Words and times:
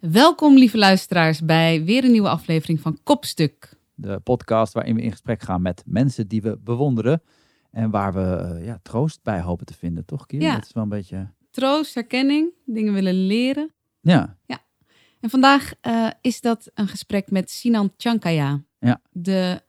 Welkom, 0.00 0.54
lieve 0.54 0.78
luisteraars, 0.78 1.40
bij 1.44 1.84
weer 1.84 2.04
een 2.04 2.10
nieuwe 2.10 2.28
aflevering 2.28 2.80
van 2.80 2.98
Kopstuk. 3.02 3.78
De 3.94 4.20
podcast 4.20 4.72
waarin 4.72 4.94
we 4.94 5.02
in 5.02 5.10
gesprek 5.10 5.42
gaan 5.42 5.62
met 5.62 5.82
mensen 5.86 6.28
die 6.28 6.42
we 6.42 6.58
bewonderen. 6.58 7.22
En 7.70 7.90
waar 7.90 8.12
we 8.12 8.20
eh, 8.36 8.64
ja, 8.64 8.78
troost 8.82 9.22
bij 9.22 9.40
hopen 9.40 9.66
te 9.66 9.74
vinden, 9.74 10.04
toch, 10.04 10.26
Kier? 10.26 10.40
Ja. 10.40 10.54
Dat 10.54 10.64
is 10.64 10.72
wel 10.72 10.82
een 10.82 10.88
beetje... 10.88 11.30
Troost, 11.50 11.94
herkenning, 11.94 12.52
dingen 12.66 12.92
willen 12.92 13.26
leren. 13.26 13.72
Ja, 14.00 14.36
En 15.20 15.30
vandaag 15.30 15.72
eh, 15.80 16.10
is 16.20 16.40
dat 16.40 16.70
een 16.74 16.88
gesprek 16.88 17.30
met 17.30 17.50
Sinan 17.50 17.92
Chankaya, 17.96 18.62
Ja. 18.78 19.00
de 19.10 19.62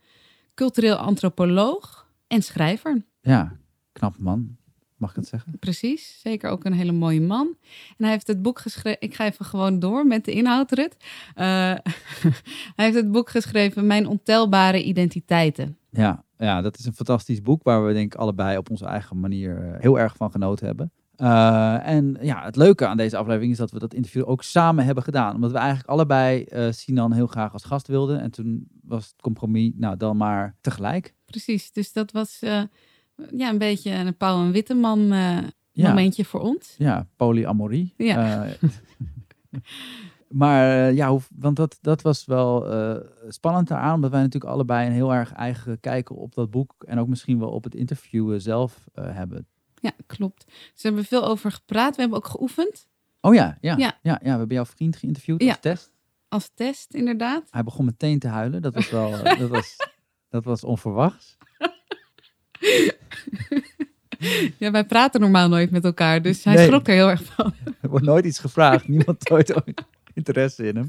cultureel 0.54 0.96
antropoloog 0.96 2.08
en 2.28 2.42
schrijver. 2.44 3.06
ja, 3.22 3.58
knap 3.92 4.18
man. 4.18 4.58
Mag 5.02 5.10
ik 5.10 5.16
het 5.16 5.28
zeggen? 5.28 5.60
Precies, 5.60 6.20
zeker 6.22 6.50
ook 6.50 6.66
een 6.66 6.74
hele 6.74 6.92
mooie 6.92 7.22
man. 7.22 7.56
En 7.98 8.04
hij 8.04 8.10
heeft 8.10 8.28
het 8.28 8.42
boek 8.42 8.60
geschreven. 8.60 9.02
Ik 9.02 9.16
ga 9.16 9.26
even 9.26 9.46
gewoon 9.46 9.80
door 9.80 10.06
met 10.06 10.26
de 10.26 10.32
inhoud, 10.32 10.72
Rut. 10.72 10.96
Eh, 11.36 11.46
hij 12.76 12.86
heeft 12.86 12.96
het 12.96 13.12
boek 13.12 13.30
geschreven, 13.30 13.88
Mijn 13.88 14.08
ontelbare 14.08 14.84
identiteiten. 14.84 15.78
Ja, 15.90 16.24
ja, 16.38 16.62
dat 16.62 16.78
is 16.78 16.86
een 16.86 16.94
fantastisch 16.94 17.42
boek 17.42 17.64
waar 17.64 17.86
we 17.86 17.94
denk 17.94 18.14
ik 18.14 18.20
allebei 18.20 18.58
op 18.58 18.70
onze 18.70 18.86
eigen 18.86 19.20
manier 19.20 19.58
eh, 19.58 19.82
heel 19.82 20.00
erg 20.00 20.16
van 20.16 20.32
genoten 20.32 20.66
hebben. 20.66 20.92
Eh, 21.16 21.88
en 21.88 22.18
ja, 22.22 22.44
het 22.44 22.56
leuke 22.56 22.88
aan 22.88 22.98
deze 22.98 23.18
aflevering 23.18 23.52
is 23.52 23.58
dat 23.58 23.72
we 23.72 23.80
dat 23.80 23.94
interview 23.94 24.30
ook 24.30 24.44
samen 24.44 24.86
hebben 24.86 25.04
gedaan. 25.04 25.36
Omdat 25.36 25.52
we 25.52 25.58
eigenlijk 25.58 25.90
allebei 25.90 26.44
eh, 26.44 26.72
Sinan 26.72 27.14
heel 27.14 27.28
graag 27.28 27.54
als 27.54 27.64
gast 27.64 27.88
wilden. 27.88 28.22
En 28.22 28.32
toen 28.32 28.68
was 28.84 29.06
het 29.06 29.22
compromis, 29.22 29.72
nou 29.76 29.98
dan 29.98 30.18
maar 30.18 30.56
tegelijk. 30.62 31.14
Precies, 31.26 31.72
dus 31.72 31.94
dat 31.94 32.12
was 32.12 32.42
ja, 33.36 33.50
een 33.50 33.58
beetje 33.58 33.92
een 33.92 34.18
Pauw 34.18 34.40
en 34.46 34.52
Witteman 34.52 35.12
eh 35.12 35.38
Ja. 35.72 35.88
momentje 35.90 36.26
voor 36.26 36.40
ons. 36.40 36.76
Ja, 36.78 37.08
polyamorie. 37.16 37.94
Ja. 37.98 38.46
Eh, 38.46 38.52
maar 40.30 40.88
eh, 40.88 40.96
ja, 40.96 41.10
hoe- 41.10 41.22
want 41.36 41.56
dat, 41.56 41.78
dat 41.82 42.02
was 42.02 42.26
wel 42.26 42.72
eh, 42.72 42.96
spannend 43.28 43.68
daaraan, 43.68 43.94
omdat 43.96 44.12
wij 44.12 44.22
natuurlijk 44.22 44.54
allebei 44.54 44.88
een 44.88 44.94
heel 44.94 45.14
erg 45.14 45.34
eigen 45.34 45.80
kijk 45.80 46.10
op 46.10 46.34
dat 46.36 46.50
boek 46.52 46.74
en 46.86 47.00
ook 47.00 47.08
misschien 47.08 47.40
wel 47.40 47.50
op 47.50 47.64
het 47.64 47.76
interviewen 47.76 48.42
zelf 48.42 48.86
eh, 48.94 49.16
hebben. 49.16 49.46
Ja, 49.82 49.92
klopt. 50.08 50.46
Dus 50.46 50.82
we 50.82 50.88
hebben 50.88 51.06
veel 51.06 51.26
over 51.26 51.52
gepraat. 51.52 51.96
We 51.96 52.02
hebben 52.02 52.18
ook 52.20 52.28
geoefend 52.28 52.90
Oh 53.24 53.34
ja, 53.34 53.58
ja, 53.62 53.76
ja. 53.78 53.98
Ja. 54.02 54.20
ja, 54.24 54.32
we 54.32 54.38
hebben 54.38 54.56
jouw 54.56 54.66
vriend 54.66 54.96
geïnterviewd 54.96 55.44
als 55.44 55.60
test. 55.60 55.92
als 56.28 56.52
test, 56.54 56.94
inderdaad. 56.94 57.48
Hij 57.50 57.64
begon 57.64 57.86
meteen 57.86 58.20
te 58.20 58.28
huilen. 58.28 58.62
Dat 58.62 58.74
was 58.74 58.90
wel, 58.90 59.14
eh, 59.14 59.40
dat 59.40 59.50
was, 59.50 59.76
dat 60.30 60.44
was 60.44 60.64
onverwachts. 60.64 61.38
Ja, 64.58 64.72
wij 64.72 64.86
praten 64.86 65.22
normaal 65.22 65.50
nooit 65.50 65.72
met 65.72 65.84
elkaar, 65.86 66.22
dus 66.22 66.44
hij 66.44 66.56
Nee. 66.56 66.66
schrok 66.66 66.88
er 66.88 66.94
heel 66.94 67.10
erg 67.10 67.24
van. 67.24 67.54
Er 67.82 67.90
wordt 67.90 68.06
nooit 68.06 68.26
iets 68.26 68.40
gevraagd. 68.40 68.88
Niemand 68.88 69.20
toont 69.26 69.54
ooit 69.56 69.84
interesse 70.14 70.64
in 70.68 70.76
hem. 70.76 70.88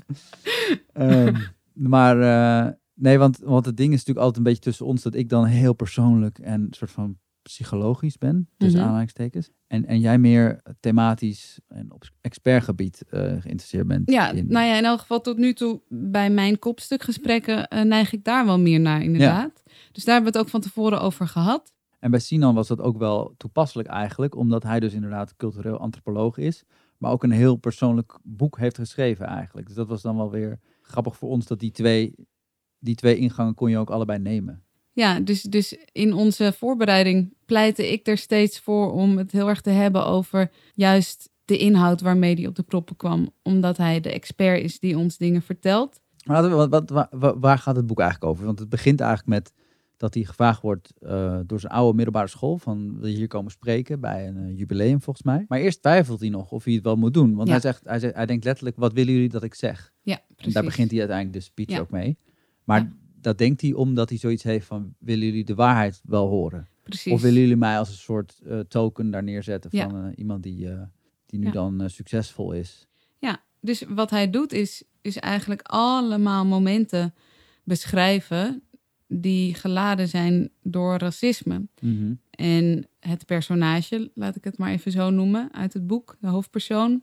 Ehm, 0.92 1.34
maar 1.72 2.20
eh, 2.20 2.72
nee, 2.94 3.18
want, 3.18 3.38
want 3.38 3.66
het 3.66 3.76
ding 3.76 3.88
is 3.92 3.98
natuurlijk 3.98 4.26
altijd 4.26 4.36
een 4.36 4.52
beetje 4.52 4.62
tussen 4.70 4.86
ons 4.86 5.02
dat 5.02 5.14
ik 5.14 5.28
dan 5.28 5.44
heel 5.44 5.72
persoonlijk 5.72 6.38
en 6.38 6.66
soort 6.70 6.90
van 6.90 7.18
psychologisch 7.42 8.18
ben, 8.18 8.48
tussen 8.56 8.78
Mhm. 8.78 8.88
aanhalingstekens. 8.88 9.50
En, 9.66 9.86
en 9.86 10.00
jij 10.00 10.18
meer 10.18 10.62
thematisch 10.80 11.60
en 11.68 11.92
op 11.92 12.04
expertgebied 12.20 13.02
eh, 13.10 13.20
geïnteresseerd 13.20 13.86
bent. 13.86 14.10
Ja, 14.10 14.30
in. 14.30 14.46
nou 14.48 14.66
ja, 14.66 14.76
in 14.76 14.84
elk 14.84 15.00
geval 15.00 15.20
tot 15.20 15.36
nu 15.36 15.52
toe 15.54 15.80
bij 15.88 16.30
mijn 16.30 16.58
kopstukgesprekken 16.58 17.68
eh, 17.68 17.82
neig 17.82 18.12
ik 18.12 18.24
daar 18.24 18.44
wel 18.46 18.58
meer 18.58 18.80
naar, 18.80 19.02
inderdaad. 19.02 19.62
Dus 19.92 20.04
daar 20.04 20.14
hebben 20.14 20.32
we 20.32 20.38
het 20.38 20.46
ook 20.46 20.52
van 20.52 20.60
tevoren 20.60 21.00
over 21.00 21.26
gehad. 21.28 21.72
En 21.98 22.10
bij 22.10 22.20
Sinan 22.20 22.54
was 22.54 22.68
dat 22.68 22.80
ook 22.80 22.98
wel 22.98 23.34
toepasselijk 23.36 23.88
eigenlijk, 23.88 24.34
omdat 24.36 24.62
hij 24.62 24.80
dus 24.80 24.92
inderdaad 24.92 25.36
cultureel 25.36 25.78
antropoloog 25.78 26.36
is, 26.38 26.64
maar 26.98 27.10
ook 27.10 27.22
een 27.22 27.30
heel 27.30 27.56
persoonlijk 27.56 28.18
boek 28.22 28.58
heeft 28.58 28.78
geschreven 28.78 29.26
eigenlijk. 29.26 29.66
Dus 29.66 29.76
dat 29.76 29.88
was 29.88 30.02
dan 30.02 30.16
wel 30.16 30.30
weer 30.30 30.58
grappig 30.82 31.16
voor 31.16 31.28
ons 31.28 31.46
dat 31.46 31.60
die 31.60 31.70
twee, 31.70 32.14
die 32.78 32.94
twee 32.94 33.16
ingangen 33.16 33.54
kon 33.54 33.70
je 33.70 33.78
ook 33.78 33.90
allebei 33.90 34.18
nemen. 34.18 34.62
Ja, 34.92 35.20
dus, 35.20 35.42
dus 35.42 35.76
in 35.92 36.12
onze 36.14 36.52
voorbereiding 36.52 37.34
pleitte 37.46 37.92
ik 37.92 38.06
er 38.06 38.18
steeds 38.18 38.58
voor 38.60 38.92
om 38.92 39.18
het 39.18 39.32
heel 39.32 39.48
erg 39.48 39.60
te 39.60 39.70
hebben 39.70 40.06
over 40.06 40.50
juist 40.74 41.30
de 41.44 41.58
inhoud 41.58 42.00
waarmee 42.00 42.34
hij 42.34 42.46
op 42.46 42.54
de 42.54 42.62
proppen 42.62 42.96
kwam. 42.96 43.30
Omdat 43.42 43.76
hij 43.76 44.00
de 44.00 44.12
expert 44.12 44.62
is 44.62 44.78
die 44.78 44.98
ons 44.98 45.16
dingen 45.16 45.42
vertelt. 45.42 46.00
Maar 46.24 46.68
wat, 46.68 46.90
wat, 46.90 47.08
waar, 47.38 47.58
gaat 47.58 47.76
het 47.76 47.86
boek 47.86 48.00
eigenlijk 48.00 48.30
over? 48.30 48.44
Want 48.44 48.58
het 48.58 48.68
begint 48.68 49.00
eigenlijk 49.00 49.28
met 49.30 49.52
dat 49.96 50.14
hij 50.14 50.22
gevraagd 50.24 50.62
wordt 50.62 50.92
eh, 51.00 51.38
door 51.46 51.60
zijn 51.60 51.72
oude 51.72 51.94
middelbare 51.96 52.28
school 52.28 52.58
van 52.58 52.98
wil 53.00 53.08
je 53.08 53.16
hier 53.16 53.26
komen 53.28 53.50
spreken 53.50 54.00
bij 54.00 54.28
een 54.28 54.36
eh, 54.36 54.58
jubileum 54.58 55.02
volgens 55.02 55.24
mij. 55.26 55.44
Maar 55.48 55.58
eerst 55.58 55.80
twijfelt 55.82 56.20
hij 56.20 56.28
nog 56.28 56.50
of 56.50 56.64
hij 56.64 56.74
het 56.74 56.82
wel 56.82 56.96
moet 56.96 57.14
doen. 57.14 57.34
Want 57.34 57.46
Ja. 57.46 57.52
hij, 57.52 57.62
zegt, 57.62 57.80
hij, 57.84 57.98
zegt, 57.98 58.14
hij 58.14 58.26
denkt 58.26 58.44
letterlijk, 58.44 58.76
wat 58.76 58.92
willen 58.92 59.12
jullie 59.12 59.28
dat 59.28 59.42
ik 59.42 59.54
zeg? 59.54 59.92
Ja, 60.02 60.14
En 60.18 60.34
precies. 60.34 60.54
daar 60.54 60.64
begint 60.64 60.90
hij 60.90 60.98
uiteindelijk 61.00 61.38
de 61.38 61.44
speech 61.44 61.68
Ja. 61.68 61.80
ook 61.80 61.90
mee. 61.90 62.18
Maar 62.64 62.80
Ja. 62.80 62.92
Dat 63.22 63.38
denkt 63.38 63.60
hij 63.60 63.72
omdat 63.72 64.08
hij 64.08 64.18
zoiets 64.18 64.42
heeft 64.42 64.66
van 64.66 64.94
willen 64.98 65.24
jullie 65.26 65.44
de 65.44 65.54
waarheid 65.54 66.00
wel 66.04 66.28
horen? 66.28 66.66
precies. 66.82 67.12
Of 67.12 67.20
willen 67.22 67.40
jullie 67.40 67.56
mij 67.56 67.78
als 67.78 67.88
een 67.88 67.94
soort 67.94 68.40
eh, 68.46 68.58
token 68.60 69.10
daar 69.10 69.22
neerzetten 69.22 69.70
Ja. 69.72 69.88
van 69.88 70.04
eh, 70.04 70.12
iemand 70.16 70.42
die, 70.42 70.68
eh, 70.70 70.82
die 71.26 71.38
nu 71.40 71.46
Ja. 71.46 71.52
dan 71.52 71.90
succesvol 71.90 72.52
is? 72.52 72.86
Ja, 73.18 73.42
dus 73.60 73.84
wat 73.88 74.10
hij 74.10 74.30
doet 74.30 74.52
is, 74.52 74.82
is 75.00 75.16
eigenlijk 75.16 75.62
allemaal 75.62 76.44
momenten 76.46 77.14
beschrijven 77.64 78.62
die 79.08 79.54
geladen 79.54 80.08
zijn 80.08 80.50
door 80.62 80.96
racisme. 80.98 81.66
Mhm. 81.80 82.12
En 82.30 82.86
het 83.00 83.26
personage, 83.26 84.10
laat 84.14 84.36
ik 84.36 84.44
het 84.44 84.58
maar 84.58 84.70
even 84.72 84.92
zo 84.92 85.10
noemen, 85.10 85.48
uit 85.52 85.72
het 85.72 85.86
boek, 85.86 86.16
de 86.20 86.28
hoofdpersoon, 86.28 87.02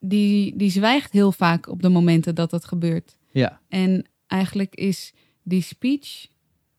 die, 0.00 0.56
die 0.56 0.70
zwijgt 0.70 1.12
heel 1.12 1.32
vaak 1.32 1.68
op 1.68 1.82
de 1.82 1.88
momenten 1.88 2.34
dat 2.34 2.50
dat 2.50 2.64
gebeurt. 2.64 3.16
Ja, 3.30 3.60
En 3.68 4.04
eigenlijk 4.26 4.74
is 4.74 5.12
die 5.48 5.62
speech 5.62 6.26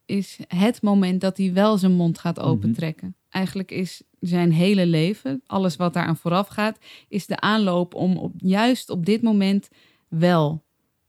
is 0.05 0.39
het 0.47 0.81
moment 0.81 1.21
dat 1.21 1.37
hij 1.37 1.53
wel 1.53 1.77
zijn 1.77 1.91
mond 1.91 2.19
gaat 2.19 2.39
opentrekken. 2.39 3.15
Eigenlijk 3.29 3.71
is 3.71 4.03
zijn 4.19 4.51
hele 4.51 4.85
leven, 4.85 5.41
alles 5.45 5.75
wat 5.75 5.93
daaraan 5.93 6.17
vooraf 6.17 6.47
gaat, 6.47 6.77
is 7.07 7.25
de 7.27 7.39
aanloop 7.39 7.93
om 7.93 8.17
op, 8.17 8.33
juist 8.37 8.89
op 8.89 9.05
dit 9.05 9.21
moment 9.21 9.69
wel 10.07 10.63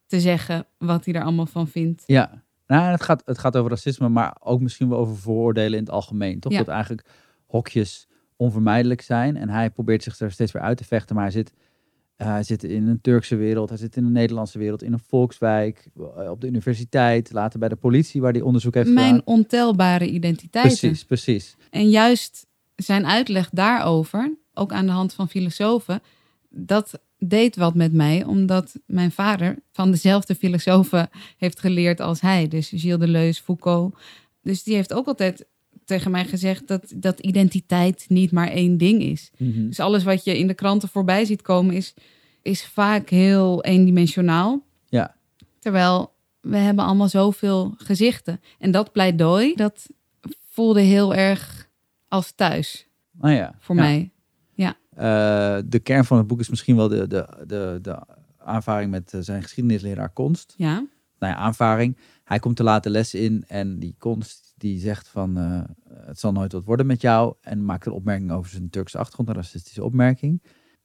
te 0.06 0.20
zeggen 0.20 0.66
wat 0.78 1.04
hij 1.04 1.14
er 1.14 1.22
allemaal 1.22 1.46
van 1.46 1.68
vindt. 1.68 2.02
ja. 2.06 2.42
Nou, 2.66 2.90
het 2.90 3.02
gaat, 3.02 3.22
het 3.24 3.38
gaat 3.38 3.56
over 3.56 3.70
racisme, 3.70 4.08
maar 4.08 4.36
ook 4.40 4.60
misschien 4.60 4.88
wel 4.88 4.98
over 4.98 5.16
vooroordelen 5.16 5.78
in 5.78 5.84
het 5.84 5.92
algemeen. 5.92 6.40
Toch 6.40 6.52
Ja. 6.52 6.58
dat 6.58 6.68
eigenlijk 6.68 7.08
hokjes 7.46 8.08
onvermijdelijk 8.36 9.00
zijn. 9.00 9.36
En 9.36 9.48
hij 9.48 9.70
probeert 9.70 10.02
zich 10.02 10.18
er 10.18 10.32
steeds 10.32 10.52
weer 10.52 10.62
uit 10.62 10.76
te 10.76 10.84
vechten, 10.84 11.14
maar 11.14 11.24
hij 11.24 11.32
zit, 11.32 11.52
hij 12.24 12.42
zit 12.42 12.64
in 12.64 12.86
een 12.86 13.00
Turkse 13.00 13.36
wereld, 13.36 13.68
hij 13.68 13.78
zit 13.78 13.96
in 13.96 14.04
een 14.04 14.12
Nederlandse 14.12 14.58
wereld, 14.58 14.82
in 14.82 14.92
een 14.92 15.02
volkswijk, 15.06 15.86
eh, 15.96 16.30
op 16.30 16.40
de 16.40 16.46
universiteit, 16.46 17.32
later 17.32 17.58
bij 17.58 17.68
de 17.68 17.76
politie 17.76 18.20
waar 18.20 18.32
hij 18.32 18.40
onderzoek 18.40 18.74
heeft 18.74 18.88
Mijn 18.92 19.06
gedaan. 19.06 19.22
ontelbare 19.24 20.08
identiteiten. 20.08 20.78
Precies, 20.78 21.04
precies. 21.04 21.56
En 21.70 21.88
juist 21.90 22.46
zijn 22.76 23.06
uitleg 23.06 23.50
daarover, 23.52 24.34
ook 24.54 24.72
aan 24.72 24.86
de 24.86 24.92
hand 24.92 25.12
van 25.12 25.28
filosofen, 25.28 26.02
dat 26.48 27.00
deed 27.18 27.56
wat 27.56 27.74
met 27.74 27.92
mij, 27.92 28.24
omdat 28.24 28.74
mijn 28.86 29.10
vader 29.12 29.56
van 29.72 29.90
dezelfde 29.90 30.34
filosofen 30.34 31.08
heeft 31.36 31.60
geleerd 31.60 32.00
als 32.00 32.20
hij. 32.20 32.48
Dus 32.48 32.68
Gilles 32.74 32.98
Deleuze, 32.98 33.42
Foucault. 33.42 33.94
Dus 34.42 34.62
die 34.62 34.74
heeft 34.74 34.92
ook 34.92 35.06
altijd 35.06 35.46
tegen 35.90 36.10
mij 36.10 36.24
gezegd 36.24 36.68
dat, 36.68 36.92
dat 36.94 37.20
identiteit 37.20 38.04
niet 38.08 38.32
maar 38.32 38.48
één 38.48 38.78
ding 38.78 39.02
is. 39.02 39.30
Mhm. 39.36 39.66
Dus 39.66 39.80
alles 39.80 40.04
wat 40.04 40.24
je 40.24 40.38
in 40.38 40.46
de 40.46 40.54
kranten 40.54 40.88
voorbij 40.88 41.24
ziet 41.24 41.42
komen 41.42 41.74
is, 41.74 41.94
is 42.42 42.64
vaak 42.66 43.08
heel 43.08 43.64
eendimensionaal. 43.64 44.62
Ja. 44.88 45.14
Terwijl 45.58 46.12
we 46.40 46.56
hebben 46.56 46.84
allemaal 46.84 47.08
zoveel 47.08 47.74
gezichten. 47.76 48.40
En 48.58 48.70
dat 48.70 48.92
pleidooi, 48.92 49.54
dat 49.54 49.86
voelde 50.50 50.80
heel 50.80 51.14
erg 51.14 51.68
als 52.08 52.32
thuis 52.32 52.86
Oh 53.20 53.30
ja. 53.30 53.54
voor 53.58 53.76
Ja. 53.76 53.82
mij. 53.82 54.10
Eh, 54.94 55.58
de 55.64 55.78
kern 55.82 56.04
van 56.04 56.18
het 56.18 56.26
boek 56.26 56.40
is 56.40 56.48
misschien 56.48 56.76
wel 56.76 56.88
de, 56.88 57.06
de, 57.06 57.26
de, 57.46 57.78
de 57.82 57.98
aanvaring 58.38 58.90
met 58.90 59.14
eh, 59.14 59.20
zijn 59.20 59.42
geschiedenisleraar 59.42 60.08
Konst. 60.10 60.54
Ja, 60.56 60.72
Nou 61.18 61.32
ja, 61.32 61.34
aanvaring. 61.34 61.96
Hij 62.24 62.38
komt 62.38 62.56
te 62.56 62.62
laten 62.62 62.90
les 62.90 63.14
in 63.14 63.44
en 63.48 63.78
die 63.78 63.94
Konst 63.98 64.49
die 64.60 64.78
zegt 64.78 65.08
van 65.08 65.38
eh, 65.38 65.60
het 66.06 66.18
zal 66.18 66.32
nooit 66.32 66.52
wat 66.52 66.64
worden 66.64 66.86
met 66.86 67.00
jou 67.00 67.34
en 67.40 67.64
maakt 67.64 67.86
een 67.86 67.92
opmerking 67.92 68.30
over 68.30 68.50
zijn 68.50 68.70
Turkse 68.70 68.98
achtergrond, 68.98 69.28
een 69.28 69.34
racistische 69.34 69.84
opmerking. 69.84 70.42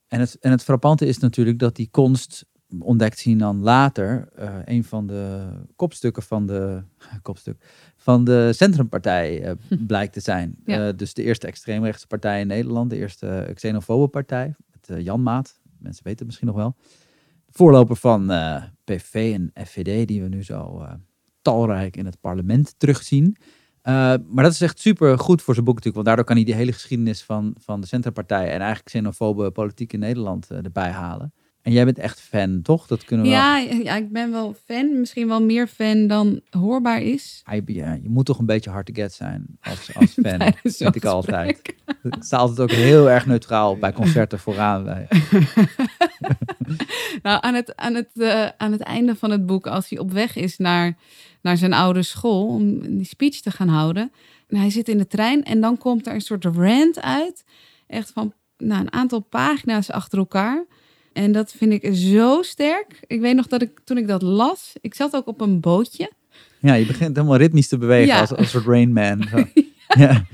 En 0.07 0.19
het, 0.19 0.39
en 0.39 0.51
het 0.51 0.63
frappante 0.63 1.05
is 1.05 1.17
natuurlijk 1.17 1.59
dat 1.59 1.75
die 1.75 1.89
Konst 1.91 2.45
ontdekt 2.79 3.19
zien 3.19 3.37
dan 3.37 3.59
later 3.59 4.29
eh, 4.35 4.55
een 4.65 4.83
van 4.83 5.07
de 5.07 5.47
kopstukken 5.75 6.23
van 6.23 6.45
de 6.45 6.83
kopstuk 7.21 7.63
van 7.95 8.23
de 8.23 8.53
Centrumpartij 8.53 9.43
eh, 9.43 9.51
blijkt 9.87 10.13
te 10.13 10.19
zijn. 10.19 10.55
Ja. 10.65 10.91
Dus 10.91 11.13
de 11.13 11.23
eerste 11.23 11.47
extreemrechtse 11.47 12.07
partij 12.07 12.41
in 12.41 12.47
Nederland, 12.47 12.89
de 12.89 12.97
eerste 12.97 13.51
xenofobe 13.53 14.07
partij, 14.07 14.55
met 14.71 15.03
Jan 15.03 15.23
Maat. 15.23 15.59
Mensen 15.77 16.03
weten 16.03 16.19
het 16.19 16.27
misschien 16.27 16.47
nog 16.47 16.55
wel. 16.55 16.75
Voorloper 17.49 17.95
van 17.95 18.31
PV 18.83 19.31
en 19.33 19.65
FVD, 19.65 20.07
die 20.07 20.21
we 20.21 20.27
nu 20.27 20.43
zo 20.43 20.85
talrijk 21.45 21.97
in 21.97 22.05
het 22.05 22.19
parlement 22.21 22.75
terugzien. 22.77 23.37
Eh, 23.85 23.93
maar 24.27 24.43
dat 24.43 24.51
is 24.51 24.61
echt 24.61 24.79
super 24.79 25.19
goed 25.19 25.41
voor 25.41 25.53
zijn 25.53 25.65
boek 25.65 25.75
natuurlijk, 25.75 25.95
want 25.95 26.05
daardoor 26.07 26.25
kan 26.25 26.35
hij 26.35 26.45
die 26.45 26.55
hele 26.55 26.71
geschiedenis 26.71 27.23
van, 27.23 27.55
van 27.59 27.81
de 27.81 27.87
centrumpartij 27.87 28.43
en 28.43 28.59
eigenlijk 28.59 28.85
xenofobe 28.85 29.51
politiek 29.51 29.93
in 29.93 29.99
Nederland 29.99 30.51
eh, 30.51 30.63
erbij 30.63 30.91
halen. 30.91 31.33
En 31.65 31.71
jij 31.71 31.85
bent 31.85 31.99
echt 31.99 32.21
fan, 32.21 32.61
toch? 32.61 32.87
Dat 32.87 33.03
kunnen 33.03 33.25
we 33.25 33.31
wel. 33.31 33.41
Ja, 33.41 33.57
ja, 33.57 33.95
ik 33.95 34.11
ben 34.11 34.31
wel 34.31 34.55
fan. 34.65 34.99
Misschien 34.99 35.27
wel 35.27 35.43
meer 35.43 35.67
fan 35.67 36.07
dan 36.07 36.41
hoorbaar 36.49 37.01
is. 37.01 37.43
Ja, 37.65 37.93
je 37.93 38.09
moet 38.09 38.25
toch 38.25 38.39
een 38.39 38.45
beetje 38.45 38.69
hard 38.69 38.85
to 38.85 38.93
get 38.93 39.13
zijn 39.13 39.45
als, 39.61 39.95
als 39.95 40.13
fan. 40.23 40.37
Tijdens 40.37 40.77
vind 40.77 40.95
ik 40.95 41.05
altijd. 41.05 41.57
Ik 42.03 42.15
sta 42.19 42.37
altijd 42.37 42.59
ook 42.59 42.71
heel 42.71 43.09
erg 43.09 43.25
neutraal 43.25 43.77
bij 43.77 43.93
concerten 43.93 44.39
vooraan. 44.39 44.83
Bij. 44.83 45.07
Nou, 47.21 47.37
aan 47.41 47.53
het, 47.53 47.75
aan, 47.75 47.93
het, 47.93 48.09
eh, 48.13 48.47
aan 48.57 48.71
het 48.71 48.81
einde 48.81 49.15
van 49.15 49.31
het 49.31 49.45
boek, 49.45 49.67
als 49.67 49.89
hij 49.89 49.99
op 49.99 50.11
weg 50.11 50.35
is 50.35 50.57
naar, 50.57 50.97
naar 51.41 51.57
zijn 51.57 51.73
oude 51.73 52.03
school 52.03 52.47
om 52.47 52.79
die 52.97 53.05
speech 53.05 53.41
te 53.41 53.51
gaan 53.51 53.67
houden. 53.67 54.11
En 54.47 54.57
hij 54.57 54.69
zit 54.69 54.89
in 54.89 54.97
de 54.97 55.07
trein 55.07 55.43
en 55.43 55.61
dan 55.61 55.77
komt 55.77 56.07
er 56.07 56.13
een 56.13 56.21
soort 56.21 56.45
rant 56.45 57.01
uit. 57.01 57.43
Echt 57.87 58.11
van 58.11 58.33
nou, 58.57 58.81
een 58.81 58.93
aantal 58.93 59.19
pagina's 59.19 59.91
achter 59.91 60.17
elkaar. 60.17 60.65
En 61.15 61.31
dat 61.31 61.51
vind 61.57 61.71
ik 61.71 61.95
zo 61.95 62.41
sterk. 62.41 62.99
Ik 63.07 63.19
weet 63.21 63.35
nog 63.35 63.47
dat 63.47 63.61
ik 63.61 63.79
toen 63.83 63.97
ik 63.97 64.07
dat 64.07 64.21
las, 64.21 64.73
ik 64.81 64.93
zat 64.93 65.15
ook 65.15 65.27
op 65.27 65.41
een 65.41 65.59
bootje. 65.59 66.11
Ja, 66.59 66.73
je 66.73 66.85
begint 66.85 67.15
helemaal 67.15 67.37
ritmisch 67.37 67.67
te 67.67 67.77
bewegen 67.77 68.07
Ja. 68.07 68.19
als, 68.19 68.29
als 68.29 68.39
een 68.39 68.45
soort 68.45 68.65
Rain 68.65 68.93
Man. 68.93 69.23
Zo. 69.29 69.43
Ja. 69.97 70.25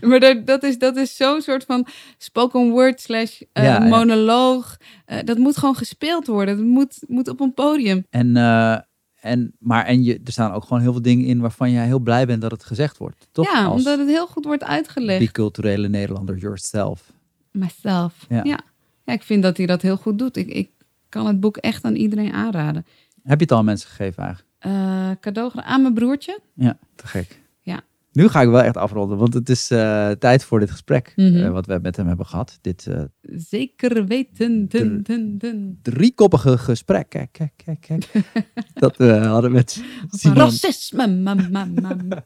Maar 0.00 0.20
dat, 0.20 0.46
dat 0.46 0.62
is, 0.62 0.78
dat 0.78 0.96
is 0.96 1.16
zo'n 1.16 1.40
soort 1.40 1.64
van 1.64 1.86
spoken 2.18 2.70
word 2.70 3.00
slash 3.00 3.40
eh, 3.52 3.64
Ja, 3.64 3.78
monoloog. 3.78 4.76
Eh, 5.04 5.18
dat 5.24 5.38
moet 5.38 5.56
gewoon 5.56 5.74
gespeeld 5.74 6.26
worden. 6.26 6.56
Dat 6.56 6.66
moet, 6.66 6.98
moet 7.06 7.28
op 7.28 7.40
een 7.40 7.54
podium. 7.54 8.06
En, 8.10 8.36
eh, 8.36 8.78
en, 9.20 9.52
maar 9.58 9.84
en 9.84 10.02
je, 10.04 10.20
er 10.24 10.32
staan 10.32 10.52
ook 10.52 10.62
gewoon 10.62 10.82
heel 10.82 10.92
veel 10.92 11.02
dingen 11.02 11.26
in 11.26 11.40
waarvan 11.40 11.70
jij 11.70 11.86
heel 11.86 11.98
blij 11.98 12.26
bent 12.26 12.40
dat 12.40 12.50
het 12.50 12.64
gezegd 12.64 12.98
wordt. 12.98 13.28
Toch? 13.32 13.52
Ja, 13.52 13.64
als 13.64 13.76
omdat 13.78 13.98
het 13.98 14.08
heel 14.08 14.26
goed 14.26 14.44
wordt 14.44 14.64
uitgelegd. 14.64 15.18
biculturele 15.18 15.88
Nederlander 15.88 16.36
yourself. 16.36 17.12
Myself. 17.52 18.14
Ja. 18.28 18.40
Ja. 18.44 18.60
Ja. 19.06 19.12
ik 19.12 19.22
vind 19.22 19.42
dat 19.42 19.56
hij 19.56 19.66
dat 19.66 19.82
heel 19.82 19.96
goed 19.96 20.18
doet. 20.18 20.36
Ik, 20.36 20.46
ik 20.48 20.70
kan 21.08 21.26
het 21.26 21.40
boek 21.40 21.56
echt 21.56 21.84
aan 21.84 21.94
iedereen 21.94 22.32
aanraden. 22.32 22.86
Heb 23.22 23.38
je 23.38 23.42
het 23.44 23.52
al 23.52 23.58
aan 23.58 23.64
mensen 23.64 23.88
gegeven 23.88 24.22
eigenlijk? 24.24 24.54
Eh, 24.58 25.10
cadeau 25.20 25.50
aan 25.54 25.82
mijn 25.82 25.94
broertje. 25.94 26.40
Ja, 26.54 26.78
te 26.94 27.06
gek. 27.06 27.40
Ja. 27.60 27.80
Nu 28.12 28.28
ga 28.28 28.40
ik 28.42 28.48
wel 28.48 28.62
echt 28.62 28.76
afronden, 28.76 29.18
want 29.18 29.34
het 29.34 29.48
is 29.48 29.70
eh, 29.70 30.10
tijd 30.10 30.44
voor 30.44 30.60
dit 30.60 30.70
gesprek 30.70 31.12
Mhm. 31.16 31.36
eh, 31.44 31.50
wat 31.50 31.66
we 31.66 31.78
met 31.82 31.96
hem 31.96 32.06
hebben 32.06 32.26
gehad. 32.26 32.58
Dit 32.60 32.86
Zeker 33.22 34.06
weten. 34.06 34.68
Dun, 34.68 35.02
dun, 35.02 35.38
dun. 35.38 35.78
driekoppige 35.82 36.58
gesprek. 36.58 37.08
Kijk, 37.08 37.32
kijk, 37.32 37.52
kijk, 37.64 37.80
kijk. 37.80 38.10
dat 38.74 38.96
we 38.96 39.12
hadden 39.12 39.52
met 39.52 39.82
Simon. 40.10 40.36
Racisme. 40.36 41.06
Ma, 41.08 41.34
ma, 41.34 41.64
ma, 41.64 41.94
ma. 42.08 42.24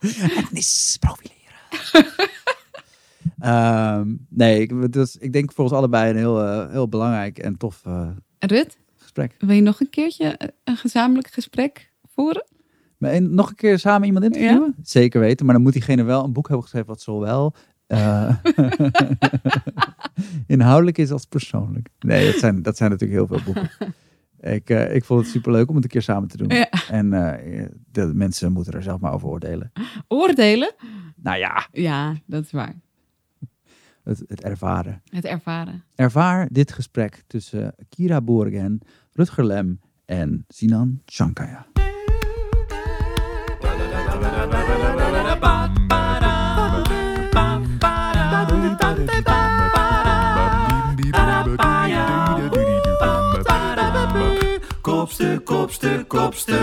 Etnisch 0.38 0.96
profileren. 1.00 1.36
Ehm, 3.38 4.14
nee, 4.28 4.60
ik, 4.60 4.92
dus, 4.92 5.16
ik 5.16 5.32
denk 5.32 5.52
voor 5.52 5.64
ons 5.64 5.72
allebei 5.72 6.10
een 6.10 6.16
heel, 6.16 6.42
eh, 6.44 6.70
heel 6.70 6.88
belangrijk 6.88 7.38
en 7.38 7.56
tof 7.56 7.80
eh, 7.84 8.08
Rut, 8.38 8.78
gesprek. 8.96 9.34
wil 9.38 9.54
je 9.54 9.62
nog 9.62 9.80
een 9.80 9.90
keertje 9.90 10.24
eh, 10.24 10.48
een 10.64 10.76
gezamenlijk 10.76 11.28
gesprek 11.28 11.92
voeren? 12.04 12.46
Maar 12.96 13.10
en 13.10 13.34
nog 13.34 13.48
een 13.48 13.54
keer 13.54 13.78
samen 13.78 14.06
iemand 14.06 14.24
interviewen? 14.24 14.74
Zeker 14.82 15.20
weten, 15.20 15.44
maar 15.46 15.54
dan 15.54 15.64
moet 15.64 15.72
diegene 15.72 16.02
wel 16.02 16.24
een 16.24 16.32
boek 16.32 16.46
hebben 16.46 16.62
geschreven 16.64 16.88
wat 16.88 17.00
zowel 17.00 17.54
eh, 17.86 18.36
inhoudelijk 20.46 20.98
is 20.98 21.10
als 21.10 21.24
persoonlijk. 21.24 21.88
Nee, 21.98 22.26
dat 22.26 22.34
zijn, 22.40 22.62
dat 22.62 22.76
zijn 22.76 22.90
natuurlijk 22.90 23.18
heel 23.18 23.38
veel 23.38 23.44
boeken. 23.52 23.70
Ik, 24.40 24.70
ik 24.70 25.04
vond 25.04 25.20
het 25.20 25.30
superleuk 25.30 25.68
om 25.68 25.74
het 25.74 25.84
een 25.84 25.90
keer 25.90 26.02
samen 26.02 26.28
te 26.28 26.36
doen. 26.36 26.48
Ja. 26.48 26.68
En 26.90 27.10
de 27.90 28.10
mensen 28.14 28.52
moeten 28.52 28.72
er 28.72 28.82
zelf 28.82 29.00
maar 29.00 29.12
over 29.12 29.28
oordelen. 29.28 29.72
Oordelen? 30.08 30.74
Nou 31.16 31.38
ja, 31.38 31.66
Ja, 31.72 32.14
dat 32.26 32.44
is 32.44 32.50
waar. 32.50 32.74
Het, 34.08 34.22
het 34.28 34.42
ervaren. 34.42 35.02
Het 35.10 35.24
ervaren. 35.24 35.84
Ervaar 35.94 36.48
dit 36.50 36.72
gesprek 36.72 37.24
tussen 37.26 37.74
Kira 37.88 38.20
Boergen, 38.20 38.80
Rutger 39.12 39.44
Lem 39.44 39.80
en 40.04 40.44
Sinan 40.48 41.00
Shankaya. 41.10 41.66
Kopstuk, 54.80 55.44
kopstuk, 55.44 56.08
kopstuk. 56.08 56.56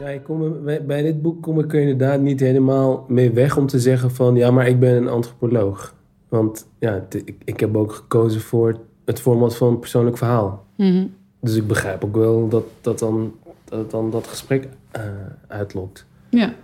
Ja, 0.00 0.08
ik 0.08 0.22
kom 0.24 0.42
er- 0.42 0.62
bij, 0.62 0.84
bij 0.84 1.02
dit 1.02 1.22
boek 1.22 1.42
kom 1.42 1.58
ik 1.58 1.72
er 1.74 1.80
inderdaad 1.80 2.20
niet 2.20 2.40
helemaal 2.40 3.04
mee 3.08 3.30
weg 3.30 3.56
om 3.56 3.66
te 3.66 3.80
zeggen 3.80 4.10
van 4.10 4.34
ja, 4.36 4.50
maar 4.50 4.66
ik 4.68 4.80
ben 4.80 4.94
een 4.96 5.08
antropoloog. 5.08 5.94
Want 6.30 6.66
ja, 6.78 7.06
ik, 7.10 7.34
ik 7.44 7.60
heb 7.60 7.76
ook 7.76 7.92
gekozen 7.92 8.40
voor 8.40 8.78
het 9.04 9.20
format 9.20 9.56
van 9.56 9.68
een 9.68 9.78
persoonlijk 9.78 10.18
verhaal. 10.18 10.64
Mhm. 10.76 11.06
Dus 11.40 11.54
ik 11.54 11.66
begrijp 11.66 12.04
ook 12.04 12.16
wel 12.16 12.48
dat 12.48 12.64
dat 12.80 12.98
dan 12.98 13.32
dat, 13.64 13.90
dan 13.90 14.10
dat 14.10 14.26
gesprek 14.26 14.68
eh, 14.90 15.02
uitlokt. 15.46 16.06
Ja. 16.28 16.54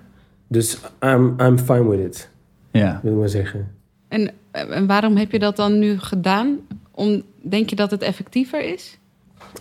Dus 0.49 0.81
I'm, 1.05 1.35
I'm 1.41 1.59
fine 1.59 1.89
with 1.89 2.01
it, 2.01 2.31
Ja. 2.71 3.01
wil 3.03 3.13
ik 3.13 3.19
maar 3.19 3.29
zeggen. 3.29 3.75
En, 4.09 4.31
eh, 4.51 4.77
en 4.77 4.87
waarom 4.87 5.17
heb 5.17 5.33
je 5.33 5.39
dat 5.39 5.57
dan 5.57 5.79
nu 5.79 5.99
gedaan? 5.99 6.59
Om, 6.91 7.23
denk 7.43 7.71
je 7.71 7.77
dat 7.77 7.91
het 7.91 8.03
effectiever 8.03 8.73
is? 8.73 8.99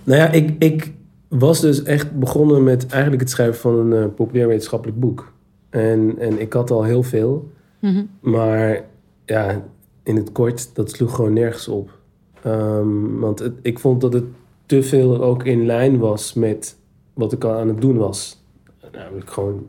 Nou 0.03 0.19
ja, 0.19 0.31
ik, 0.31 0.63
ik 0.63 0.93
was 1.27 1.61
dus 1.61 1.83
echt 1.83 2.19
begonnen 2.19 2.63
met 2.63 2.87
eigenlijk 2.87 3.21
het 3.21 3.31
schrijven 3.31 3.55
van 3.59 3.75
een 3.75 4.03
eh, 4.03 4.15
populair 4.15 4.47
wetenschappelijk 4.47 4.99
boek. 4.99 5.33
En, 5.69 6.15
en 6.19 6.41
ik 6.41 6.53
had 6.53 6.71
al 6.71 6.83
heel 6.83 7.03
veel. 7.03 7.51
Mhm. 7.79 8.03
Maar 8.19 8.83
ja, 9.25 9.63
in 10.05 10.15
het 10.15 10.31
kort, 10.31 10.75
dat 10.75 10.91
sloeg 10.91 11.15
gewoon 11.15 11.33
nergens 11.33 11.67
op. 11.67 11.97
Ehm, 12.41 13.19
want 13.19 13.51
ik 13.61 13.79
vond 13.79 14.01
dat 14.01 14.13
het 14.13 14.25
te 14.65 14.83
veel 14.83 15.23
ook 15.23 15.43
in 15.43 15.65
lijn 15.65 15.97
was 15.97 16.33
met 16.33 16.77
wat 17.13 17.33
ik 17.33 17.43
al 17.43 17.53
aan 17.53 17.67
het 17.67 17.81
doen 17.81 17.97
was. 17.97 18.43
Namelijk 18.91 19.29
gewoon 19.29 19.65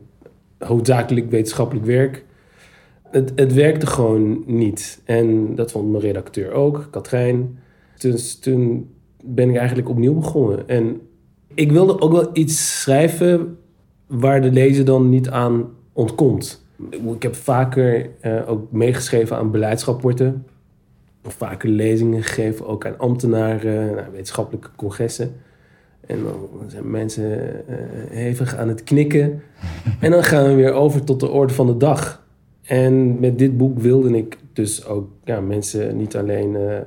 hoofdzakelijk 0.57 1.29
wetenschappelijk 1.29 1.85
werk. 1.85 2.25
Het, 3.03 3.31
het 3.35 3.53
werkte 3.53 3.87
gewoon 3.87 4.43
niet. 4.45 5.01
En 5.05 5.55
dat 5.55 5.71
vond 5.71 5.89
mijn 5.89 6.03
redacteur 6.03 6.51
ook, 6.51 6.87
Katrijn. 6.91 7.59
Dus 7.97 8.39
toen 8.39 8.89
ben 9.23 9.49
ik 9.49 9.55
eigenlijk 9.55 9.89
opnieuw 9.89 10.13
begonnen. 10.13 10.67
En 10.67 11.01
ik 11.53 11.71
wilde 11.71 12.01
ook 12.01 12.11
wel 12.11 12.29
iets 12.33 12.81
schrijven 12.81 13.57
waar 14.07 14.41
de 14.41 14.51
lezer 14.51 14.85
dan 14.85 15.09
niet 15.09 15.29
aan 15.29 15.69
ontkomt. 15.93 16.66
Ik 17.15 17.23
heb 17.23 17.35
vaker 17.35 18.09
eh, 18.19 18.49
ook 18.49 18.71
meegeschreven 18.71 19.37
aan 19.37 19.51
beleidsrapporten. 19.51 20.45
Of 21.25 21.33
vaker 21.33 21.69
lezingen 21.69 22.23
gegeven, 22.23 22.67
ook 22.67 22.85
aan 22.85 22.97
ambtenaren, 22.97 23.95
nou, 23.95 24.11
wetenschappelijke 24.11 24.69
congressen. 24.75 25.35
En 26.05 26.23
dan 26.23 26.69
zijn 26.69 26.91
mensen 26.91 27.39
eh, 27.67 27.75
hevig 28.09 28.55
aan 28.55 28.67
het 28.67 28.83
knikken. 28.83 29.41
en 29.99 30.11
dan 30.11 30.23
gaan 30.23 30.45
we 30.45 30.53
weer 30.53 30.73
over 30.73 31.03
tot 31.03 31.19
de 31.19 31.29
orde 31.29 31.53
van 31.53 31.67
de 31.67 31.77
dag. 31.77 32.25
En 32.63 33.19
met 33.19 33.39
dit 33.39 33.57
boek 33.57 33.79
wilde 33.79 34.17
ik 34.17 34.37
dus 34.53 34.85
ook 34.85 35.07
ja, 35.23 35.39
mensen 35.39 35.97
niet 35.97 36.15
alleen 36.15 36.55
eh, 36.55 36.77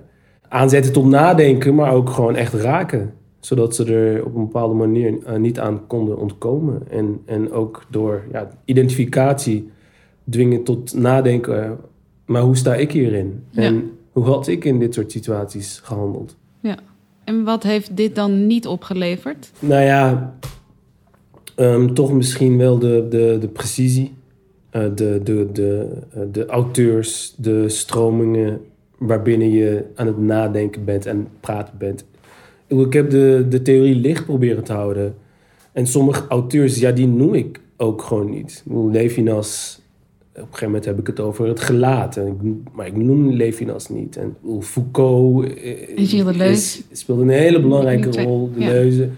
aanzetten 0.48 0.92
tot 0.92 1.06
nadenken, 1.06 1.74
maar 1.74 1.92
ook 1.92 2.10
gewoon 2.10 2.36
echt 2.36 2.54
raken. 2.54 3.12
Zodat 3.40 3.74
ze 3.74 3.94
er 3.94 4.24
op 4.24 4.34
een 4.34 4.44
bepaalde 4.44 4.74
manier 4.74 5.18
niet 5.38 5.60
aan 5.60 5.86
konden 5.86 6.18
ontkomen. 6.18 6.82
En, 6.90 7.20
en 7.26 7.52
ook 7.52 7.86
door 7.90 8.22
ja, 8.32 8.48
identificatie 8.64 9.70
dwingen 10.30 10.62
tot 10.64 10.94
nadenken. 10.94 11.64
eh, 11.64 11.70
maar 12.24 12.42
hoe 12.42 12.56
sta 12.56 12.74
ik 12.74 12.92
hierin? 12.92 13.44
Ja. 13.50 13.62
En 13.62 13.90
hoe 14.12 14.24
had 14.24 14.46
ik 14.46 14.64
in 14.64 14.78
dit 14.78 14.94
soort 14.94 15.12
situaties 15.12 15.80
gehandeld? 15.82 16.36
Ja. 16.60 16.76
En 17.24 17.44
wat 17.44 17.62
heeft 17.62 17.96
dit 17.96 18.14
dan 18.14 18.46
niet 18.46 18.66
opgeleverd? 18.66 19.50
Nou 19.58 19.82
ja, 19.82 20.34
ehm, 21.54 21.92
toch 21.92 22.12
misschien 22.12 22.56
wel 22.58 22.78
de, 22.78 23.06
de, 23.10 23.36
de 23.40 23.48
precisie. 23.48 24.12
Eh, 24.70 24.82
de, 24.94 25.20
de, 25.24 25.48
de, 25.52 25.88
eh, 26.14 26.20
de 26.32 26.46
auteurs, 26.46 27.34
de 27.36 27.68
stromingen 27.68 28.60
waarbinnen 28.98 29.50
je 29.50 29.84
aan 29.94 30.06
het 30.06 30.18
nadenken 30.18 30.84
bent 30.84 31.06
en 31.06 31.28
praten 31.40 31.74
bent. 31.78 32.04
Ik 32.66 32.92
heb 32.92 33.10
de, 33.10 33.46
de 33.48 33.62
theorie 33.62 33.94
licht 33.94 34.24
proberen 34.24 34.64
te 34.64 34.72
houden. 34.72 35.14
En 35.72 35.86
sommige 35.86 36.26
auteurs, 36.28 36.78
ja, 36.78 36.90
die 36.90 37.06
noem 37.06 37.34
ik 37.34 37.60
ook 37.76 38.02
gewoon 38.02 38.30
niet. 38.30 38.64
Levinas, 38.90 39.80
op 40.34 40.36
een 40.36 40.42
gegeven 40.44 40.66
moment 40.66 40.84
heb 40.84 40.98
ik 40.98 41.06
het 41.06 41.20
over 41.20 41.46
het 41.48 41.60
gelaat. 41.60 42.16
En 42.16 42.26
ik, 42.26 42.34
maar 42.74 42.86
ik 42.86 42.96
noem 42.96 43.30
Levinas 43.30 43.88
niet. 43.88 44.16
En 44.16 44.36
Foucault 44.60 45.44
eh, 45.54 45.96
is- 46.50 46.82
speelde 46.92 47.22
een 47.22 47.28
hele 47.28 47.60
belangrijke 47.60 48.22
rol. 48.22 48.50
De 48.54 48.60
ja. 48.60 48.68
Leuze. 48.68 49.08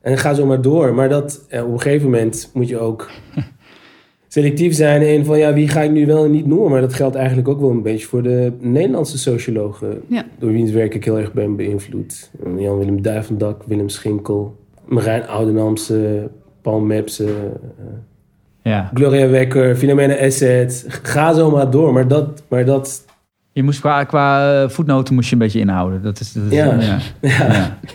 En 0.00 0.18
ga 0.18 0.34
zo 0.34 0.46
maar 0.46 0.62
door. 0.62 0.94
Maar 0.94 1.08
dat, 1.08 1.44
eh, 1.48 1.64
op 1.66 1.72
een 1.72 1.80
gegeven 1.80 2.10
moment 2.10 2.50
moet 2.54 2.68
je 2.68 2.78
ook 2.78 3.10
selectief 4.28 4.74
zijn 4.74 5.02
in 5.02 5.24
van 5.24 5.38
ja, 5.38 5.52
wie 5.54 5.68
ga 5.68 5.80
ik 5.82 5.90
nu 5.90 6.06
wel 6.06 6.24
en 6.24 6.30
niet 6.30 6.46
noemen. 6.46 6.70
Maar 6.70 6.80
dat 6.80 6.94
geldt 6.94 7.16
eigenlijk 7.16 7.48
ook 7.48 7.60
wel 7.60 7.70
een 7.70 7.82
beetje 7.82 8.06
voor 8.06 8.22
de 8.22 8.52
Nederlandse 8.60 9.18
sociologen. 9.18 10.02
Ja. 10.08 10.24
Door 10.38 10.52
wiens 10.52 10.70
werk 10.70 10.94
ik 10.94 11.04
heel 11.04 11.18
erg 11.18 11.32
ben 11.32 11.56
beïnvloed. 11.56 12.30
Jan-Willem 12.56 13.02
Duivendak, 13.02 13.62
Willem 13.66 13.88
Schinkel, 13.88 14.56
Marijn 14.84 15.26
Oudenamse, 15.26 16.30
Paul 16.62 16.80
Mepse, 16.80 17.24
eh, 17.24 17.84
Ja. 18.62 18.90
Gloria 18.94 19.28
Wekker, 19.28 19.76
Filomena 19.76 20.14
Asset. 20.16 20.84
Ga 20.88 21.32
zo 21.34 21.50
maar 21.50 21.70
door. 21.70 21.92
Maar 21.92 22.08
dat, 22.08 22.42
maar 22.48 22.64
dat 22.64 23.04
Je 23.52 23.62
moest 23.62 23.80
qua, 23.80 24.04
qua 24.04 24.62
eh, 24.62 24.68
voetnoten 24.68 25.14
moest 25.14 25.28
je 25.28 25.32
een 25.34 25.40
beetje 25.40 25.58
inhouden. 25.60 26.02
Dat 26.02 26.20
is, 26.20 26.32
dat 26.32 26.44
is 26.44 26.52
Ja. 26.52 26.80
ja. 26.80 26.98
Ja. 27.20 27.46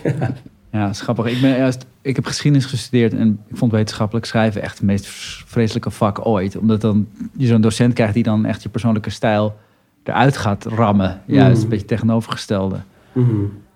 Ja. 0.04 0.32
Ja, 0.72 0.86
dat 0.86 0.94
is 0.94 1.00
grappig. 1.00 1.26
Ik, 1.26 1.40
ben 1.40 1.56
juist, 1.56 1.86
ik 2.02 2.16
heb 2.16 2.24
geschiedenis 2.26 2.66
gestudeerd 2.66 3.14
en 3.14 3.40
ik 3.48 3.56
vond 3.56 3.72
wetenschappelijk 3.72 4.26
schrijven 4.26 4.62
echt 4.62 4.78
het 4.78 4.86
meest 4.86 5.06
vreselijke 5.46 5.90
vak 5.90 6.26
ooit. 6.26 6.56
Omdat 6.56 6.80
dan 6.80 7.08
je 7.36 7.46
zo'n 7.46 7.60
docent 7.60 7.92
krijgt 7.92 8.14
die 8.14 8.22
dan 8.22 8.44
echt 8.44 8.62
je 8.62 8.68
persoonlijke 8.68 9.10
stijl 9.10 9.56
eruit 10.02 10.36
gaat 10.36 10.64
rammen. 10.64 11.20
Juist, 11.26 11.56
Mm. 11.56 11.62
een 11.62 11.68
beetje 11.68 11.86
tegenovergestelde. 11.86 12.76
Mhm. 13.12 13.28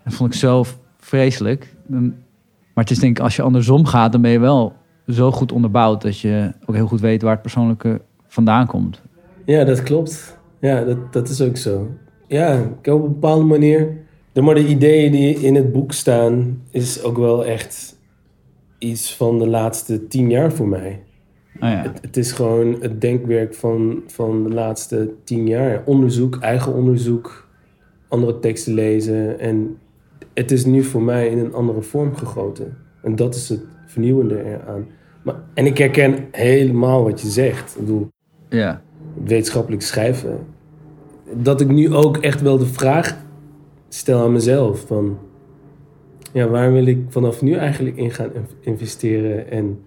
Dat 0.05 0.15
vond 0.15 0.35
ik 0.35 0.41
zo 0.41 0.65
vreselijk. 1.01 1.75
Maar 1.87 2.85
het 2.85 2.91
is 2.91 2.99
denk 2.99 3.17
ik, 3.19 3.23
als 3.25 3.37
je 3.37 3.43
andersom 3.43 3.87
gaat, 3.87 4.13
dan 4.13 4.21
ben 4.21 4.31
je 4.31 4.39
wel 4.39 4.77
zo 5.09 5.33
goed 5.33 5.53
onderbouwd 5.53 6.03
dat 6.03 6.19
je 6.19 6.53
ook 6.67 6.75
heel 6.75 6.87
goed 6.87 7.01
weet 7.01 7.23
waar 7.23 7.33
het 7.33 7.43
persoonlijke 7.43 8.01
vandaan 8.27 8.67
komt. 8.67 9.03
Ja, 9.45 9.65
dat 9.65 9.83
klopt. 9.83 10.39
Ja, 10.61 10.85
dat, 10.85 11.13
dat 11.13 11.29
is 11.29 11.41
ook 11.41 11.57
zo. 11.57 11.89
Ja, 12.27 12.53
ik 12.55 12.85
heb 12.85 12.95
op 12.95 13.03
een 13.03 13.13
bepaalde 13.13 13.45
manier... 13.45 14.01
De, 14.33 14.41
maar 14.41 14.55
de 14.55 14.67
ideeën 14.67 15.13
die 15.13 15.35
in 15.35 15.55
het 15.55 15.73
boek 15.73 15.93
staan... 15.93 16.63
is 16.71 17.03
ook 17.03 17.17
wel 17.17 17.45
echt 17.45 17.99
iets 18.79 19.17
van 19.17 19.39
de 19.39 19.47
laatste 19.47 20.07
tien 20.07 20.31
jaar 20.31 20.53
voor 20.53 20.69
mij. 20.69 21.03
Oh 21.55 21.69
ja. 21.69 21.83
Het, 21.83 21.99
het 22.03 22.17
is 22.17 22.33
gewoon 22.33 22.77
het 22.81 23.01
denkwerk 23.01 23.55
van, 23.55 24.03
van 24.07 24.43
de 24.43 24.55
laatste 24.55 25.15
tien 25.25 25.47
jaar. 25.47 25.83
Onderzoek, 25.85 26.37
eigen 26.41 26.75
onderzoek, 26.75 27.49
andere 28.09 28.39
teksten 28.39 28.75
lezen. 28.75 29.39
En 29.39 29.79
het 30.35 30.51
is 30.51 30.65
nu 30.65 30.83
voor 30.83 31.03
mij 31.03 31.29
in 31.29 31.39
een 31.39 31.55
andere 31.55 31.83
vorm 31.83 32.17
gegoten. 32.17 32.77
En 33.03 33.17
dat 33.17 33.35
is 33.35 33.49
het 33.49 33.63
vernieuwende 33.93 34.45
eraan. 34.45 34.87
Maar, 35.23 35.35
en 35.55 35.67
ik 35.67 35.79
herken 35.79 36.29
helemaal 36.31 37.03
wat 37.05 37.21
je 37.21 37.29
zegt. 37.29 37.75
Ik 37.75 37.81
bedoel, 37.81 38.09
ja. 38.49 38.83
wetenschappelijk 39.25 39.83
schrijven. 39.83 40.39
Dat 41.33 41.61
ik 41.61 41.69
nu 41.69 41.95
ook 41.95 42.17
echt 42.17 42.41
wel 42.41 42.59
de 42.59 42.67
vraag 42.67 43.17
stel 43.89 44.23
aan 44.23 44.33
mezelf 44.33 44.85
van... 44.87 45.19
Ja, 46.33 46.49
waar 46.49 46.73
wil 46.73 46.87
ik 46.87 46.99
vanaf 47.09 47.43
nu 47.43 47.55
eigenlijk 47.55 47.97
in 47.97 48.11
gaan 48.11 48.35
in- 48.35 48.47
investeren? 48.61 49.51
En 49.51 49.81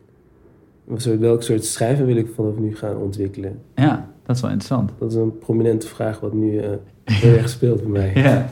welk 1.19 1.43
soort 1.43 1.65
schrijven 1.65 2.05
wil 2.05 2.15
ik 2.15 2.27
vanaf 2.35 2.57
nu 2.57 2.75
gaan 2.75 2.97
ontwikkelen? 2.97 3.61
Ja, 3.75 4.11
dat 4.25 4.35
is 4.35 4.41
wel 4.41 4.51
interessant. 4.51 4.91
Dat 4.99 5.11
is 5.11 5.17
een 5.17 5.37
prominente 5.37 5.87
vraag 5.87 6.19
wat 6.19 6.33
nu 6.33 6.57
eh, 6.57 6.69
heel 7.03 7.33
erg 7.33 7.49
speelt 7.49 7.81
bij 7.81 7.91
mij. 7.91 8.11
Ja. 8.23 8.49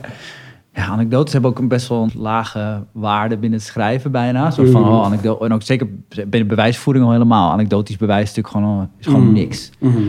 Ja, 0.74 0.86
anekdotes 0.86 1.32
hebben 1.32 1.50
ook 1.50 1.58
een 1.58 1.68
best 1.68 1.88
wel 1.88 2.02
een 2.02 2.10
lage 2.20 2.84
waarde 2.92 3.36
binnen 3.38 3.58
het 3.58 3.68
schrijven 3.68 4.10
bijna. 4.10 4.50
Zo 4.50 4.64
van, 4.64 4.80
Mhm. 4.80 4.90
oh, 4.90 5.04
anekdote, 5.04 5.44
en 5.44 5.52
ook 5.52 5.62
zeker 5.62 5.86
binnen 6.08 6.46
bewijsvoering 6.46 7.04
al 7.04 7.12
helemaal. 7.12 7.50
Anekdotisch 7.50 7.96
bewijs 7.96 8.22
is 8.30 8.34
natuurlijk 8.36 8.54
gewoon, 8.66 8.90
is 8.98 9.06
gewoon 9.06 9.22
Mhm. 9.24 9.32
niks. 9.32 9.70
Mhm. 9.78 10.02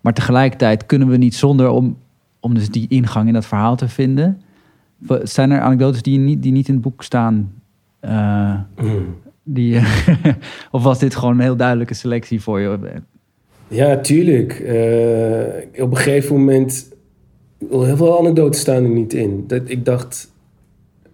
Maar 0.00 0.12
tegelijkertijd 0.12 0.86
kunnen 0.86 1.08
we 1.08 1.16
niet 1.16 1.34
zonder 1.34 1.68
om, 1.68 1.96
om 2.40 2.54
dus 2.54 2.68
die 2.70 2.86
ingang 2.88 3.26
in 3.26 3.32
dat 3.32 3.46
verhaal 3.46 3.76
te 3.76 3.88
vinden. 3.88 4.40
Zijn 5.22 5.50
er 5.50 5.60
anekdotes 5.60 6.02
die, 6.02 6.18
niet, 6.18 6.42
die 6.42 6.52
niet 6.52 6.68
in 6.68 6.74
het 6.74 6.82
boek 6.82 7.02
staan? 7.02 7.52
Eh, 8.00 8.54
die, 9.42 9.80
of 10.70 10.82
was 10.82 10.98
dit 10.98 11.14
gewoon 11.14 11.34
een 11.34 11.40
heel 11.40 11.56
duidelijke 11.56 11.94
selectie 11.94 12.40
voor 12.42 12.60
je? 12.60 12.78
Ja, 13.68 13.96
tuurlijk. 13.96 14.52
Eh, 14.52 15.82
op 15.82 15.90
een 15.90 15.96
gegeven 15.96 16.36
moment... 16.36 16.94
Heel 17.70 17.96
veel 17.96 18.18
anekdotes 18.18 18.60
staan 18.60 18.82
er 18.82 18.88
niet 18.90 19.12
in. 19.14 19.44
Dat, 19.46 19.60
ik 19.64 19.84
dacht, 19.84 20.32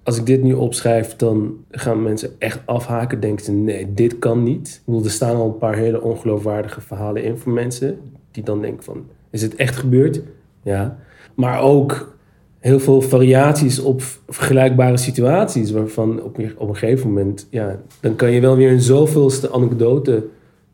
als 0.02 0.16
ik 0.18 0.26
dit 0.26 0.42
nu 0.42 0.52
opschrijf, 0.52 1.16
dan 1.16 1.54
gaan 1.70 2.02
mensen 2.02 2.30
echt 2.38 2.60
afhaken. 2.64 3.20
Denken 3.20 3.44
ze, 3.44 3.52
nee, 3.52 3.94
dit 3.94 4.18
kan 4.18 4.42
niet. 4.42 4.68
Ik 4.68 4.80
bedoel, 4.84 5.04
er 5.04 5.10
staan 5.10 5.36
al 5.36 5.46
een 5.46 5.58
paar 5.58 5.74
hele 5.76 6.02
ongeloofwaardige 6.02 6.80
verhalen 6.80 7.24
in 7.24 7.36
voor 7.38 7.52
mensen. 7.52 7.98
Die 8.30 8.42
dan 8.44 8.60
denken 8.60 8.84
van, 8.84 9.04
is 9.30 9.42
het 9.42 9.54
echt 9.54 9.76
gebeurd? 9.76 10.20
Ja. 10.62 10.98
Maar 11.34 11.60
ook 11.62 12.16
heel 12.58 12.80
veel 12.80 13.00
variaties 13.00 13.78
op 13.80 14.02
vergelijkbare 14.28 14.96
situaties. 14.96 15.70
Waarvan 15.70 16.22
op, 16.22 16.38
een- 16.38 16.52
op 16.58 16.68
een 16.68 16.76
gegeven 16.76 17.08
moment, 17.08 17.46
ja, 17.50 17.80
dan 18.00 18.16
kan 18.16 18.30
je 18.30 18.40
wel 18.40 18.56
weer 18.56 18.70
een 18.70 18.80
zoveelste 18.80 19.50
anekdote 19.52 20.24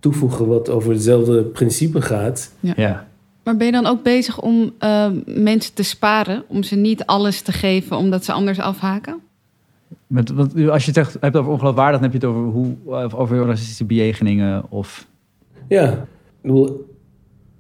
toevoegen 0.01 0.47
wat 0.47 0.69
over 0.71 0.93
hetzelfde 0.93 1.43
principe 1.43 2.01
gaat. 2.01 2.53
Ja. 2.61 3.08
Maar 3.49 3.57
ben 3.57 3.67
je 3.67 3.73
dan 3.73 3.87
ook 3.87 4.02
bezig 4.02 4.40
om 4.40 4.73
eh, 4.78 5.11
mensen 5.26 5.75
te 5.75 5.83
sparen? 5.83 6.45
Om 6.49 6.62
ze 6.62 6.76
niet 6.76 7.07
alles 7.07 7.43
te 7.43 7.52
geven 7.52 7.97
omdat 7.97 8.25
ze 8.25 8.33
anders 8.33 8.61
afhaken? 8.61 9.21
Met, 10.07 10.31
want 10.31 10.69
als 10.69 10.85
je 10.85 10.90
het 10.90 10.97
echt 10.97 11.17
hebt 11.21 11.37
over 11.37 11.52
ongeloofwaardig, 11.52 12.00
dan 12.00 12.11
heb 12.11 12.21
je 12.21 12.26
het 12.26 12.37
over, 12.37 12.52
hoe, 12.52 12.76
over 13.17 13.47
racistische 13.47 13.85
bejegeningen 13.85 14.71
of... 14.71 15.07
Ja, 15.69 15.93
ik 15.93 15.99
bedoel, 16.40 16.95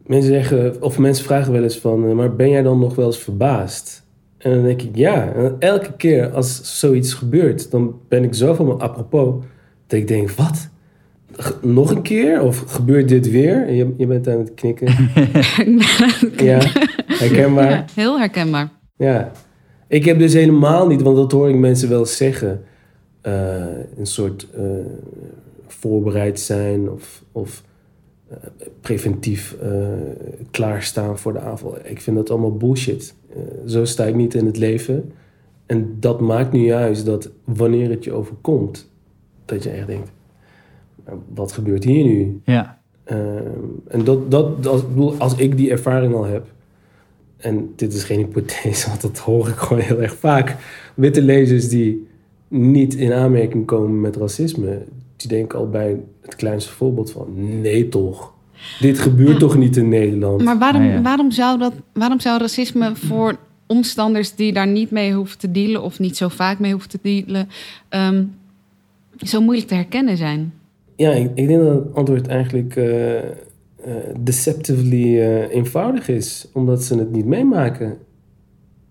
mensen 0.06 0.32
zeggen, 0.32 0.82
of 0.82 0.98
mensen 0.98 1.24
vragen 1.24 1.52
wel 1.52 1.62
eens 1.62 1.78
van, 1.78 2.08
eh, 2.08 2.14
maar 2.14 2.36
ben 2.36 2.50
jij 2.50 2.62
dan 2.62 2.78
nog 2.78 2.94
wel 2.94 3.06
eens 3.06 3.18
verbaasd? 3.18 4.04
En 4.38 4.54
dan 4.54 4.62
denk 4.62 4.82
ik, 4.82 4.96
ja. 4.96 5.32
En 5.32 5.56
elke 5.58 5.92
keer 5.92 6.30
als 6.30 6.78
zoiets 6.78 7.14
gebeurt, 7.14 7.70
dan 7.70 7.94
ben 8.08 8.24
ik 8.24 8.34
zo 8.34 8.54
van 8.54 8.66
mijn 8.66 8.78
apropos, 8.78 9.44
dat 9.86 9.98
ik 9.98 10.08
denk, 10.08 10.30
wat? 10.30 10.68
Nog 11.62 11.90
een 11.90 12.02
keer? 12.02 12.42
Of 12.42 12.58
gebeurt 12.58 13.08
dit 13.08 13.30
weer? 13.30 13.72
Je, 13.72 13.94
je 13.96 14.06
bent 14.06 14.28
aan 14.28 14.38
het 14.38 14.54
knikken. 14.54 14.86
ja, 16.50 16.60
herkenbaar. 17.06 17.70
Ja, 17.70 17.84
heel 17.94 18.18
herkenbaar. 18.18 18.70
Ja, 18.96 19.32
ik 19.86 20.04
heb 20.04 20.18
dus 20.18 20.32
helemaal 20.32 20.86
niet, 20.86 21.02
want 21.02 21.16
dat 21.16 21.32
hoor 21.32 21.48
ik 21.48 21.56
mensen 21.56 21.88
wel 21.88 22.06
zeggen, 22.06 22.64
eh, 23.20 23.66
een 23.96 24.06
soort 24.06 24.46
eh, 24.54 24.62
voorbereid 25.66 26.40
zijn 26.40 26.90
of, 26.90 27.22
of 27.32 27.62
eh, 28.28 28.36
preventief 28.80 29.56
klaarstaan 30.50 31.18
voor 31.18 31.32
de 31.32 31.40
aanval. 31.40 31.76
Ik 31.84 32.00
vind 32.00 32.16
dat 32.16 32.30
allemaal 32.30 32.56
bullshit. 32.56 33.14
Zo 33.66 33.84
sta 33.84 34.04
ik 34.04 34.14
niet 34.14 34.34
in 34.34 34.46
het 34.46 34.56
leven. 34.56 35.12
En 35.66 35.96
dat 36.00 36.20
maakt 36.20 36.52
nu 36.52 36.64
juist 36.64 37.06
dat 37.06 37.30
wanneer 37.44 37.90
het 37.90 38.04
je 38.04 38.12
overkomt, 38.12 38.90
dat 39.44 39.62
je 39.62 39.70
echt 39.70 39.86
denkt, 39.86 40.04
"Nou, 40.04 40.17
wat 41.34 41.52
gebeurt 41.52 41.84
hier 41.84 42.04
nu? 42.04 42.40
Ja, 42.44 42.76
Ehm, 43.04 43.60
en 43.88 44.04
dat, 44.04 44.30
dat, 44.30 44.62
dat, 44.62 44.80
ik 44.82 44.88
bedoel, 44.88 45.14
als 45.18 45.34
ik 45.34 45.56
die 45.56 45.70
ervaring 45.70 46.14
al 46.14 46.24
heb, 46.24 46.46
en 47.36 47.72
dit 47.76 47.92
is 47.94 48.04
geen 48.04 48.18
hypothese, 48.18 48.88
want 48.88 49.00
dat 49.00 49.18
hoor 49.18 49.48
ik 49.48 49.54
gewoon 49.54 49.82
heel 49.82 50.02
erg 50.02 50.16
vaak. 50.16 50.56
Witte 50.94 51.22
lezers 51.22 51.68
die 51.68 52.06
niet 52.48 52.94
in 52.94 53.12
aanmerking 53.12 53.66
komen 53.66 54.00
met 54.00 54.16
racisme, 54.16 54.82
die 55.16 55.28
denken 55.28 55.58
al 55.58 55.68
bij 55.68 55.96
het 56.22 56.36
kleinste 56.36 56.70
voorbeeld 56.72 57.10
van, 57.10 57.26
nee 57.60 57.88
toch, 57.88 58.32
dit 58.80 58.98
gebeurt 58.98 59.32
Ja. 59.32 59.38
toch 59.38 59.56
niet 59.56 59.76
in 59.76 59.88
Nederland? 59.88 60.44
Maar 60.44 60.58
waarom, 60.58 60.82
ja. 60.82 61.02
Waarom, 61.02 61.30
zou 61.30 61.58
dat, 61.58 61.72
waarom 61.92 62.20
zou 62.20 62.38
racisme 62.40 62.96
voor 62.96 63.36
omstanders 63.66 64.34
die 64.34 64.52
daar 64.52 64.66
niet 64.68 64.90
mee 64.90 65.12
hoeven 65.14 65.38
te 65.38 65.50
dealen 65.50 65.82
of 65.82 65.98
niet 65.98 66.16
zo 66.16 66.28
vaak 66.28 66.58
mee 66.58 66.70
hoeven 66.72 66.90
te 66.90 66.98
dealen, 67.02 67.48
ehm, 67.88 68.24
zo 69.18 69.40
moeilijk 69.40 69.68
te 69.68 69.74
herkennen 69.74 70.16
zijn? 70.16 70.52
Ja, 70.98 71.10
ik, 71.10 71.48
denk 71.48 71.62
dat 71.62 71.74
het 71.74 71.94
antwoord 71.94 72.26
eigenlijk 72.26 72.76
eh, 72.76 73.92
deceptively 74.20 75.20
eh, 75.20 75.54
eenvoudig 75.54 76.08
is, 76.08 76.48
omdat 76.52 76.82
ze 76.82 76.98
het 76.98 77.12
niet 77.12 77.26
meemaken. 77.26 77.96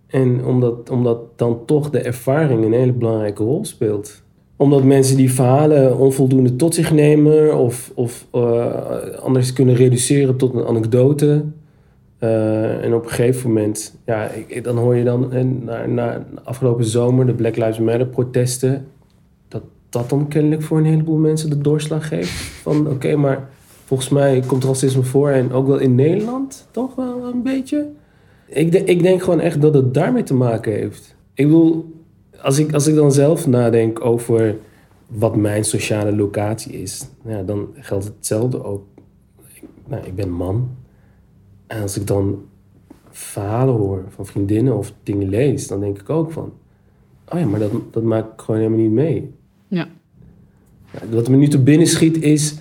En 0.08 0.46
omdat, 0.46 0.90
omdat 0.90 1.38
dan 1.38 1.66
toch 1.66 1.90
de 1.90 2.00
ervaring 2.00 2.66
een 2.66 2.74
hele 2.74 2.94
belangrijke 2.94 3.44
rol 3.44 3.66
speelt. 3.66 4.24
Omdat 4.56 4.84
mensen 4.84 5.18
die 5.18 5.32
verhalen 5.32 5.98
onvoldoende 5.98 6.56
tot 6.56 6.76
zich 6.76 6.92
nemen 6.92 7.58
of, 7.58 7.92
of 7.96 8.28
anders 9.22 9.54
kunnen 9.54 9.76
reduceren 9.76 10.38
tot 10.38 10.54
een 10.54 10.66
anekdote. 10.66 11.44
En 12.20 12.94
op 12.94 13.04
een 13.04 13.10
gegeven 13.10 13.48
moment, 13.48 14.00
ja, 14.06 14.30
ik, 14.30 14.64
dan 14.64 14.78
hoor 14.78 14.96
je 14.96 15.04
dan 15.04 15.34
eh, 15.34 15.44
na, 15.44 15.86
na 15.86 16.26
afgelopen 16.44 16.86
zomer 16.86 17.26
de 17.26 17.34
Black 17.34 17.56
Lives 17.56 17.80
Matter 17.80 18.08
protesten 18.08 18.88
dat 19.98 20.10
dan 20.10 20.28
kennelijk 20.28 20.62
voor 20.62 20.78
een 20.78 20.86
heleboel 20.86 21.18
mensen 21.18 21.50
de 21.50 21.58
doorslag 21.58 22.08
geeft. 22.08 22.32
Van 22.62 22.90
oké, 22.90 23.16
maar 23.16 23.50
volgens 23.86 24.10
mij 24.10 24.44
komt 24.48 24.64
racisme 24.64 25.04
voor 25.04 25.30
en 25.30 25.52
ook 25.52 25.68
wel 25.68 25.78
in 25.78 25.96
Nederland 25.96 26.68
toch 26.72 26.96
wel 26.96 27.26
een 27.26 27.42
beetje. 27.42 27.90
Ik, 28.46 28.74
ik 28.74 29.02
denk 29.02 29.24
gewoon 29.24 29.40
echt 29.40 29.62
dat 29.62 29.74
het 29.74 29.94
daarmee 29.94 30.24
te 30.24 30.34
maken 30.34 30.72
heeft. 30.72 31.16
Ik 31.34 31.46
bedoel, 31.46 31.94
als 32.42 32.60
ik, 32.60 32.74
als 32.74 32.88
ik 32.88 32.96
dan 32.96 33.12
zelf 33.12 33.48
nadenk 33.48 34.06
over 34.06 34.58
wat 35.08 35.36
mijn 35.36 35.64
sociale 35.64 36.16
locatie 36.16 36.82
is, 36.82 37.08
ja, 37.26 37.44
dan 37.44 37.68
geldt 37.74 38.06
hetzelfde 38.06 38.64
ook. 38.64 38.84
Ik, 39.54 39.64
nou, 39.88 40.06
ik 40.06 40.16
ben 40.16 40.32
man. 40.32 40.70
En 41.68 41.82
als 41.82 41.98
ik 41.98 42.08
dan 42.08 42.44
verhalen 43.10 43.76
hoor 43.76 44.04
van 44.10 44.26
vriendinnen 44.26 44.78
of 44.78 44.94
dingen 45.04 45.30
lees, 45.30 45.68
dan 45.68 45.80
denk 45.80 46.00
ik 46.00 46.10
ook 46.10 46.32
van, 46.32 46.54
oh 47.34 47.40
ja, 47.40 47.46
maar 47.46 47.60
dat, 47.60 47.72
dat 47.92 48.04
maak 48.04 48.34
ik 48.34 48.42
gewoon 48.42 48.60
helemaal 48.60 48.82
niet 48.82 48.92
mee. 48.92 49.34
Ja. 49.68 49.88
Wat 51.10 51.30
me 51.30 51.36
nu 51.36 51.48
te 51.48 51.60
binnen 51.60 51.88
schiet 51.88 52.22
is 52.22 52.56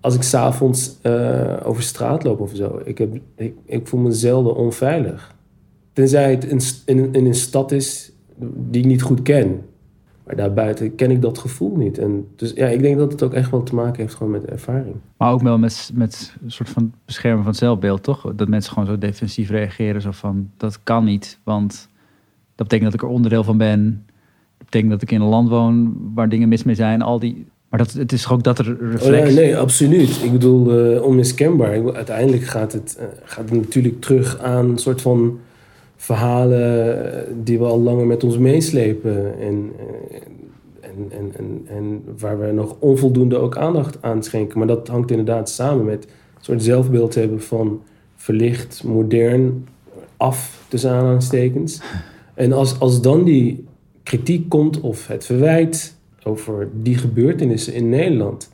als 0.00 0.14
ik 0.14 0.22
s'avonds 0.22 0.98
eh 1.02 1.56
over 1.64 1.82
straat 1.82 2.24
loop 2.24 2.40
of 2.40 2.54
zo. 2.54 2.80
Ik, 2.84 2.98
heb, 2.98 3.18
ik, 3.36 3.54
ik 3.64 3.86
voel 3.86 4.00
me 4.00 4.12
zelden 4.12 4.56
onveilig. 4.56 5.34
Tenzij 5.92 6.30
het 6.30 6.44
in, 6.44 6.60
in, 6.84 7.12
in 7.12 7.26
een 7.26 7.34
stad 7.34 7.72
is 7.72 8.12
die 8.70 8.82
ik 8.82 8.88
niet 8.88 9.02
goed 9.02 9.22
ken. 9.22 9.60
Maar 10.30 10.38
daarbuiten 10.38 10.94
ken 10.94 11.10
ik 11.10 11.22
dat 11.22 11.38
gevoel 11.38 11.76
niet. 11.76 11.98
En 11.98 12.28
dus 12.36 12.52
ja, 12.52 12.66
ik 12.66 12.80
denk 12.80 12.98
dat 12.98 13.12
het 13.12 13.22
ook 13.22 13.34
echt 13.34 13.50
wel 13.50 13.62
te 13.62 13.74
maken 13.74 14.00
heeft 14.00 14.14
gewoon 14.14 14.32
met 14.32 14.44
ervaring. 14.44 14.94
Maar 15.16 15.32
ook 15.32 15.42
wel 15.42 15.58
met, 15.58 15.90
met 15.94 16.36
een 16.42 16.50
soort 16.50 16.68
van 16.68 16.92
beschermen 17.04 17.42
van 17.42 17.50
het 17.50 17.60
zelfbeeld, 17.60 18.02
toch? 18.02 18.32
Dat 18.34 18.48
mensen 18.48 18.72
gewoon 18.72 18.88
zo 18.88 18.98
defensief 18.98 19.50
reageren. 19.50 20.02
Zo 20.02 20.10
van, 20.10 20.50
dat 20.56 20.82
kan 20.82 21.04
niet, 21.04 21.38
want 21.44 21.88
dat 22.54 22.68
betekent 22.68 22.92
dat 22.92 23.02
ik 23.02 23.08
er 23.08 23.14
onderdeel 23.14 23.44
van 23.44 23.58
ben. 23.58 24.06
Betekent 24.70 24.90
dat 24.90 25.02
ik 25.02 25.10
in 25.10 25.20
een 25.20 25.28
land 25.28 25.48
woon 25.48 25.96
waar 26.14 26.28
dingen 26.28 26.48
mis 26.48 26.62
mee 26.62 26.74
zijn. 26.74 27.02
Al 27.02 27.18
die, 27.18 27.46
maar 27.68 27.78
dat, 27.78 27.92
het 27.92 28.12
is 28.12 28.28
ook 28.28 28.42
dat 28.42 28.58
er 28.58 28.76
Oh, 29.02 29.08
nee, 29.08 29.32
nee, 29.32 29.56
absoluut. 29.56 30.22
Ik 30.22 30.32
bedoel, 30.32 30.78
eh, 30.78 31.02
onmiskenbaar. 31.02 31.74
Ik 31.74 31.80
bedoel, 31.80 31.96
uiteindelijk 31.96 32.42
gaat 32.42 32.72
het, 32.72 32.96
eh, 32.98 33.04
gaat 33.24 33.48
het 33.48 33.60
natuurlijk 33.60 34.00
terug 34.00 34.38
aan 34.38 34.70
een 34.70 34.78
soort 34.78 35.02
van 35.02 35.38
verhalen 35.96 37.04
eh, 37.12 37.32
die 37.44 37.58
we 37.58 37.64
al 37.64 37.80
langer 37.80 38.06
met 38.06 38.24
ons 38.24 38.38
meeslepen. 38.38 39.40
En, 39.40 39.72
en, 40.80 41.10
en, 41.10 41.32
en, 41.36 41.66
en 41.66 42.02
waar 42.18 42.40
we 42.40 42.52
nog 42.52 42.76
onvoldoende 42.78 43.36
ook 43.36 43.56
aandacht 43.56 44.02
aan 44.02 44.22
schenken. 44.22 44.58
Maar 44.58 44.66
dat 44.66 44.88
hangt 44.88 45.10
inderdaad 45.10 45.50
samen 45.50 45.84
met 45.84 46.04
een 46.04 46.44
soort 46.44 46.62
zelfbeeld 46.62 47.14
hebben 47.14 47.42
van 47.42 47.82
verlicht, 48.16 48.82
modern, 48.84 49.66
af 50.16 50.64
tussen 50.68 50.90
aanhalingstekens. 50.90 51.80
En 52.34 52.52
als, 52.52 52.80
als 52.80 53.00
dan 53.00 53.24
die 53.24 53.68
kritiek 54.02 54.48
komt 54.48 54.80
of 54.80 55.06
het 55.06 55.26
verwijt 55.26 55.98
over 56.22 56.68
die 56.82 56.96
gebeurtenissen 56.96 57.74
in 57.74 57.88
Nederland, 57.88 58.52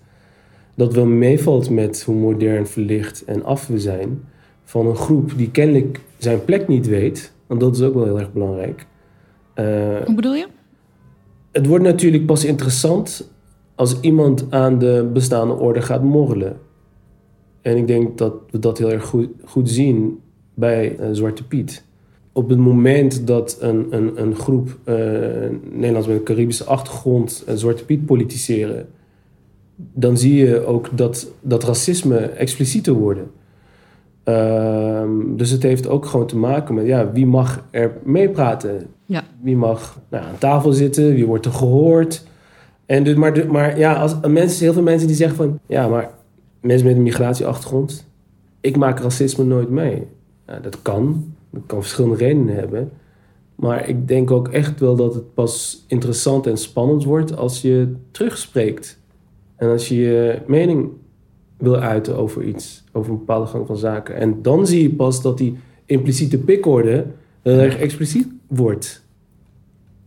dat 0.74 0.94
wel 0.94 1.06
meevalt 1.06 1.70
met 1.70 2.02
hoe 2.02 2.14
modern, 2.14 2.66
verlicht 2.66 3.24
en 3.24 3.44
af 3.44 3.66
we 3.66 3.78
zijn, 3.78 4.24
van 4.64 4.86
een 4.86 4.96
groep 4.96 5.32
die 5.36 5.50
kennelijk 5.50 6.00
zijn 6.18 6.44
plek 6.44 6.68
niet 6.68 6.86
weet, 6.86 7.32
want 7.46 7.60
dat 7.60 7.76
is 7.76 7.82
ook 7.82 7.94
wel 7.94 8.04
heel 8.04 8.18
erg 8.18 8.32
belangrijk. 8.32 8.86
Hoe 10.04 10.14
bedoel 10.14 10.34
je? 10.34 10.46
het 11.56 11.66
wordt 11.66 11.84
natuurlijk 11.84 12.26
pas 12.26 12.44
interessant 12.44 13.30
als 13.74 14.00
iemand 14.00 14.46
aan 14.50 14.78
de 14.78 15.10
bestaande 15.12 15.54
orde 15.54 15.82
gaat 15.82 16.02
morrelen. 16.02 16.58
En 17.62 17.76
ik 17.76 17.86
denk 17.86 18.18
dat 18.18 18.34
we 18.50 18.58
dat 18.58 18.78
heel 18.78 18.90
erg 18.90 19.04
goed, 19.04 19.28
goed 19.44 19.70
zien 19.70 20.20
bij 20.54 20.96
eh, 20.98 21.08
Zwarte 21.12 21.46
Piet. 21.46 21.85
Op 22.36 22.48
het 22.48 22.58
moment 22.58 23.26
dat 23.26 23.56
een, 23.60 23.86
een, 23.90 24.22
een 24.22 24.34
groep 24.34 24.78
eh, 24.84 24.94
Nederlands 25.70 26.06
met 26.06 26.16
een 26.16 26.22
Caribische 26.22 26.64
achtergrond 26.64 27.44
eh, 27.46 27.54
Zwarte 27.54 27.84
Piet 27.84 28.06
politiseren, 28.06 28.88
dan 29.76 30.18
zie 30.18 30.34
je 30.34 30.66
ook 30.66 30.88
dat, 30.92 31.30
dat 31.40 31.64
racisme 31.64 32.16
explicieter 32.18 32.92
worden. 32.92 33.30
Ehm, 34.24 35.36
dus 35.36 35.50
het 35.50 35.62
heeft 35.62 35.88
ook 35.88 36.06
gewoon 36.06 36.26
te 36.26 36.36
maken 36.36 36.74
met 36.74 36.86
ja, 36.86 37.12
wie 37.12 37.26
mag 37.26 37.64
er 37.70 37.92
meepraten? 38.04 38.86
Ja. 39.04 39.22
Wie 39.40 39.56
mag 39.56 40.00
nou, 40.08 40.24
aan 40.24 40.38
tafel 40.38 40.72
zitten? 40.72 41.14
Wie 41.14 41.26
wordt 41.26 41.46
er 41.46 41.52
gehoord? 41.52 42.26
En 42.86 43.04
dus, 43.04 43.14
maar, 43.14 43.46
maar 43.46 43.78
ja, 43.78 43.94
als, 43.94 44.16
mensen, 44.28 44.64
heel 44.64 44.72
veel 44.72 44.82
mensen 44.82 45.06
die 45.06 45.16
zeggen 45.16 45.36
van 45.36 45.58
ja, 45.66 45.88
maar 45.88 46.10
mensen 46.60 46.86
met 46.86 46.96
een 46.96 47.02
migratieachtergrond, 47.02 48.06
ik 48.60 48.76
maak 48.76 49.00
racisme 49.00 49.44
nooit 49.44 49.70
mee. 49.70 50.06
Ja, 50.46 50.58
dat 50.58 50.82
kan. 50.82 51.34
Dat 51.56 51.66
kan 51.66 51.80
verschillende 51.80 52.16
redenen 52.16 52.54
hebben. 52.54 52.90
Maar 53.54 53.88
ik 53.88 54.08
denk 54.08 54.30
ook 54.30 54.48
echt 54.48 54.80
wel 54.80 54.96
dat 54.96 55.14
het 55.14 55.34
pas 55.34 55.84
interessant 55.88 56.46
en 56.46 56.56
spannend 56.56 57.04
wordt 57.04 57.36
als 57.36 57.62
je 57.62 57.94
terugspreekt. 58.10 59.00
En 59.56 59.68
als 59.68 59.88
je 59.88 59.94
je 59.94 60.42
mening 60.46 60.90
wil 61.56 61.76
uiten 61.76 62.16
over 62.16 62.42
iets, 62.42 62.84
over 62.92 63.10
een 63.12 63.18
bepaalde 63.18 63.46
gang 63.46 63.66
van 63.66 63.76
zaken. 63.76 64.14
En 64.16 64.42
dan 64.42 64.66
zie 64.66 64.82
je 64.82 64.90
pas 64.90 65.22
dat 65.22 65.38
die 65.38 65.56
impliciete 65.84 66.38
pikorde 66.38 67.06
heel 67.42 67.58
erg 67.58 67.78
expliciet 67.78 68.28
wordt. 68.46 69.02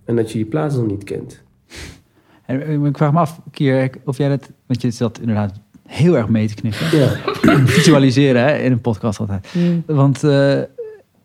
En 0.05 0.15
dat 0.15 0.31
je 0.31 0.39
je 0.39 0.45
plaats 0.45 0.75
dan 0.75 0.87
niet 0.87 1.03
kent. 1.03 1.41
En 2.45 2.61
eh, 2.61 2.85
ik 2.85 2.97
vraag 2.97 3.11
me 3.11 3.19
af, 3.19 3.39
Kier, 3.51 3.89
of 4.05 4.17
jij 4.17 4.29
dat... 4.29 4.51
Want 4.65 4.81
je 4.81 4.91
zat 4.91 5.19
inderdaad 5.19 5.59
heel 5.85 6.17
erg 6.17 6.29
mee 6.29 6.47
te 6.47 6.53
knippen. 6.53 6.97
Ja. 6.97 7.07
Visualiseren 7.65 8.43
hè, 8.43 8.57
in 8.57 8.71
een 8.71 8.81
podcast 8.81 9.19
altijd. 9.19 9.47
Want 9.85 10.23
eh, 10.23 10.61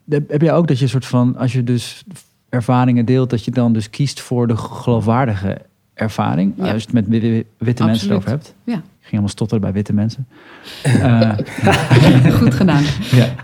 heb 0.09 0.31
heb 0.31 0.41
jij 0.43 0.53
ook 0.53 0.69
dat 0.69 0.77
je 0.79 0.85
een 0.85 0.91
soort 0.91 1.07
van... 1.07 1.37
Als 1.37 1.53
je 1.53 1.65
dus 1.65 2.05
ervaringen 2.49 3.05
deelt, 3.05 3.31
dat 3.31 3.45
je 3.45 3.51
dan 3.51 3.73
dus 3.73 3.91
kiest 3.91 4.21
voor 4.21 4.47
de 4.47 4.57
geloofwaardige 4.57 5.59
ervaring? 5.95 6.53
Ja. 6.57 6.63
Als 6.73 6.83
je 6.83 6.89
het 6.91 6.93
met 6.93 7.09
wi- 7.09 7.21
wi- 7.21 7.45
witte 7.59 7.85
mensen 7.85 8.11
Absoluut. 8.11 8.17
over 8.17 8.29
hebt. 8.31 8.55
Ja. 8.65 8.75
Ik 8.75 8.81
ging 9.01 9.11
helemaal 9.11 9.29
stotteren 9.29 9.63
bij 9.63 9.73
witte 9.73 9.93
mensen. 9.93 10.27
Eh, 10.83 12.33
Goed 12.41 12.55
gedaan. 12.55 12.83
ja. 13.11 13.35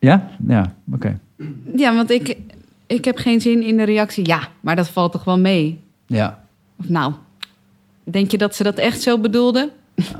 Ja? 0.00 0.28
Ja, 0.48 0.74
oké. 0.92 1.18
Ja, 1.76 1.94
want 1.94 2.10
ik, 2.10 2.36
ik 2.86 3.04
heb 3.04 3.16
geen 3.18 3.40
zin 3.40 3.62
in 3.62 3.76
de 3.76 3.82
reactie. 3.84 4.26
Ja, 4.26 4.48
maar 4.60 4.76
dat 4.76 4.88
valt 4.88 5.12
toch 5.12 5.24
wel 5.24 5.38
mee? 5.38 5.80
Ja. 6.06 6.44
Of 6.76 6.88
nou, 6.88 7.12
denk 8.04 8.30
je 8.30 8.38
dat 8.38 8.54
ze 8.54 8.62
dat 8.62 8.78
echt 8.78 9.02
zo 9.02 9.18
bedoelden? 9.18 9.70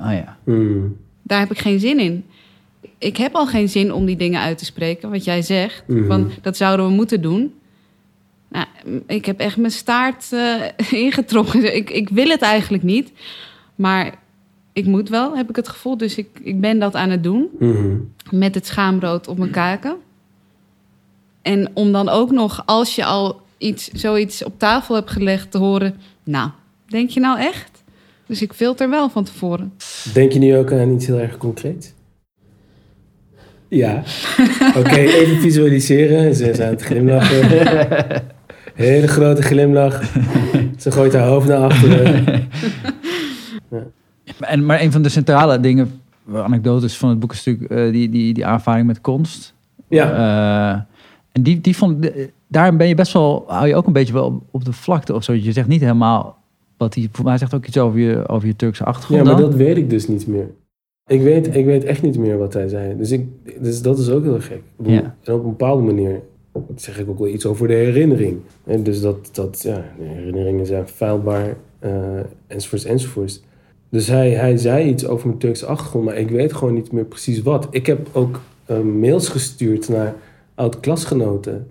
Ah 0.00 0.12
ja. 0.12 0.36
Hmm. 0.44 0.96
Daar 1.22 1.38
heb 1.40 1.50
ik 1.50 1.58
geen 1.58 1.80
zin 1.80 1.98
in. 2.00 2.24
Ik 3.02 3.16
heb 3.16 3.34
al 3.34 3.46
geen 3.46 3.68
zin 3.68 3.92
om 3.92 4.04
die 4.04 4.16
dingen 4.16 4.40
uit 4.40 4.58
te 4.58 4.64
spreken, 4.64 5.10
wat 5.10 5.24
jij 5.24 5.42
zegt. 5.42 5.84
Van, 6.06 6.30
dat 6.42 6.56
zouden 6.56 6.86
we 6.86 6.92
moeten 6.92 7.22
doen. 7.22 7.54
Nou, 8.48 8.66
ik 9.06 9.24
heb 9.24 9.40
echt 9.40 9.56
mijn 9.56 9.72
staart 9.72 10.32
eh, 10.32 10.62
ingetrokken. 11.04 11.76
Ik, 11.76 11.90
ik 11.90 12.08
wil 12.08 12.28
het 12.28 12.42
eigenlijk 12.42 12.82
niet. 12.82 13.12
Maar 13.74 14.14
ik 14.72 14.86
moet 14.86 15.08
wel, 15.08 15.36
heb 15.36 15.48
ik 15.48 15.56
het 15.56 15.68
gevoel. 15.68 15.96
Dus 15.96 16.16
ik, 16.16 16.28
ik 16.42 16.60
ben 16.60 16.78
dat 16.78 16.94
aan 16.94 17.10
het 17.10 17.22
doen. 17.22 17.48
Mhm. 17.58 17.96
Met 18.30 18.54
het 18.54 18.66
schaamrood 18.66 19.28
op 19.28 19.38
mijn 19.38 19.50
kaken. 19.50 19.96
En 21.42 21.70
om 21.72 21.92
dan 21.92 22.08
ook 22.08 22.30
nog, 22.30 22.62
als 22.66 22.94
je 22.94 23.04
al 23.04 23.40
iets, 23.58 23.88
zoiets 23.88 24.44
op 24.44 24.58
tafel 24.58 24.94
hebt 24.94 25.10
gelegd, 25.10 25.50
te 25.50 25.58
horen... 25.58 25.94
Nou, 26.24 26.50
denk 26.86 27.10
je 27.10 27.20
nou 27.20 27.38
echt? 27.38 27.82
Dus 28.26 28.42
ik 28.42 28.52
filter 28.52 28.90
wel 28.90 29.08
van 29.08 29.24
tevoren. 29.24 29.72
Denk 30.14 30.32
je 30.32 30.38
nu 30.38 30.56
ook 30.56 30.72
aan 30.72 30.94
iets 30.94 31.06
heel 31.06 31.18
erg 31.18 31.36
concreets? 31.36 31.92
Ja. 33.74 34.02
Oké, 34.78 34.96
even 34.96 35.36
visualiseren. 35.40 36.34
Ze 36.34 36.50
is 36.50 36.60
aan 36.60 36.68
het 36.68 36.82
glimlachen. 36.82 37.48
Hele 38.74 39.06
grote 39.06 39.42
glimlach. 39.42 40.02
Ze 40.78 40.90
gooit 40.90 41.12
haar 41.12 41.26
hoofd 41.26 41.48
naar 41.48 41.58
achteren. 41.58 42.24
En, 44.40 44.66
maar 44.66 44.80
een 44.80 44.92
van 44.92 45.02
de 45.02 45.08
centrale 45.08 45.60
dingen, 45.60 46.00
anekdotes 46.34 46.96
van 46.96 47.08
het 47.08 47.18
boek 47.18 47.32
is 47.32 47.44
natuurlijk 47.44 47.72
eh, 47.72 47.92
die, 47.92 48.08
die, 48.08 48.34
die 48.34 48.46
aanvaring 48.46 48.86
met 48.86 49.00
konst. 49.00 49.54
Ja. 49.88 50.12
Eh, 50.12 50.80
en 51.32 51.42
die, 51.42 51.60
die 51.60 51.76
vond, 51.76 52.10
daar 52.48 52.76
ben 52.76 52.88
je 52.88 52.94
best 52.94 53.12
wel, 53.12 53.44
hou 53.46 53.66
je 53.66 53.76
ook 53.76 53.86
een 53.86 53.92
beetje 53.92 54.12
wel 54.12 54.42
op 54.50 54.64
de 54.64 54.72
vlakte 54.72 55.14
of 55.14 55.24
zo. 55.24 55.32
Je 55.32 55.52
zegt 55.52 55.68
niet 55.68 55.80
helemaal 55.80 56.38
wat 56.76 56.94
hij, 56.94 57.08
voor 57.12 57.24
mij 57.24 57.38
zegt 57.38 57.54
ook 57.54 57.66
iets 57.66 57.78
over 57.78 58.00
je, 58.00 58.28
over 58.28 58.48
je 58.48 58.56
Turkse 58.56 58.84
achtergrond. 58.84 59.20
Ja, 59.20 59.26
maar 59.32 59.40
dan. 59.40 59.50
dat 59.50 59.58
weet 59.58 59.76
ik 59.76 59.90
dus 59.90 60.08
niet 60.08 60.26
meer. 60.26 60.50
Ik 61.06 61.22
weet, 61.22 61.56
ik 61.56 61.64
weet 61.64 61.84
echt 61.84 62.02
niet 62.02 62.18
meer 62.18 62.38
wat 62.38 62.52
hij 62.52 62.68
zei. 62.68 62.96
Dus, 62.96 63.10
ik, 63.10 63.26
dus 63.60 63.82
dat 63.82 63.98
is 63.98 64.10
ook 64.10 64.22
heel 64.22 64.40
gek. 64.40 64.56
Ik 64.56 64.62
bedoel, 64.76 64.92
Ja. 64.92 65.16
En 65.22 65.34
op 65.34 65.42
een 65.42 65.50
bepaalde 65.50 65.82
manier 65.82 66.20
zeg 66.76 66.98
ik 66.98 67.08
ook 67.08 67.18
wel 67.18 67.28
iets 67.28 67.46
over 67.46 67.68
de 67.68 67.74
herinnering. 67.74 68.40
En 68.64 68.82
dus 68.82 69.00
dat, 69.00 69.28
dat 69.32 69.62
ja, 69.62 69.84
de 69.98 70.04
herinneringen 70.04 70.66
zijn 70.66 70.88
feilbaar, 70.88 71.56
eh, 71.78 71.92
enzovoorts, 72.46 72.84
enzovoorts. 72.84 73.42
Dus 73.88 74.06
hij, 74.06 74.30
hij 74.30 74.56
zei 74.56 74.88
iets 74.88 75.06
over 75.06 75.26
mijn 75.26 75.38
Turkse 75.38 75.66
achtergrond, 75.66 76.04
maar 76.04 76.16
ik 76.16 76.30
weet 76.30 76.52
gewoon 76.52 76.74
niet 76.74 76.92
meer 76.92 77.04
precies 77.04 77.42
wat. 77.42 77.68
Ik 77.70 77.86
heb 77.86 78.08
ook 78.12 78.40
eh, 78.64 78.80
mails 78.80 79.28
gestuurd 79.28 79.88
naar 79.88 80.14
oud-klasgenoten 80.54 81.66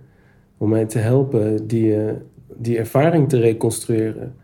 om 0.58 0.70
mij 0.70 0.86
te 0.86 1.00
helpen 1.00 1.68
die, 1.68 1.96
eh, 1.96 2.14
die 2.58 2.78
ervaring 2.78 3.30
te 3.30 3.40
reconstrueren. 3.40 4.36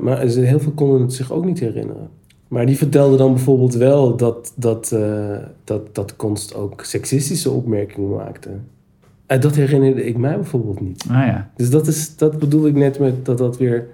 Maar 0.00 0.20
heel 0.20 0.58
veel 0.58 0.72
konden 0.72 1.00
het 1.00 1.12
zich 1.12 1.32
ook 1.32 1.44
niet 1.44 1.60
herinneren. 1.60 2.08
Maar 2.48 2.66
die 2.66 2.76
vertelde 2.76 3.16
dan 3.16 3.32
bijvoorbeeld 3.32 3.74
wel 3.74 4.16
dat, 4.16 4.52
dat, 4.56 4.92
eh, 4.92 5.36
dat, 5.64 5.94
dat 5.94 6.16
Konst 6.16 6.54
ook 6.54 6.84
seksistische 6.84 7.50
opmerkingen 7.50 8.10
maakte. 8.10 8.50
En 9.26 9.40
dat 9.40 9.54
herinnerde 9.54 10.04
ik 10.04 10.16
mij 10.16 10.34
bijvoorbeeld 10.34 10.80
niet. 10.80 11.04
Ah 11.10 11.26
ja. 11.26 11.50
Dus 11.56 11.70
dat, 11.70 11.86
is, 11.86 12.16
dat 12.16 12.38
bedoel 12.38 12.66
ik 12.66 12.74
net 12.74 12.98
met 12.98 13.24
dat 13.24 13.38
dat 13.38 13.58
weer... 13.58 13.86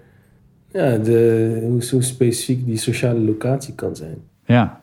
Ja, 0.72 0.96
de, 0.96 1.58
hoe, 1.62 1.88
hoe 1.90 2.02
specifiek 2.02 2.66
die 2.66 2.76
sociale 2.76 3.20
locatie 3.20 3.74
kan 3.74 3.96
zijn. 3.96 4.16
Ja. 4.44 4.80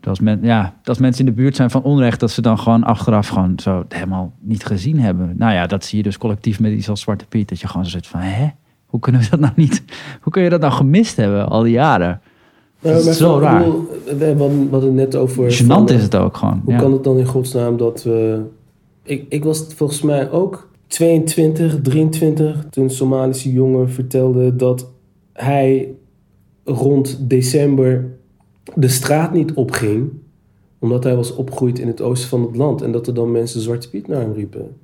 Dat 0.00 0.08
als, 0.08 0.20
men, 0.20 0.38
ja, 0.42 0.62
dat 0.62 0.88
als 0.88 0.98
mensen 0.98 1.26
in 1.26 1.34
de 1.34 1.40
buurt 1.40 1.56
zijn 1.56 1.70
van 1.70 1.82
onrecht, 1.82 2.20
dat 2.20 2.30
ze 2.30 2.42
dan 2.42 2.58
gewoon 2.58 2.84
achteraf 2.84 3.28
gewoon 3.28 3.58
zo 3.58 3.84
helemaal 3.88 4.32
niet 4.38 4.64
gezien 4.64 5.00
hebben. 5.00 5.34
Nou 5.36 5.52
ja, 5.52 5.66
dat 5.66 5.84
zie 5.84 5.98
je 5.98 6.04
dus 6.04 6.18
collectief 6.18 6.60
met 6.60 6.72
iets 6.72 6.88
als 6.88 7.00
Zwarte 7.00 7.26
Piet. 7.26 7.48
Dat 7.48 7.60
je 7.60 7.66
gewoon 7.66 7.84
zo 7.84 7.90
zit 7.90 8.06
van, 8.06 8.20
hè? 8.20 8.48
Hoe 8.86 9.00
kunnen 9.00 9.20
we 9.20 9.28
dat 9.30 9.40
nou 9.40 9.52
niet? 9.56 9.82
Hoe 10.20 10.32
kun 10.32 10.42
je 10.42 10.50
dat 10.50 10.60
nou 10.60 10.72
gemist 10.72 11.16
hebben 11.16 11.48
al 11.48 11.62
die 11.62 11.72
jaren? 11.72 12.20
Dat 12.80 13.06
is 13.06 13.20
ik 13.20 13.26
raar. 13.26 13.64
bedoel, 13.64 13.86
we 14.18 14.24
hadden 14.24 14.64
we 14.64 14.70
hadden 14.70 14.96
het 14.96 15.12
net 15.12 15.16
over... 15.16 15.52
Gênant 15.52 15.66
van, 15.66 15.88
is 15.88 16.02
het 16.02 16.16
ook 16.16 16.36
gewoon. 16.36 16.60
Hoe 16.64 16.72
ja. 16.72 16.78
kan 16.78 16.92
het 16.92 17.04
dan 17.04 17.18
in 17.18 17.26
godsnaam 17.26 17.76
dat 17.76 18.02
we... 18.02 18.42
Ik, 19.02 19.26
ik 19.28 19.44
was 19.44 19.64
volgens 19.74 20.02
mij 20.02 20.30
ook 20.30 20.68
22, 20.86 21.80
23... 21.82 22.66
toen 22.70 22.84
een 22.84 22.90
Somalische 22.90 23.52
jongen 23.52 23.90
vertelde 23.90 24.56
dat 24.56 24.90
hij 25.32 25.88
rond 26.64 27.18
december 27.20 28.08
de 28.74 28.88
straat 28.88 29.32
niet 29.32 29.52
opging... 29.52 30.10
omdat 30.78 31.04
hij 31.04 31.16
was 31.16 31.34
opgegroeid 31.34 31.78
in 31.78 31.86
het 31.86 32.00
oosten 32.00 32.28
van 32.28 32.42
het 32.42 32.56
land... 32.56 32.82
en 32.82 32.92
dat 32.92 33.06
er 33.06 33.14
dan 33.14 33.32
mensen 33.32 33.60
Zwarte 33.60 33.90
Piet 33.90 34.08
naar 34.08 34.20
hem 34.20 34.32
riepen. 34.32 34.76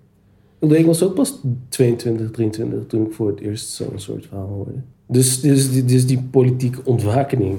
Ik 0.59 0.87
was 0.87 1.03
ook 1.03 1.15
pas 1.15 1.41
22, 1.69 2.31
23 2.31 2.87
toen 2.87 3.07
ik 3.07 3.13
voor 3.13 3.29
het 3.29 3.41
eerst 3.41 3.69
zo'n 3.71 3.93
soort 3.95 4.27
verhaal 4.27 4.49
hoorde. 4.49 4.71
Dus, 5.07 5.41
dus, 5.41 5.71
die- 5.71 5.85
dus 5.85 6.07
die 6.07 6.23
politieke 6.31 6.81
ontwakening, 6.85 7.57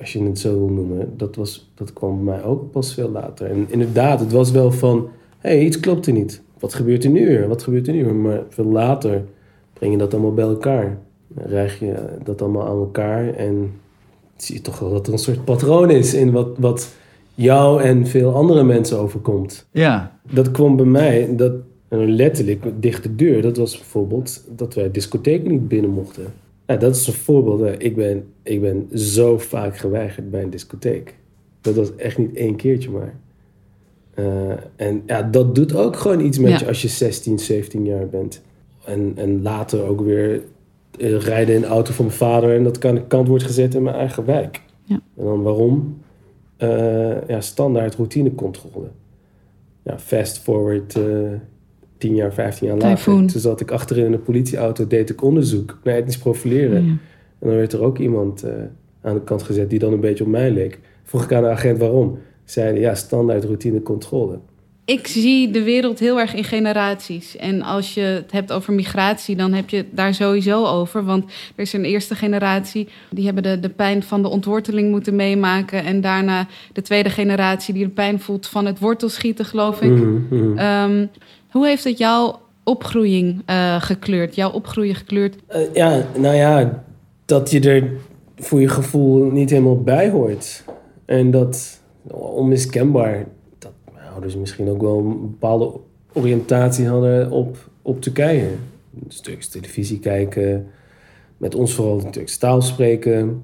als 0.00 0.12
je 0.12 0.22
het 0.22 0.38
zo 0.38 0.58
wil 0.58 0.68
noemen, 0.68 1.12
dat, 1.16 1.36
was, 1.36 1.70
dat 1.74 1.92
kwam 1.92 2.24
bij 2.24 2.34
mij 2.34 2.44
ook 2.44 2.70
pas 2.70 2.94
veel 2.94 3.10
later. 3.10 3.50
En 3.50 3.66
inderdaad, 3.68 4.20
het 4.20 4.32
was 4.32 4.50
wel 4.50 4.70
van, 4.72 5.08
hé, 5.38 5.50
hey, 5.50 5.64
iets 5.64 5.80
klopt 5.80 6.06
er 6.06 6.12
niet. 6.12 6.42
Wat 6.58 6.74
gebeurt 6.74 7.04
er 7.04 7.10
nu 7.10 7.26
weer? 7.26 7.48
Wat 7.48 7.62
gebeurt 7.62 7.86
er 7.86 7.92
nu 7.92 8.04
weer? 8.04 8.14
Maar 8.14 8.42
veel 8.48 8.64
later 8.64 9.24
breng 9.72 9.92
je 9.92 9.98
dat 9.98 10.12
allemaal 10.12 10.34
bij 10.34 10.44
elkaar. 10.44 10.98
Dan 11.28 11.46
rijg 11.46 11.78
je 11.78 11.94
dat 12.24 12.42
allemaal 12.42 12.66
aan 12.66 12.78
elkaar 12.78 13.34
en 13.34 13.72
zie 14.36 14.54
je 14.54 14.60
toch 14.60 14.78
wel 14.78 14.90
dat 14.90 15.06
er 15.06 15.12
een 15.12 15.18
soort 15.18 15.44
patroon 15.44 15.90
is 15.90 16.14
in 16.14 16.30
wat, 16.30 16.48
wat 16.58 16.94
jou 17.34 17.82
en 17.82 18.06
veel 18.06 18.34
andere 18.34 18.62
mensen 18.62 18.98
overkomt 18.98 19.66
Ja, 19.70 20.18
dat 20.30 20.50
kwam 20.50 20.76
bij 20.76 20.86
mij, 20.86 21.36
dat, 21.36 21.52
letterlijk, 21.88 22.64
dichte 22.80 23.14
deur, 23.14 23.42
dat 23.42 23.56
was 23.56 23.76
bijvoorbeeld 23.76 24.44
dat 24.56 24.74
wij 24.74 24.90
discotheken 24.90 25.50
niet 25.50 25.68
binnen 25.68 25.90
mochten. 25.90 26.24
Nou, 26.68 26.80
dat 26.80 26.96
is 26.96 27.06
een 27.06 27.12
voorbeeld. 27.12 27.60
hè. 27.60 27.76
Ik 27.78 27.96
ben, 27.96 28.24
ik 28.42 28.60
ben 28.60 28.88
zo 28.98 29.38
vaak 29.38 29.76
geweigerd 29.76 30.30
bij 30.30 30.42
een 30.42 30.50
discotheek. 30.50 31.14
Dat 31.60 31.74
was 31.74 31.96
echt 31.96 32.18
niet 32.18 32.36
één 32.36 32.56
keertje 32.56 32.90
maar. 32.90 33.14
Eh, 34.14 34.50
en 34.76 35.02
ja, 35.06 35.22
dat 35.22 35.54
doet 35.54 35.74
ook 35.76 35.96
gewoon 35.96 36.20
iets 36.20 36.38
met 36.38 36.50
Ja. 36.50 36.58
je 36.58 36.66
als 36.66 36.82
je 36.82 36.88
16, 36.88 37.38
17 37.38 37.84
jaar 37.84 38.08
bent. 38.08 38.42
En, 38.84 39.12
en 39.14 39.42
later 39.42 39.82
ook 39.88 40.00
weer 40.00 40.42
eh, 40.98 41.16
rijden 41.20 41.54
in 41.54 41.60
de 41.60 41.66
auto 41.66 41.92
van 41.92 42.04
mijn 42.04 42.16
vader 42.16 42.54
en 42.56 42.64
dat 42.64 42.78
kan 42.78 42.94
de 42.94 43.06
kant 43.06 43.28
wordt 43.28 43.44
gezet 43.44 43.74
in 43.74 43.82
mijn 43.82 43.96
eigen 43.96 44.24
wijk. 44.24 44.62
Ja. 44.84 45.00
En 45.16 45.24
dan 45.24 45.42
waarom? 45.42 45.98
Eh, 46.56 47.28
ja, 47.28 47.40
standaard 47.40 47.94
routinecontrole. 47.94 48.88
Ja, 49.82 49.98
fast 49.98 50.38
forward 50.38 50.98
10 51.98 52.14
jaar, 52.14 52.32
15 52.32 52.66
jaar 52.66 52.76
later. 52.76 53.04
Toen 53.04 53.30
zat 53.40 53.60
ik 53.60 53.70
achterin 53.70 54.04
in 54.04 54.12
een 54.12 54.22
politieauto, 54.22 54.86
deed 54.86 55.10
ik 55.10 55.22
onderzoek 55.22 55.78
naar 55.84 55.94
etnisch 55.94 56.18
profileren. 56.18 56.84
Ja. 56.84 56.90
En 57.38 57.48
dan 57.48 57.56
werd 57.56 57.72
er 57.72 57.82
ook 57.82 57.98
iemand 57.98 58.42
eh, 58.42 58.52
aan 59.02 59.14
de 59.14 59.22
kant 59.24 59.42
gezet 59.42 59.70
die 59.70 59.78
dan 59.78 59.92
een 59.92 60.00
beetje 60.00 60.24
op 60.24 60.30
mij 60.30 60.50
leek. 60.50 60.78
Vroeg 61.04 61.24
ik 61.24 61.32
aan 61.32 61.42
de 61.42 61.48
agent 61.48 61.78
waarom. 61.78 62.18
Zeiden 62.44 62.80
ja, 62.80 62.94
standaard 62.94 63.44
routinecontrole. 63.44 64.38
Ik 64.88 65.06
zie 65.06 65.50
de 65.50 65.62
wereld 65.62 65.98
heel 65.98 66.20
erg 66.20 66.34
in 66.34 66.44
generaties. 66.44 67.36
En 67.36 67.62
als 67.62 67.94
je 67.94 68.00
het 68.00 68.32
hebt 68.32 68.52
over 68.52 68.72
migratie, 68.72 69.36
dan 69.36 69.52
heb 69.52 69.70
je 69.70 69.76
het 69.76 69.86
daar 69.90 70.14
sowieso 70.14 70.64
over. 70.64 71.04
Want 71.04 71.24
er 71.24 71.62
is 71.62 71.72
een 71.72 71.84
eerste 71.84 72.14
generatie, 72.14 72.88
die 73.10 73.24
hebben 73.24 73.42
de, 73.42 73.60
de 73.60 73.68
pijn 73.68 74.02
van 74.02 74.22
de 74.22 74.28
ontworteling 74.28 74.90
moeten 74.90 75.16
meemaken. 75.16 75.84
En 75.84 76.00
daarna 76.00 76.46
de 76.72 76.82
tweede 76.82 77.10
generatie 77.10 77.74
die 77.74 77.84
de 77.84 77.90
pijn 77.90 78.20
voelt 78.20 78.46
van 78.46 78.66
het 78.66 78.78
wortelschieten, 78.78 79.44
geloof 79.44 79.80
ik. 79.80 79.90
Mhm, 79.90 80.34
mhm. 80.34 80.58
Ehm, 80.58 81.06
hoe 81.50 81.66
heeft 81.66 81.84
het 81.84 81.98
jouw 81.98 82.40
opgroeiing 82.64 83.42
eh, 83.46 83.82
gekleurd? 83.82 84.34
Jouw 84.34 84.50
opgroeien 84.50 84.94
gekleurd? 84.94 85.36
Eh, 85.46 85.74
ja, 85.74 86.06
nou 86.16 86.34
ja, 86.34 86.84
dat 87.24 87.50
je 87.50 87.60
er 87.60 87.92
voor 88.36 88.60
je 88.60 88.68
gevoel 88.68 89.30
niet 89.30 89.50
helemaal 89.50 89.82
bij 89.82 90.10
hoort. 90.10 90.64
En 91.04 91.30
dat 91.30 91.80
onmiskenbaar, 92.10 93.26
dat 93.58 93.72
mijn 93.94 94.08
ouders 94.08 94.36
misschien 94.36 94.68
ook 94.68 94.80
wel 94.80 94.98
een 94.98 95.20
bepaalde 95.20 95.72
oriëntatie 96.12 96.88
hadden 96.88 97.30
op, 97.30 97.70
op 97.82 98.00
Turkije. 98.00 98.48
Dus 98.90 99.20
Turks 99.20 99.48
televisie 99.48 99.98
kijken, 99.98 100.66
met 101.36 101.54
ons 101.54 101.74
vooral 101.74 101.98
de 101.98 102.10
Turkse 102.10 102.38
taal 102.38 102.62
spreken. 102.62 103.42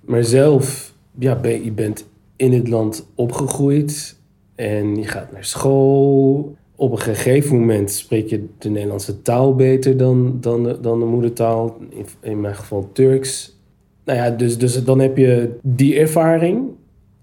Maar 0.00 0.24
zelf, 0.24 0.94
ja, 1.18 1.40
je 1.42 1.72
bent 1.72 2.06
in 2.36 2.52
het 2.52 2.68
land 2.68 3.06
opgegroeid 3.14 4.16
en 4.54 4.96
je 4.96 5.06
gaat 5.06 5.32
naar 5.32 5.44
school. 5.44 6.56
Op 6.76 6.92
een 6.92 6.98
gegeven 6.98 7.58
moment 7.58 7.90
spreek 7.90 8.28
je 8.28 8.46
de 8.58 8.68
Nederlandse 8.68 9.22
taal 9.22 9.54
beter 9.54 9.96
dan, 9.96 10.36
dan, 10.40 10.62
de, 10.62 10.80
dan 10.80 10.98
de 10.98 11.04
moedertaal. 11.04 11.76
In, 11.88 12.06
in 12.20 12.40
mijn 12.40 12.54
geval 12.54 12.90
Turks. 12.92 13.58
Nou 14.04 14.18
ja, 14.18 14.30
dus, 14.30 14.58
dus 14.58 14.84
dan 14.84 14.98
heb 14.98 15.16
je 15.16 15.58
die 15.62 15.98
ervaring 15.98 16.68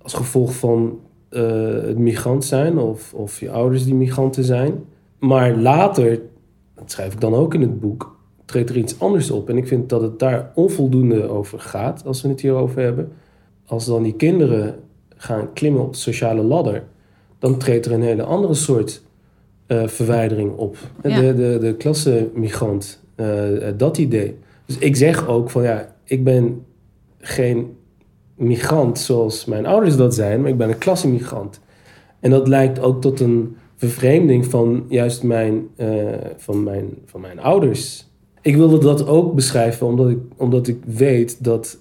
als 0.01 0.13
gevolg 0.13 0.55
van 0.55 0.99
eh, 1.29 1.41
het 1.71 1.97
migrant 1.97 2.45
zijn 2.45 2.77
of, 2.77 3.13
of 3.13 3.39
je 3.39 3.51
ouders 3.51 3.85
die 3.85 3.95
migranten 3.95 4.43
zijn. 4.43 4.83
Maar 5.19 5.55
later, 5.57 6.21
dat 6.75 6.91
schrijf 6.91 7.13
ik 7.13 7.21
dan 7.21 7.33
ook 7.33 7.53
in 7.53 7.61
het 7.61 7.79
boek, 7.79 8.19
treedt 8.45 8.69
er 8.69 8.77
iets 8.77 8.99
anders 8.99 9.31
op. 9.31 9.49
En 9.49 9.57
ik 9.57 9.67
vind 9.67 9.89
dat 9.89 10.01
het 10.01 10.19
daar 10.19 10.51
onvoldoende 10.55 11.27
over 11.27 11.59
gaat, 11.59 12.05
als 12.05 12.21
we 12.21 12.27
het 12.29 12.41
hierover 12.41 12.81
hebben. 12.81 13.11
Als 13.65 13.85
dan 13.85 14.03
die 14.03 14.15
kinderen 14.15 14.75
gaan 15.15 15.53
klimmen 15.53 15.81
op 15.81 15.93
de 15.93 15.99
sociale 15.99 16.41
ladder, 16.41 16.83
dan 17.39 17.57
treedt 17.57 17.85
er 17.85 17.91
een 17.91 18.01
hele 18.01 18.23
andere 18.23 18.53
soort 18.53 19.03
eh, 19.67 19.87
verwijdering 19.87 20.55
op. 20.55 20.77
Ja. 21.03 21.21
De, 21.21 21.33
de, 21.33 21.57
de 21.61 21.75
klassemigrant, 21.75 23.03
eh, 23.15 23.67
eh, 23.67 23.77
dat 23.77 23.97
idee. 23.97 24.37
Dus 24.65 24.77
ik 24.77 24.95
zeg 24.95 25.27
ook 25.27 25.49
van 25.49 25.63
ja, 25.63 25.95
ik 26.03 26.23
ben 26.23 26.65
geen 27.19 27.77
migrant 28.35 28.99
zoals 28.99 29.45
mijn 29.45 29.65
ouders 29.65 29.95
dat 29.95 30.15
zijn, 30.15 30.41
maar 30.41 30.49
ik 30.49 30.57
ben 30.57 30.69
een 30.69 30.77
klassemigrant. 30.77 31.59
En 32.19 32.29
dat 32.29 32.47
lijkt 32.47 32.79
ook 32.79 33.01
tot 33.01 33.19
een 33.19 33.55
vervreemding 33.75 34.45
van 34.45 34.85
juist 34.89 35.23
mijn, 35.23 35.67
van 36.37 36.63
mijn, 36.63 36.89
van 37.05 37.21
mijn 37.21 37.39
ouders. 37.39 38.07
Ik 38.41 38.55
wilde 38.55 38.79
dat 38.79 39.07
ook 39.07 39.35
beschrijven 39.35 39.87
omdat 39.87 40.09
ik, 40.09 40.17
omdat 40.37 40.67
ik 40.67 40.77
weet 40.85 41.43
dat 41.43 41.77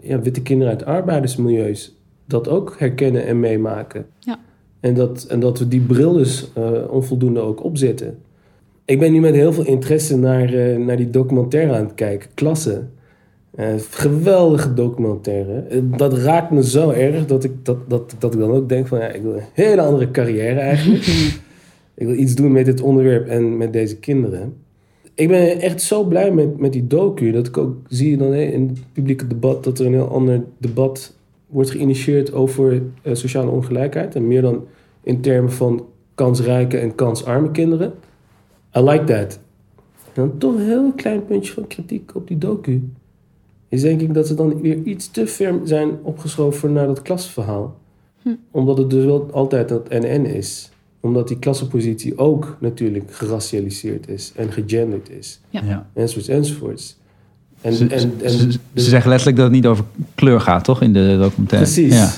ja, 0.00 0.20
witte 0.20 0.42
kinderen 0.42 0.72
uit 0.72 0.84
arbeidersmilieus 0.84 1.94
dat 2.26 2.48
ook 2.48 2.74
herkennen 2.78 3.26
en 3.26 3.40
meemaken. 3.40 4.06
Ja. 4.18 4.38
En, 4.80 4.94
dat, 4.94 5.24
en 5.28 5.40
dat 5.40 5.58
we 5.58 5.68
die 5.68 5.80
bril 5.80 6.12
dus 6.12 6.50
eh, 6.54 6.72
onvoldoende 6.90 7.40
ook 7.40 7.64
opzetten. 7.64 8.18
Ik 8.84 8.98
ben 8.98 9.12
nu 9.12 9.20
met 9.20 9.34
heel 9.34 9.52
veel 9.52 9.66
interesse 9.66 10.18
naar, 10.18 10.54
eh, 10.54 10.76
naar 10.76 10.96
die 10.96 11.10
documentaire 11.10 11.74
aan 11.74 11.84
het 11.84 11.94
kijken, 11.94 12.30
Klasse. 12.34 12.82
Eh, 13.50 13.74
geweldige 13.90 14.74
documentaire. 14.74 15.64
Dat 15.96 16.18
raakt 16.18 16.50
me 16.50 16.64
zo 16.64 16.90
erg 16.90 17.26
dat 17.26 17.44
ik, 17.44 17.52
dat, 17.62 17.90
dat, 17.90 18.14
dat 18.18 18.34
ik 18.34 18.40
dan 18.40 18.50
ook 18.50 18.68
denk 18.68 18.86
van... 18.86 18.98
Ja, 18.98 19.08
ik 19.08 19.22
wil 19.22 19.34
een 19.34 19.42
hele 19.52 19.80
andere 19.80 20.10
carrière 20.10 20.60
eigenlijk. 20.60 21.06
ik 22.00 22.06
wil 22.06 22.14
iets 22.14 22.34
doen 22.34 22.52
met 22.52 22.64
dit 22.64 22.80
onderwerp 22.80 23.28
en 23.28 23.56
met 23.56 23.72
deze 23.72 23.96
kinderen. 23.96 24.54
Ik 25.14 25.28
ben 25.28 25.60
echt 25.60 25.82
zo 25.82 26.04
blij 26.04 26.32
met, 26.32 26.58
met 26.58 26.72
die 26.72 26.86
docu. 26.86 27.30
Dat 27.30 27.46
ik 27.46 27.56
ook 27.56 27.76
zie 27.88 28.16
dan 28.16 28.32
in 28.32 28.68
het 28.68 28.78
publieke 28.92 29.26
debat... 29.26 29.64
dat 29.64 29.78
er 29.78 29.86
een 29.86 29.92
heel 29.92 30.08
ander 30.08 30.44
debat 30.58 31.18
wordt 31.50 31.70
geïnitieerd 31.70 32.32
over 32.32 32.82
eh, 33.02 33.14
sociale 33.14 33.50
ongelijkheid. 33.50 34.14
En 34.14 34.26
meer 34.26 34.42
dan 34.42 34.66
in 35.02 35.20
termen 35.20 35.52
van 35.52 35.86
kansrijke 36.14 36.78
en 36.78 36.94
kansarme 36.94 37.50
kinderen. 37.50 37.94
I 38.76 38.80
like 38.80 39.04
that. 39.04 39.40
En 40.04 40.12
dan 40.14 40.38
toch 40.38 40.54
een 40.54 40.64
heel 40.64 40.92
klein 40.92 41.24
puntje 41.24 41.52
van 41.52 41.66
kritiek 41.66 42.14
op 42.14 42.28
die 42.28 42.38
docu. 42.38 42.90
Is 43.68 43.82
denk 43.82 44.00
ik 44.00 44.14
dat 44.14 44.26
ze 44.26 44.34
dan 44.34 44.60
weer 44.60 44.82
iets 44.82 45.10
te 45.10 45.26
ver 45.26 45.60
zijn 45.64 45.98
opgeschoven 46.02 46.72
naar 46.72 46.86
dat 46.86 47.02
klasverhaal. 47.02 47.78
Hm. 48.22 48.34
Omdat 48.50 48.78
het 48.78 48.90
dus 48.90 49.04
wel 49.04 49.28
altijd 49.32 49.68
dat 49.68 49.88
NN 49.88 50.24
is. 50.24 50.70
Omdat 51.00 51.28
die 51.28 51.38
klassenpositie 51.38 52.18
ook 52.18 52.56
natuurlijk 52.60 53.12
geracialiseerd 53.12 54.08
is 54.08 54.32
en 54.36 54.52
gegenderd 54.52 55.10
is. 55.10 55.40
Ja. 55.50 55.64
ja. 55.64 55.90
Enzovoorts, 55.92 56.28
enzovoorts. 56.28 56.99
En, 57.60 57.72
ze, 57.72 57.86
en, 57.86 58.14
en, 58.22 58.30
ze- 58.30 58.50
ze 58.74 58.88
zeggen 58.88 59.08
letterlijk 59.08 59.38
dat 59.38 59.46
het 59.46 59.54
niet 59.56 59.66
over 59.66 59.84
kleur 60.14 60.40
gaat, 60.40 60.64
toch? 60.64 60.82
In 60.82 60.92
de 60.92 61.16
documentaire. 61.20 61.70
Precies. 61.72 61.94
Ja. 61.94 62.10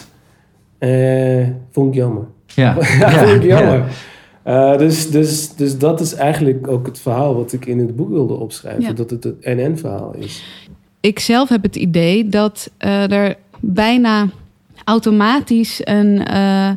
Eh, 0.78 1.46
vond 1.72 1.88
ik 1.88 1.94
jammer. 1.94 2.22
Ja. 2.46 2.76
Ja, 2.98 3.11
vond 3.11 3.31
ik 3.31 3.42
jammer. 3.42 3.85
ja. 4.44 4.72
Eh, 4.72 4.78
dus, 4.78 5.11
dus, 5.11 5.55
dus 5.55 5.78
dat 5.78 6.00
is 6.00 6.14
eigenlijk 6.14 6.68
ook 6.68 6.87
het 6.87 7.00
verhaal 7.00 7.35
wat 7.35 7.52
ik 7.52 7.66
in 7.66 7.78
het 7.78 7.96
boek 7.96 8.09
wilde 8.11 8.35
opschrijven. 8.35 8.83
Ja. 8.83 8.92
Dat 8.92 9.11
het 9.11 9.24
het 9.24 9.35
NN-verhaal 9.44 10.14
is. 10.18 10.44
Ik 11.00 11.18
zelf 11.18 11.48
heb 11.48 11.62
het 11.62 11.76
idee 11.76 12.28
dat 12.28 12.70
eh, 12.78 13.11
er 13.12 13.37
bijna 13.61 14.28
automatisch 14.85 15.81
een, 15.85 16.24
eh, 16.26 16.70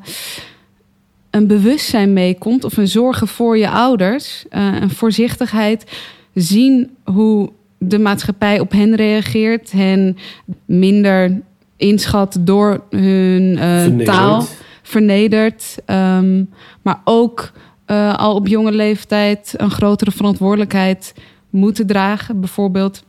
een 1.29 1.47
bewustzijn 1.47 2.13
meekomt 2.13 2.63
of 2.63 2.77
een 2.77 2.87
zorgen 2.87 3.27
voor 3.27 3.57
je 3.57 3.69
ouders, 3.69 4.45
eh, 4.49 4.75
een 4.81 4.89
voorzichtigheid, 4.89 5.91
zien 6.33 6.89
hoe 7.03 7.49
de 7.87 7.99
maatschappij 7.99 8.59
op 8.59 8.71
hen 8.71 8.95
reageert, 8.95 9.71
hen 9.71 10.17
minder 10.65 11.41
inschat 11.77 12.37
door 12.39 12.83
hun 12.89 13.57
eh, 13.57 13.81
Vernederd. 13.81 14.05
taal 14.05 14.45
vernederd. 14.81 15.77
ehm, 15.85 16.43
maar 16.81 17.01
ook 17.03 17.51
eh, 17.85 18.15
al 18.15 18.35
op 18.35 18.47
jonge 18.47 18.71
leeftijd 18.71 19.53
een 19.57 19.71
grotere 19.71 20.11
verantwoordelijkheid 20.11 21.13
moeten 21.49 21.87
dragen. 21.87 22.39
Bijvoorbeeld, 22.39 23.03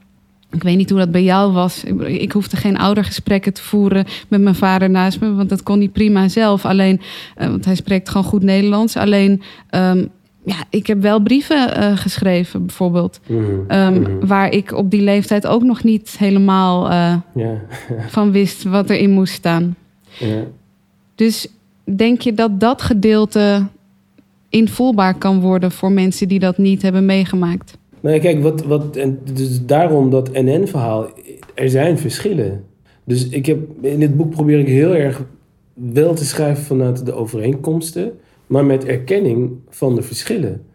ik 0.51 0.63
weet 0.63 0.77
niet 0.77 0.91
hoe 0.91 0.99
dat 0.99 1.11
bij 1.11 1.23
jou 1.23 1.53
was. 1.53 1.85
Ik, 1.85 2.01
ik 2.01 2.33
hoefde 2.33 2.57
geen 2.57 2.79
oudergesprekken 2.79 3.53
te 3.53 3.63
voeren 3.63 4.05
met 4.29 4.41
mijn 4.41 4.55
vader 4.55 4.91
naast 4.91 5.21
me, 5.21 5.35
want 5.35 5.49
dat 5.49 5.63
kon 5.63 5.79
hij 5.79 5.89
prima 5.89 6.29
zelf. 6.29 6.65
Alleen, 6.65 7.01
eh, 7.37 7.49
want 7.49 7.65
hij 7.65 7.75
spreekt 7.75 8.09
gewoon 8.09 8.27
goed 8.27 8.43
Nederlands. 8.43 8.97
Alleen, 8.97 9.43
ehm, 9.71 10.07
ja, 10.47 10.65
ik 10.71 10.87
heb 10.87 11.03
wel 11.03 11.21
brieven 11.21 11.75
eh, 11.75 11.97
geschreven, 11.97 12.67
bijvoorbeeld. 12.67 13.21
Mhm. 13.27 13.43
ehm, 13.69 14.01
Mhm. 14.01 14.27
Waar 14.27 14.53
ik 14.53 14.73
op 14.73 14.91
die 14.91 15.03
leeftijd 15.03 15.47
ook 15.47 15.63
nog 15.63 15.85
niet 15.85 16.17
helemaal 16.19 16.91
eh, 16.91 17.17
van 18.09 18.31
wist 18.31 18.63
wat 18.63 18.91
erin 18.91 19.11
moest 19.11 19.33
staan. 19.33 19.77
Dus 21.15 21.49
denk 21.85 22.21
je 22.21 22.35
dat 22.35 22.61
dat 22.61 22.83
gedeelte 22.83 23.67
invoelbaar 24.49 25.19
kan 25.19 25.41
worden 25.41 25.71
voor 25.71 25.93
mensen 25.93 26.29
die 26.29 26.39
dat 26.39 26.59
niet 26.59 26.83
hebben 26.83 27.07
meegemaakt. 27.07 27.79
Nee, 28.01 28.21
kijk, 28.21 28.43
wat, 28.43 28.65
wat, 28.65 28.97
en 28.97 29.19
dus 29.35 29.67
daarom 29.67 30.11
dat 30.11 30.33
NN-verhaal, 30.33 31.07
er 31.55 31.71
zijn 31.71 31.99
verschillen. 31.99 32.65
Dus 33.05 33.29
ik 33.29 33.47
heb, 33.47 33.59
in 33.81 33.99
dit 34.01 34.17
boek 34.17 34.31
probeer 34.31 34.59
ik 34.59 34.67
heel 34.67 34.95
erg 34.95 35.23
wel 35.75 36.15
te 36.15 36.25
schrijven 36.25 36.65
vanuit 36.65 37.07
de 37.07 37.13
overeenkomsten, 37.13 38.13
maar 38.47 38.65
met 38.65 38.85
erkenning 38.85 39.59
van 39.69 39.95
de 39.95 40.03
verschillen. 40.03 40.67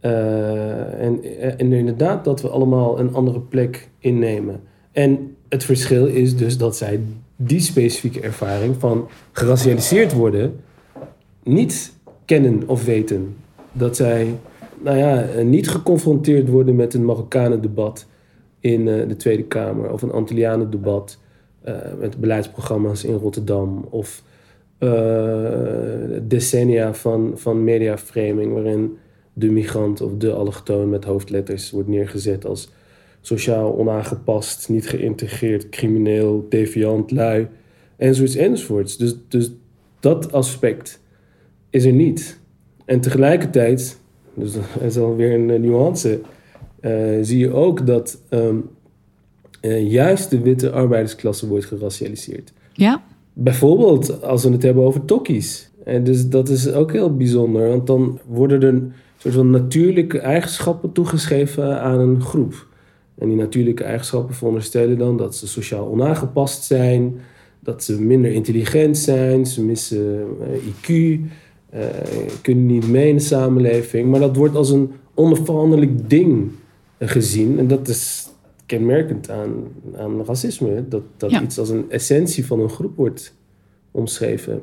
Eh, 0.00 1.02
en, 1.02 1.22
en 1.58 1.72
inderdaad 1.72 2.24
dat 2.24 2.42
we 2.42 2.48
allemaal 2.48 2.98
een 2.98 3.14
andere 3.14 3.40
plek 3.40 3.88
innemen. 3.98 4.60
En 4.92 5.36
het 5.48 5.64
verschil 5.64 6.06
is 6.06 6.36
dus 6.36 6.58
dat 6.58 6.76
zij 6.76 7.00
die 7.36 7.60
specifieke 7.60 8.20
ervaring 8.20 8.76
van 8.78 9.08
geracialiseerd 9.32 10.12
worden 10.12 10.60
niet 11.42 11.92
kennen 12.24 12.62
of 12.66 12.84
weten. 12.84 13.36
Dat 13.72 13.96
zij 13.96 14.34
nou 14.82 14.96
ja, 14.96 15.26
niet 15.42 15.68
geconfronteerd 15.68 16.48
worden 16.48 16.76
met 16.76 16.94
een 16.94 17.04
Marokkanen-debat 17.04 18.06
in 18.60 18.88
eh, 18.88 19.08
de 19.08 19.16
Tweede 19.16 19.44
Kamer 19.44 19.92
of 19.92 20.02
een 20.02 20.12
Antillianen-debat 20.12 21.18
met 21.98 22.20
beleidsprogramma's 22.20 23.04
in 23.04 23.14
Rotterdam 23.14 23.86
of 23.90 24.22
decennia 26.22 26.94
van, 26.94 27.32
van 27.34 27.64
mediaframing 27.64 28.52
waarin 28.52 28.96
de 29.32 29.50
migrant 29.50 30.00
of 30.00 30.12
de 30.16 30.32
allochtoon 30.32 30.88
met 30.88 31.04
hoofdletters 31.04 31.70
wordt 31.70 31.88
neergezet 31.88 32.46
als 32.46 32.70
sociaal 33.20 33.78
onaangepast, 33.78 34.68
niet 34.68 34.88
geïntegreerd, 34.88 35.68
crimineel, 35.68 36.46
deviant, 36.48 37.10
lui, 37.10 37.48
enzovoorts, 37.96 38.36
enzovoorts. 38.36 38.96
Dus, 38.96 39.14
dus 39.28 39.50
dat 40.00 40.32
aspect 40.32 41.00
is 41.70 41.84
er 41.84 41.92
niet. 41.92 42.40
En 42.84 43.00
tegelijkertijd, 43.00 43.98
dus 44.34 44.52
dat 44.54 44.64
is 44.82 44.96
alweer 44.98 45.34
een 45.34 45.60
nuance, 45.60 46.20
uh, 46.80 47.18
zie 47.22 47.38
je 47.38 47.52
ook 47.52 47.86
dat 47.86 48.20
uh, 48.30 49.90
juist 49.90 50.30
de 50.30 50.40
witte 50.40 50.70
arbeidersklasse 50.70 51.48
wordt 51.48 51.64
geracialiseerd. 51.64 52.52
Ja. 52.72 53.02
Bijvoorbeeld 53.34 54.22
als 54.22 54.44
we 54.44 54.50
het 54.50 54.62
hebben 54.62 54.84
over 54.84 55.04
tokkies. 55.04 55.70
En 55.84 56.04
dus 56.04 56.28
dat 56.28 56.48
is 56.48 56.72
ook 56.72 56.92
heel 56.92 57.16
bijzonder, 57.16 57.68
want 57.68 57.86
dan 57.86 58.18
worden 58.26 58.62
er 58.62 58.82
soort 59.16 59.34
van 59.34 59.50
natuurlijke 59.50 60.18
eigenschappen 60.18 60.92
toegeschreven 60.92 61.80
aan 61.80 61.98
een 61.98 62.20
groep. 62.20 62.66
En 63.18 63.28
die 63.28 63.36
natuurlijke 63.36 63.84
eigenschappen 63.84 64.34
veronderstellen 64.34 64.98
dan 64.98 65.16
dat 65.16 65.36
ze 65.36 65.48
sociaal 65.48 65.88
onaangepast 65.88 66.64
zijn, 66.64 67.16
dat 67.60 67.84
ze 67.84 68.02
minder 68.02 68.32
intelligent 68.32 68.98
zijn, 68.98 69.46
ze 69.46 69.62
missen 69.62 70.26
IQ, 70.40 70.88
uh, 70.88 71.20
kunnen 72.42 72.66
niet 72.66 72.88
mee 72.88 73.08
in 73.08 73.16
de 73.16 73.22
samenleving. 73.22 74.10
Maar 74.10 74.20
dat 74.20 74.36
wordt 74.36 74.56
als 74.56 74.70
een 74.70 74.92
onveranderlijk 75.14 76.10
ding 76.10 76.50
gezien. 76.98 77.58
En 77.58 77.66
dat 77.66 77.88
is 77.88 78.23
kenmerkend 78.76 79.30
aan, 79.30 79.50
aan 79.96 80.24
racisme. 80.26 80.84
Dat, 80.88 81.02
dat 81.16 81.30
Ja. 81.30 81.42
iets 81.42 81.58
als 81.58 81.68
een 81.68 81.90
essentie 81.90 82.46
van 82.46 82.60
een 82.60 82.68
groep 82.68 82.96
wordt 82.96 83.34
omschreven. 83.90 84.60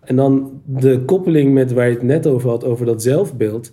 En 0.00 0.16
dan 0.16 0.50
de 0.64 1.00
koppeling 1.04 1.52
met 1.54 1.72
waar 1.72 1.88
je 1.88 1.94
het 1.94 2.02
net 2.02 2.26
over 2.26 2.48
had, 2.48 2.64
over 2.64 2.86
dat 2.86 3.02
zelfbeeld. 3.02 3.72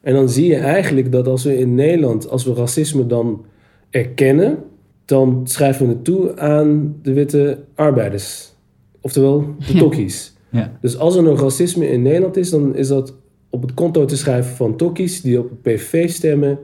En 0.00 0.14
dan 0.14 0.28
zie 0.28 0.46
je 0.46 0.56
eigenlijk 0.56 1.12
dat 1.12 1.26
als 1.26 1.44
we 1.44 1.58
in 1.58 1.74
Nederland, 1.74 2.28
als 2.28 2.44
we 2.44 2.54
racisme 2.54 3.06
dan 3.06 3.44
erkennen, 3.90 4.58
dan 5.04 5.40
schrijven 5.44 5.86
we 5.86 5.92
het 5.92 6.04
toe 6.04 6.38
aan 6.38 6.96
de 7.02 7.12
witte 7.12 7.58
arbeiders. 7.74 8.52
Oftewel 9.00 9.44
de 9.66 9.78
tokkies. 9.78 10.32
Ja. 10.50 10.72
Dus 10.80 10.98
als 10.98 11.16
er 11.16 11.22
nog 11.22 11.40
racisme 11.40 11.88
in 11.88 12.02
Nederland 12.02 12.36
is, 12.36 12.50
dan 12.50 12.76
is 12.76 12.88
dat 12.88 13.14
op 13.50 13.62
het 13.62 13.74
konto 13.74 14.04
te 14.04 14.16
schrijven 14.16 14.56
van 14.56 14.76
tokkies 14.76 15.20
die 15.20 15.38
op 15.38 15.50
het 15.50 15.62
PVV 15.62 16.10
stemmen. 16.10 16.58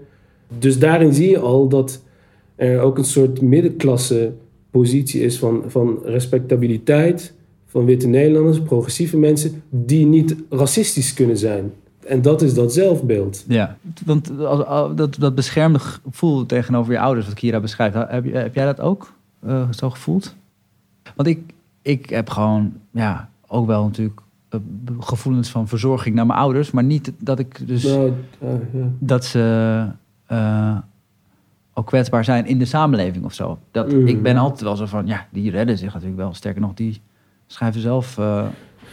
Dus 0.58 0.78
daarin 0.78 1.14
zie 1.14 1.30
je 1.30 1.38
al 1.38 1.68
dat 1.68 2.02
er 2.68 2.80
ook 2.80 2.98
een 2.98 3.04
soort 3.04 3.40
middenklasse 3.40 4.32
positie 4.70 5.20
is 5.20 5.38
van, 5.38 5.62
van 5.66 5.98
respectabiliteit 6.04 7.34
van 7.66 7.84
witte 7.84 8.06
Nederlanders, 8.08 8.60
progressieve 8.60 9.16
mensen, 9.18 9.62
die 9.70 10.06
niet 10.06 10.36
racistisch 10.50 11.14
kunnen 11.14 11.38
zijn. 11.38 11.72
En 12.06 12.22
dat 12.22 12.42
is 12.42 12.54
dat 12.54 12.72
zelfbeeld. 12.72 13.44
Ja, 13.48 13.76
want 14.06 14.30
dat, 14.96 15.16
dat 15.18 15.34
beschermde 15.34 15.78
gevoel 15.78 16.46
tegenover 16.46 16.92
je 16.92 16.98
ouders, 17.00 17.26
wat 17.26 17.34
Kira 17.34 17.60
beschrijft, 17.60 17.94
heb, 18.08 18.24
je- 18.24 18.36
heb 18.36 18.54
jij 18.54 18.64
dat 18.64 18.80
ook 18.80 19.12
eh, 19.46 19.70
zo 19.70 19.90
gevoeld? 19.90 20.34
Want 21.16 21.28
ik, 21.28 21.38
ik 21.82 22.10
heb 22.10 22.30
gewoon, 22.30 22.72
ja, 22.90 23.28
ook 23.46 23.66
wel 23.66 23.84
natuurlijk 23.84 24.20
eh, 24.48 24.60
gevoelens 24.98 25.48
van 25.50 25.68
verzorging 25.68 26.14
naar 26.14 26.26
mijn 26.26 26.38
ouders, 26.38 26.70
maar 26.70 26.84
niet 26.84 27.12
dat 27.18 27.38
ik 27.38 27.66
dus 27.66 27.82
Nou, 27.84 28.12
eh, 28.40 28.48
ja. 28.72 28.88
dat 28.98 29.24
ze 29.24 29.86
ook 31.80 31.86
kwetsbaar 31.86 32.24
zijn 32.24 32.46
in 32.46 32.58
de 32.58 32.64
samenleving 32.64 33.24
of 33.24 33.34
zo. 33.34 33.58
Dat, 33.70 33.92
Mhm. 33.92 34.06
Ik 34.06 34.22
ben 34.22 34.36
altijd 34.36 34.60
wel 34.60 34.76
zo 34.76 34.86
van, 34.86 35.06
ja, 35.06 35.26
die 35.32 35.50
redden 35.50 35.78
zich 35.78 35.92
natuurlijk 35.92 36.20
wel. 36.20 36.34
Sterker 36.34 36.60
nog, 36.60 36.74
die 36.74 37.00
schrijven 37.46 37.80
zelf 37.80 38.18
eh 38.18 38.46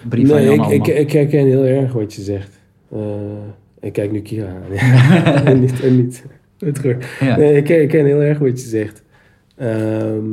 brieven 0.09 0.35
aan 0.35 0.41
Nee, 0.41 0.75
ik, 0.75 0.87
ik, 0.87 0.97
ik 0.97 1.11
herken 1.11 1.45
heel 1.45 1.63
erg 1.63 1.93
wat 1.93 2.13
je 2.13 2.21
zegt. 2.21 2.59
Eh, 2.91 2.99
ik 3.79 3.93
kijk 3.93 4.11
nu 4.11 4.21
Kira 4.21 4.47
aan. 4.47 4.71
en 5.45 5.59
niet, 5.59 5.83
en 5.83 5.95
niet 5.95 6.25
ja. 7.19 7.37
Nee, 7.37 7.55
ik, 7.55 7.69
ik 7.69 7.89
ken 7.89 8.05
heel 8.05 8.21
erg 8.21 8.37
wat 8.37 8.61
je 8.61 8.67
zegt. 8.67 9.03
Ehm, 9.55 10.25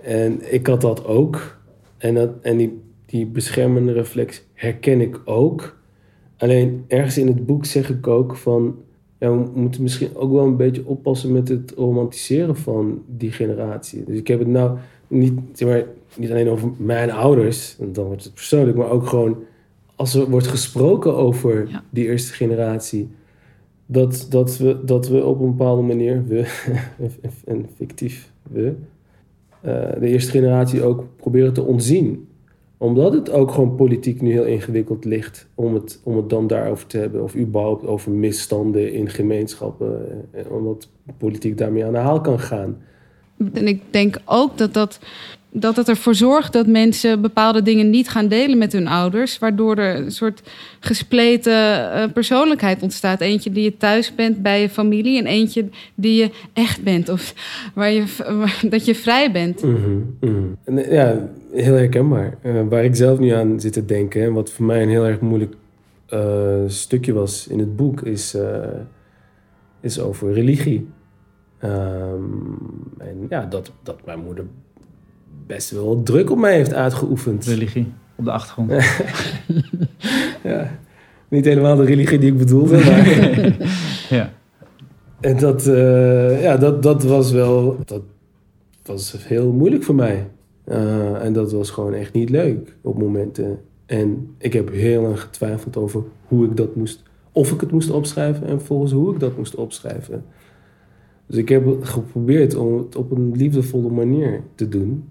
en 0.00 0.54
ik 0.54 0.66
had 0.66 0.80
dat 0.80 1.04
ook. 1.04 1.60
En, 1.98 2.14
dat, 2.14 2.30
en 2.42 2.56
die, 2.56 2.80
die 3.06 3.26
beschermende 3.26 3.92
reflex 3.92 4.42
herken 4.54 5.00
ik 5.00 5.20
ook. 5.24 5.80
Alleen 6.36 6.84
ergens 6.88 7.18
in 7.18 7.26
het 7.26 7.46
boek 7.46 7.64
zeg 7.64 7.90
ik 7.90 8.06
ook 8.06 8.36
van... 8.36 8.76
Ja, 9.22 9.30
we 9.30 9.50
moeten 9.54 9.82
misschien 9.82 10.16
ook 10.16 10.32
wel 10.32 10.44
een 10.44 10.56
beetje 10.56 10.86
oppassen 10.86 11.32
met 11.32 11.48
het 11.48 11.72
romantiseren 11.76 12.56
van 12.56 13.02
die 13.06 13.32
generatie. 13.32 14.04
Dus 14.04 14.18
ik 14.18 14.28
heb 14.28 14.38
het 14.38 14.48
nou 14.48 14.78
niet, 15.08 15.32
zeg 15.52 15.68
maar, 15.68 15.84
niet 16.16 16.30
alleen 16.30 16.48
over 16.48 16.70
mijn 16.76 17.10
ouders, 17.10 17.76
want 17.78 17.94
dan 17.94 18.04
wordt 18.04 18.24
het 18.24 18.34
persoonlijk, 18.34 18.76
maar 18.76 18.90
ook 18.90 19.06
gewoon 19.06 19.36
als 19.96 20.14
er 20.14 20.30
wordt 20.30 20.46
gesproken 20.46 21.16
over 21.16 21.68
Ja. 21.68 21.84
die 21.90 22.04
eerste 22.04 22.32
generatie 22.32 23.08
dat, 23.86 24.26
dat, 24.30 24.58
we, 24.58 24.84
dat 24.84 25.08
we 25.08 25.24
op 25.24 25.40
een 25.40 25.56
bepaalde 25.56 25.82
manier, 25.82 26.26
we, 26.26 26.46
en 27.44 27.66
fictief 27.76 28.32
we, 28.42 28.74
eh, 29.60 29.90
de 30.00 30.06
eerste 30.06 30.30
generatie 30.30 30.82
ook 30.82 31.04
proberen 31.16 31.52
te 31.52 31.62
ontzien. 31.62 32.28
Omdat 32.82 33.12
het 33.12 33.30
ook 33.30 33.50
gewoon 33.50 33.74
politiek 33.74 34.20
nu 34.20 34.32
heel 34.32 34.44
ingewikkeld 34.44 35.04
ligt 35.04 35.48
om 35.54 35.74
het, 35.74 36.00
om 36.04 36.16
het 36.16 36.30
dan 36.30 36.46
daarover 36.46 36.86
te 36.86 36.98
hebben. 36.98 37.22
Of 37.22 37.36
überhaupt 37.36 37.86
over 37.86 38.10
misstanden 38.12 38.92
in 38.92 39.08
gemeenschappen. 39.08 40.06
eh, 40.32 40.52
Omdat 40.52 40.88
politiek 41.18 41.58
daarmee 41.58 41.84
aan 41.84 41.92
de 41.92 41.98
haal 41.98 42.20
kan 42.20 42.38
gaan. 42.40 42.76
En 43.52 43.66
ik 43.66 43.82
denk 43.90 44.18
ook 44.24 44.58
dat, 44.58 44.74
dat, 44.74 45.00
dat 45.54 45.76
het 45.76 45.88
ervoor 45.88 46.14
zorgt 46.14 46.52
dat 46.52 46.66
mensen 46.66 47.20
bepaalde 47.20 47.62
dingen 47.62 47.90
niet 47.90 48.08
gaan 48.08 48.28
delen 48.28 48.58
met 48.58 48.72
hun 48.72 48.88
ouders. 48.88 49.38
Waardoor 49.38 49.76
er 49.76 49.96
een 49.96 50.10
soort 50.10 50.42
gespleten 50.80 51.92
eh, 51.92 52.12
persoonlijkheid 52.12 52.82
ontstaat. 52.82 53.20
Eentje 53.20 53.50
die 53.50 53.64
je 53.64 53.76
thuis 53.76 54.14
bent 54.14 54.42
bij 54.42 54.60
je 54.60 54.68
familie 54.68 55.18
en 55.18 55.26
eentje 55.26 55.68
die 55.94 56.22
je 56.22 56.30
echt 56.52 56.82
bent. 56.82 57.08
Of 57.08 57.34
waar 57.74 57.90
je, 57.90 58.04
dat 58.68 58.84
je 58.84 58.94
vrij 58.94 59.32
bent. 59.32 59.62
Mhm, 59.62 60.00
mhm. 60.20 60.78
Eh, 60.78 60.92
ja, 60.92 61.28
heel 61.52 61.74
herkenbaar. 61.74 62.36
Eh, 62.42 62.62
waar 62.68 62.84
ik 62.84 62.94
zelf 62.94 63.18
nu 63.18 63.28
aan 63.28 63.60
zit 63.60 63.72
te 63.72 63.84
denken, 63.84 64.22
en 64.22 64.32
wat 64.32 64.50
voor 64.50 64.64
mij 64.64 64.82
een 64.82 64.88
heel 64.88 65.06
erg 65.06 65.20
moeilijk 65.20 65.54
stukje 66.66 67.12
was 67.12 67.46
in 67.46 67.58
het 67.58 67.76
boek, 67.76 68.02
is, 68.02 68.36
is 69.80 70.00
over 70.00 70.32
religie. 70.32 70.88
Ehm, 71.58 72.22
en 72.98 73.26
ja, 73.28 73.46
dat, 73.46 73.72
dat 73.82 74.04
mijn 74.04 74.18
moeder 74.18 74.44
best 75.46 75.70
wel 75.70 76.02
druk 76.02 76.30
op 76.30 76.38
mij 76.38 76.54
heeft 76.54 76.74
uitgeoefend. 76.74 77.44
Religie 77.44 77.92
op 78.16 78.24
de 78.24 78.30
achtergrond. 78.30 78.72
Ja, 80.42 80.70
niet 81.28 81.44
helemaal 81.44 81.76
de 81.76 81.84
religie 81.84 82.18
die 82.18 82.32
ik 82.32 82.38
bedoelde, 82.38 82.84
maar... 82.84 83.06
ja. 84.18 84.32
En 85.20 85.38
dat, 85.38 85.66
eh, 85.66 86.42
ja, 86.42 86.56
dat, 86.56 86.82
dat 86.82 87.02
was 87.02 87.30
wel 87.30 87.76
dat 87.84 88.02
was 88.82 89.26
heel 89.26 89.52
moeilijk 89.52 89.82
voor 89.82 89.94
mij. 89.94 90.28
Eh, 90.64 91.24
en 91.24 91.32
dat 91.32 91.52
was 91.52 91.70
gewoon 91.70 91.94
echt 91.94 92.12
niet 92.12 92.30
leuk 92.30 92.76
op 92.80 92.98
momenten. 92.98 93.60
En 93.86 94.34
ik 94.38 94.52
heb 94.52 94.70
heel 94.70 95.02
lang 95.02 95.20
getwijfeld 95.20 95.76
over 95.76 96.02
hoe 96.28 96.44
ik 96.44 96.56
dat 96.56 96.76
moest, 96.76 97.02
of 97.32 97.52
ik 97.52 97.60
het 97.60 97.70
moest 97.70 97.90
opschrijven 97.90 98.46
en 98.46 98.60
volgens 98.60 98.92
hoe 98.92 99.12
ik 99.14 99.20
dat 99.20 99.36
moest 99.36 99.54
opschrijven. 99.54 100.24
Dus 101.26 101.36
ik 101.36 101.48
heb 101.48 101.64
geprobeerd 101.80 102.54
om 102.54 102.78
het 102.78 102.96
op 102.96 103.10
een 103.10 103.32
liefdevolle 103.36 103.90
manier 103.90 104.40
te 104.54 104.68
doen. 104.68 105.08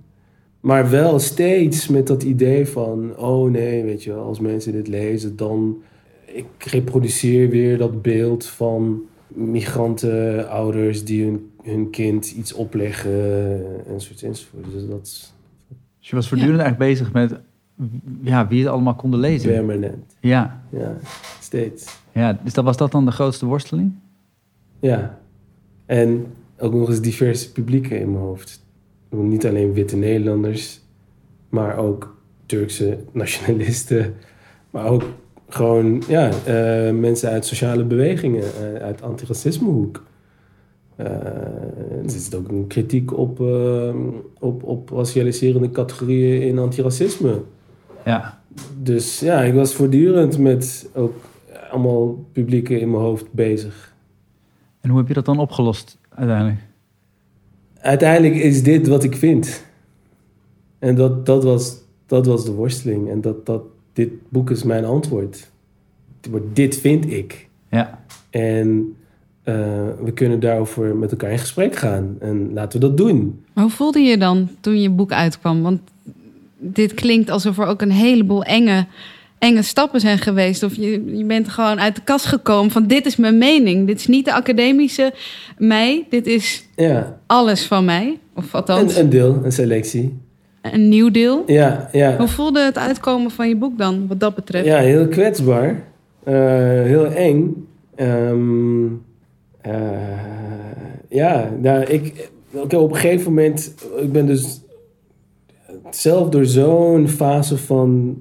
Maar 0.61 0.89
wel 0.89 1.19
steeds 1.19 1.87
met 1.87 2.07
dat 2.07 2.23
idee 2.23 2.67
van, 2.67 3.17
oh 3.17 3.51
nee, 3.51 3.83
weet 3.83 4.03
je 4.03 4.13
als 4.13 4.39
mensen 4.39 4.71
dit 4.71 4.87
lezen, 4.87 5.35
dan 5.35 5.81
ik 6.25 6.45
reproduceer 6.57 7.49
weer 7.49 7.77
dat 7.77 8.01
beeld 8.01 8.45
van 8.45 9.01
migranten, 9.27 10.49
ouders 10.49 11.05
die 11.05 11.23
hun, 11.23 11.51
hun 11.63 11.89
kind 11.89 12.31
iets 12.31 12.53
opleggen, 12.53 13.61
enzovoort, 13.87 14.23
enzovoort. 14.23 14.65
Dus 14.71 14.87
dat 14.87 15.33
Dus 15.99 16.09
je 16.09 16.15
was 16.15 16.27
voortdurend 16.27 16.59
eigenlijk 16.59 16.91
bezig 16.91 17.11
met 17.13 17.39
ja, 18.21 18.47
wie 18.47 18.63
het 18.63 18.71
allemaal 18.71 18.95
konden 18.95 19.19
lezen. 19.19 19.49
Permanent. 19.51 20.15
Ja, 20.19 20.63
Ja, 20.69 20.97
steeds. 21.39 21.99
ja. 22.11 22.39
Dus 22.43 22.53
dat, 22.53 22.63
was 22.63 22.77
dat 22.77 22.91
dan 22.91 23.05
de 23.05 23.11
grootste 23.11 23.45
worsteling? 23.45 23.91
Ja. 24.79 25.19
En 25.85 26.25
ook 26.57 26.73
nog 26.73 26.89
eens 26.89 27.01
diverse 27.01 27.51
publieken 27.51 27.99
in 27.99 28.11
mijn 28.11 28.23
hoofd. 28.23 28.60
Niet 29.11 29.45
alleen 29.45 29.73
witte 29.73 29.95
Nederlanders, 29.95 30.81
maar 31.49 31.77
ook 31.77 32.17
Turkse 32.45 32.97
nationalisten. 33.11 34.13
Maar 34.69 34.85
ook 34.85 35.03
gewoon 35.49 36.03
ja, 36.07 36.29
eh, 36.45 36.93
mensen 36.93 37.29
uit 37.29 37.45
sociale 37.45 37.83
bewegingen, 37.83 38.43
eh, 38.43 38.83
uit 38.83 39.01
antiracismehoek. 39.01 40.03
Eh 40.95 41.07
er 42.03 42.09
zit 42.09 42.35
ook 42.35 42.47
een 42.47 42.67
kritiek 42.67 43.17
op, 43.17 43.39
eh, 43.41 43.95
op, 44.39 44.63
op 44.63 44.89
racialiserende 44.89 45.71
categorieën 45.71 46.41
in 46.41 46.59
antiracisme. 46.59 47.41
Ja, 48.05 48.41
Dus 48.81 49.19
ja, 49.19 49.41
ik 49.41 49.53
was 49.53 49.73
voortdurend 49.73 50.37
met 50.37 50.89
ook 50.93 51.15
allemaal 51.71 52.25
publieken 52.31 52.79
in 52.79 52.89
mijn 52.91 53.03
hoofd 53.03 53.31
bezig. 53.31 53.93
en 54.81 54.89
hoe 54.89 54.99
heb 54.99 55.07
je 55.07 55.13
dat 55.13 55.25
dan 55.25 55.39
opgelost 55.39 55.97
uiteindelijk? 56.09 56.59
Uiteindelijk 57.81 58.35
is 58.35 58.63
dit 58.63 58.87
wat 58.87 59.03
ik 59.03 59.15
vind. 59.15 59.63
En 60.79 60.95
dat, 60.95 61.25
dat, 61.25 61.43
was, 61.43 61.77
dat 62.05 62.25
was 62.25 62.45
de 62.45 62.51
worsteling. 62.51 63.09
En 63.09 63.21
dat, 63.21 63.45
dat, 63.45 63.61
dit 63.93 64.09
boek 64.29 64.49
is 64.49 64.63
mijn 64.63 64.85
antwoord. 64.85 65.49
Dit 66.53 66.77
vind 66.77 67.11
ik. 67.11 67.47
Ja, 67.69 68.03
En 68.29 68.95
eh, 69.43 69.55
we 70.03 70.11
kunnen 70.13 70.39
daarover 70.39 70.95
met 70.95 71.11
elkaar 71.11 71.31
in 71.31 71.39
gesprek 71.39 71.75
gaan. 71.75 72.15
En 72.19 72.53
laten 72.53 72.79
we 72.79 72.87
dat 72.87 72.97
doen. 72.97 73.43
Maar 73.53 73.63
hoe 73.63 73.73
voelde 73.73 73.99
je 73.99 74.17
dan 74.17 74.49
toen 74.59 74.81
je 74.81 74.89
boek 74.89 75.11
uitkwam? 75.11 75.61
Want 75.61 75.81
dit 76.57 76.93
klinkt 76.93 77.29
alsof 77.29 77.57
er 77.57 77.65
ook 77.65 77.81
een 77.81 77.91
heleboel 77.91 78.43
enge, 78.43 78.85
enge 79.41 79.61
stappen 79.61 79.99
zijn 79.99 80.17
geweest. 80.17 80.63
Of 80.63 80.75
je, 80.75 81.17
je 81.17 81.25
bent 81.25 81.49
gewoon 81.49 81.79
uit 81.79 81.95
de 81.95 82.01
kast 82.03 82.25
gekomen 82.25 82.71
van 82.71 82.87
dit 82.87 83.05
is 83.05 83.15
mijn 83.15 83.37
mening. 83.37 83.87
Dit 83.87 83.99
is 83.99 84.07
niet 84.07 84.25
de 84.25 84.33
academische 84.33 85.13
mij. 85.57 86.05
Dit 86.09 86.27
is 86.27 86.65
Ja, 86.75 87.19
alles 87.27 87.65
van 87.65 87.85
mij. 87.85 88.19
Of 88.35 88.55
althans, 88.55 88.95
een, 88.95 89.03
een 89.03 89.09
deel, 89.09 89.39
een 89.43 89.51
selectie. 89.51 90.17
een 90.61 90.89
nieuw 90.89 91.11
deel. 91.11 91.43
Ja, 91.45 91.89
ja. 91.91 92.17
Hoe 92.17 92.27
voelde 92.27 92.63
het 92.63 92.77
uitkomen 92.77 93.31
van 93.31 93.47
je 93.47 93.55
boek 93.55 93.77
dan, 93.77 94.07
wat 94.07 94.19
dat 94.19 94.35
betreft? 94.35 94.65
Ja, 94.65 94.77
heel 94.77 95.07
kwetsbaar. 95.07 95.83
Eh, 96.23 96.33
heel 96.83 97.05
eng. 97.05 97.67
Ehm, 97.95 98.85
eh, 99.61 99.73
ja, 101.09 101.49
nou, 101.61 101.83
ik, 101.83 102.29
op 102.53 102.91
een 102.91 102.95
gegeven 102.95 103.33
moment... 103.33 103.73
Ik 104.01 104.11
ben 104.11 104.25
dus 104.25 104.61
zelf 105.89 106.29
door 106.29 106.45
zo'n 106.45 107.07
fase 107.07 107.57
van 107.57 108.17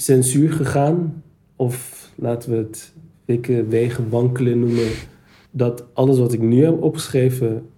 censuur 0.00 0.52
gegaan. 0.52 1.22
Of 1.56 2.08
laten 2.14 2.50
we 2.50 2.56
het 2.56 2.92
wikken, 3.24 3.68
wegen, 3.68 4.08
wankelen 4.08 4.58
noemen. 4.58 4.88
Dat 5.50 5.84
alles 5.92 6.18
wat 6.18 6.32
ik 6.32 6.40
nu 6.40 6.64
heb 6.64 6.82
opgeschreven... 6.82 7.68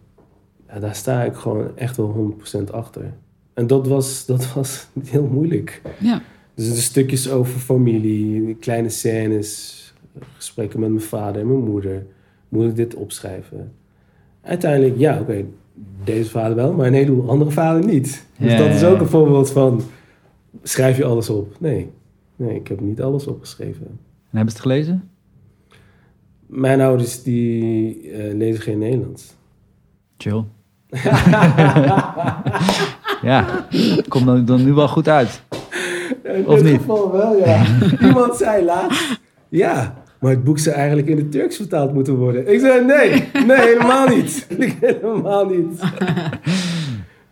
Ja, 0.68 0.78
daar 0.78 0.94
sta 0.94 1.24
ik 1.24 1.34
gewoon 1.34 1.76
echt 1.76 1.96
wel 1.96 2.34
100% 2.58 2.70
achter. 2.70 3.12
En 3.54 3.66
dat 3.66 3.86
was, 3.88 4.26
dat 4.26 4.52
was 4.52 4.86
heel 5.10 5.26
moeilijk. 5.26 5.82
Ja. 6.00 6.22
Dus 6.54 6.74
de 6.74 6.80
stukjes 6.80 7.30
over 7.30 7.60
familie, 7.60 8.54
kleine 8.54 8.88
scènes, 8.88 9.80
gesprekken 10.36 10.80
met 10.80 10.88
mijn 10.88 11.02
vader 11.02 11.40
en 11.40 11.48
mijn 11.48 11.64
moeder. 11.64 12.06
Moet 12.48 12.68
ik 12.68 12.76
dit 12.76 12.94
opschrijven? 12.94 13.72
Uiteindelijk, 14.40 14.98
ja, 14.98 15.20
oké, 15.20 15.44
deze 16.04 16.30
vader 16.30 16.56
wel, 16.56 16.72
maar 16.72 16.86
een 16.86 16.92
heleboel 16.92 17.30
andere 17.30 17.50
vader 17.50 17.84
niet. 17.84 18.26
Dus 18.38 18.52
Ja, 18.52 18.58
dat 18.58 18.74
is 18.74 18.80
ja, 18.80 18.88
ook 18.88 19.00
een 19.00 19.06
voorbeeld 19.06 19.50
van, 19.50 19.82
schrijf 20.62 20.96
je 20.96 21.04
alles 21.04 21.30
op? 21.30 21.56
Nee, 21.60 21.90
nee, 22.42 22.54
ik 22.56 22.68
heb 22.68 22.80
niet 22.80 23.02
alles 23.02 23.26
opgeschreven. 23.26 23.86
en 23.86 23.98
hebben 24.36 24.50
ze 24.52 24.56
het 24.56 24.66
gelezen? 24.66 25.10
Mijn 26.46 26.80
ouders, 26.80 27.22
die 27.22 28.10
eh, 28.10 28.34
lezen 28.34 28.62
geen 28.62 28.78
Nederlands. 28.78 29.34
Chill. 30.16 30.44
ja, 33.22 33.66
komt 34.08 34.26
dan, 34.26 34.44
dan 34.44 34.64
nu 34.64 34.72
wel 34.72 34.88
goed 34.88 35.08
uit. 35.08 35.42
In 36.22 36.46
Of 36.46 36.54
dit 36.54 36.64
niet? 36.72 36.80
geval 36.80 37.12
wel, 37.12 37.36
ja. 37.36 37.64
Iemand 38.08 38.36
zei 38.36 38.64
laatst, 38.64 39.20
ja, 39.48 39.94
maar 40.20 40.30
het 40.30 40.44
boek 40.44 40.58
zou 40.58 40.76
eigenlijk 40.76 41.08
in 41.08 41.16
het 41.16 41.32
Turks 41.32 41.56
vertaald 41.56 41.94
moeten 41.94 42.16
worden. 42.16 42.52
Ik 42.52 42.60
zei, 42.60 42.84
nee, 42.84 43.28
nee, 43.46 43.60
helemaal 43.60 44.08
niet. 44.08 44.46
helemaal 44.80 45.46
niet. 45.46 45.80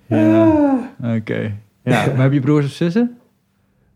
Ja, 0.06 0.92
oké. 1.16 1.54
Ja, 1.84 2.06
maar 2.06 2.22
heb 2.22 2.32
je 2.32 2.40
broers 2.40 2.64
of 2.64 2.70
zussen? 2.72 3.18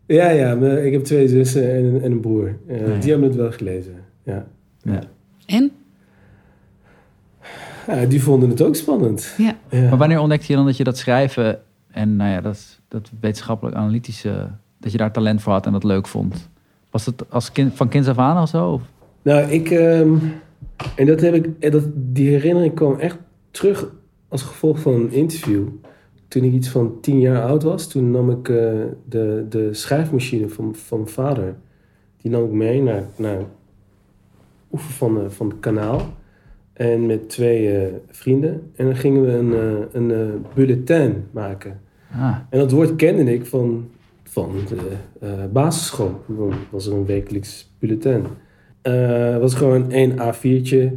Ja, 0.06 0.30
ja, 0.30 0.52
ik 0.76 0.92
heb 0.92 1.04
twee 1.04 1.28
zussen 1.28 1.74
en 1.74 1.84
een, 1.84 2.02
en 2.02 2.12
een 2.12 2.20
broer. 2.20 2.56
Eh, 2.66 2.88
ja. 2.88 2.98
Die 3.00 3.10
hebben 3.10 3.28
het 3.28 3.36
wel 3.38 3.52
gelezen, 3.52 3.94
ja. 4.22 4.46
Ja. 4.82 5.00
En? 5.46 5.72
ja. 7.86 8.04
Die 8.06 8.22
vonden 8.22 8.48
het 8.48 8.62
ook 8.62 8.76
spannend. 8.76 9.34
Ja. 9.38 9.56
Ja. 9.70 9.88
Maar 9.88 9.98
wanneer 9.98 10.20
ontdekte 10.20 10.46
je 10.48 10.56
dan 10.56 10.66
dat 10.66 10.76
je 10.76 10.84
dat 10.84 10.98
schrijven 10.98 11.60
en 11.90 12.16
nou 12.16 12.30
ja, 12.30 12.40
dat, 12.40 12.80
dat 12.88 13.10
wetenschappelijk 13.20 13.76
analytische, 13.76 14.48
dat 14.78 14.92
je 14.92 14.98
daar 14.98 15.12
talent 15.12 15.42
voor 15.42 15.52
had 15.52 15.66
en 15.66 15.72
dat 15.72 15.84
leuk 15.84 16.06
vond? 16.06 16.48
Was 16.90 17.06
het 17.06 17.30
als 17.30 17.52
kind, 17.52 17.74
van 17.74 17.88
kinds 17.88 18.08
af 18.08 18.18
aan 18.18 18.36
al 18.36 18.46
zo? 18.46 18.70
Of? 18.70 18.82
Nou, 19.22 19.50
ik... 19.50 19.70
ehm, 19.70 20.14
en 20.96 21.06
dat 21.06 21.20
heb 21.20 21.34
ik... 21.34 21.48
en 21.58 21.70
Dat, 21.70 21.84
die 21.94 22.28
herinnering 22.28 22.74
kwam 22.74 22.98
echt 22.98 23.16
terug 23.50 23.86
als 24.28 24.42
gevolg 24.42 24.78
van 24.78 24.94
een 24.94 25.12
interview. 25.12 25.66
Toen 26.34 26.44
ik 26.44 26.52
iets 26.52 26.68
van 26.68 27.00
tien 27.00 27.20
jaar 27.20 27.42
oud 27.42 27.62
was, 27.62 27.88
toen 27.88 28.10
nam 28.10 28.30
ik 28.30 28.48
eh, 28.48 28.56
de, 29.08 29.46
de 29.48 29.74
schrijfmachine 29.74 30.48
van, 30.48 30.74
van 30.74 30.98
mijn 30.98 31.10
vader. 31.10 31.54
Die 32.16 32.30
nam 32.30 32.44
ik 32.44 32.50
mee 32.50 32.82
naar, 32.82 33.04
naar 33.16 33.38
oever 34.72 34.92
van, 34.92 35.14
de, 35.14 35.30
van 35.30 35.48
het 35.48 35.60
kanaal. 35.60 36.00
En 36.72 37.06
met 37.06 37.28
twee 37.28 37.76
eh, 37.76 37.92
vrienden. 38.10 38.70
En 38.76 38.84
dan 38.84 38.96
gingen 38.96 39.22
we 39.22 39.32
een, 39.32 39.52
eh, 39.52 40.02
een 40.08 40.44
bulletin 40.54 41.24
maken. 41.30 41.80
Ah, 42.12 42.36
En 42.50 42.58
dat 42.58 42.70
woord 42.70 42.96
kende 42.96 43.34
ik 43.34 43.46
van, 43.46 43.88
van 44.22 44.52
de 44.68 44.96
basisschool. 45.52 46.20
Dan 46.26 46.52
was 46.70 46.86
er 46.86 46.92
een 46.92 47.06
wekelijks 47.06 47.72
bulletin. 47.78 48.24
Het 48.82 49.40
was 49.40 49.54
gewoon 49.54 49.90
één 49.90 50.12
A4'tje. 50.12 50.92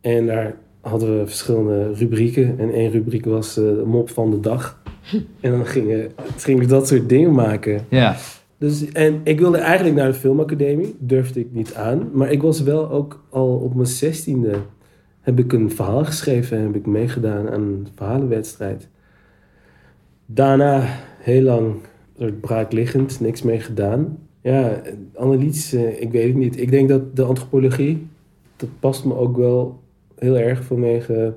En 0.00 0.26
daar 0.26 0.56
hadden 0.88 1.18
we 1.18 1.26
verschillende 1.26 1.92
rubrieken. 1.92 2.58
En 2.58 2.72
één 2.72 2.90
rubriek 2.90 3.24
was 3.24 3.56
eh, 3.58 3.64
de 3.64 3.82
mop 3.86 4.10
van 4.10 4.30
de 4.30 4.40
dag. 4.40 4.82
En 5.40 5.50
dan 5.50 5.66
gingen, 5.66 6.10
ging 6.36 6.62
ik 6.62 6.68
dat 6.68 6.88
soort 6.88 7.08
dingen 7.08 7.32
maken. 7.32 7.86
ja. 7.88 8.16
Dus, 8.58 8.92
en 8.92 9.20
ik 9.24 9.38
wilde 9.38 9.58
eigenlijk 9.58 9.96
naar 9.96 10.06
de 10.06 10.14
filmacademie. 10.14 10.96
Durfde 10.98 11.40
ik 11.40 11.52
niet 11.52 11.74
aan. 11.74 12.10
Maar 12.12 12.30
ik 12.30 12.42
was 12.42 12.62
wel 12.62 12.90
ook 12.90 13.24
al 13.30 13.56
op 13.56 13.74
mijn 13.74 13.86
zestiende... 13.86 14.56
heb 15.20 15.38
ik 15.38 15.52
een 15.52 15.70
verhaal 15.70 16.04
geschreven 16.04 16.56
en 16.56 16.62
heb 16.62 16.74
ik 16.74 16.86
meegedaan 16.86 17.48
aan 17.48 17.62
een 17.62 17.88
verhalenwedstrijd. 17.94 18.88
Daarna 20.26 20.82
heel 21.18 21.42
lang 21.42 21.74
soort 22.18 22.40
braakliggend, 22.40 23.20
niks 23.20 23.42
mee 23.42 23.60
gedaan. 23.60 24.18
Ja, 24.40 24.82
analytisch, 25.14 25.72
eh, 25.72 26.00
ik 26.00 26.12
weet 26.12 26.26
het 26.26 26.36
niet. 26.36 26.60
Ik 26.60 26.70
denk 26.70 26.88
dat 26.88 27.16
de 27.16 27.22
antropologie, 27.22 28.06
dat 28.56 28.68
past 28.80 29.04
me 29.04 29.16
ook 29.16 29.36
wel 29.36 29.80
heel 30.18 30.38
erg 30.38 30.64
vanwege... 30.64 31.34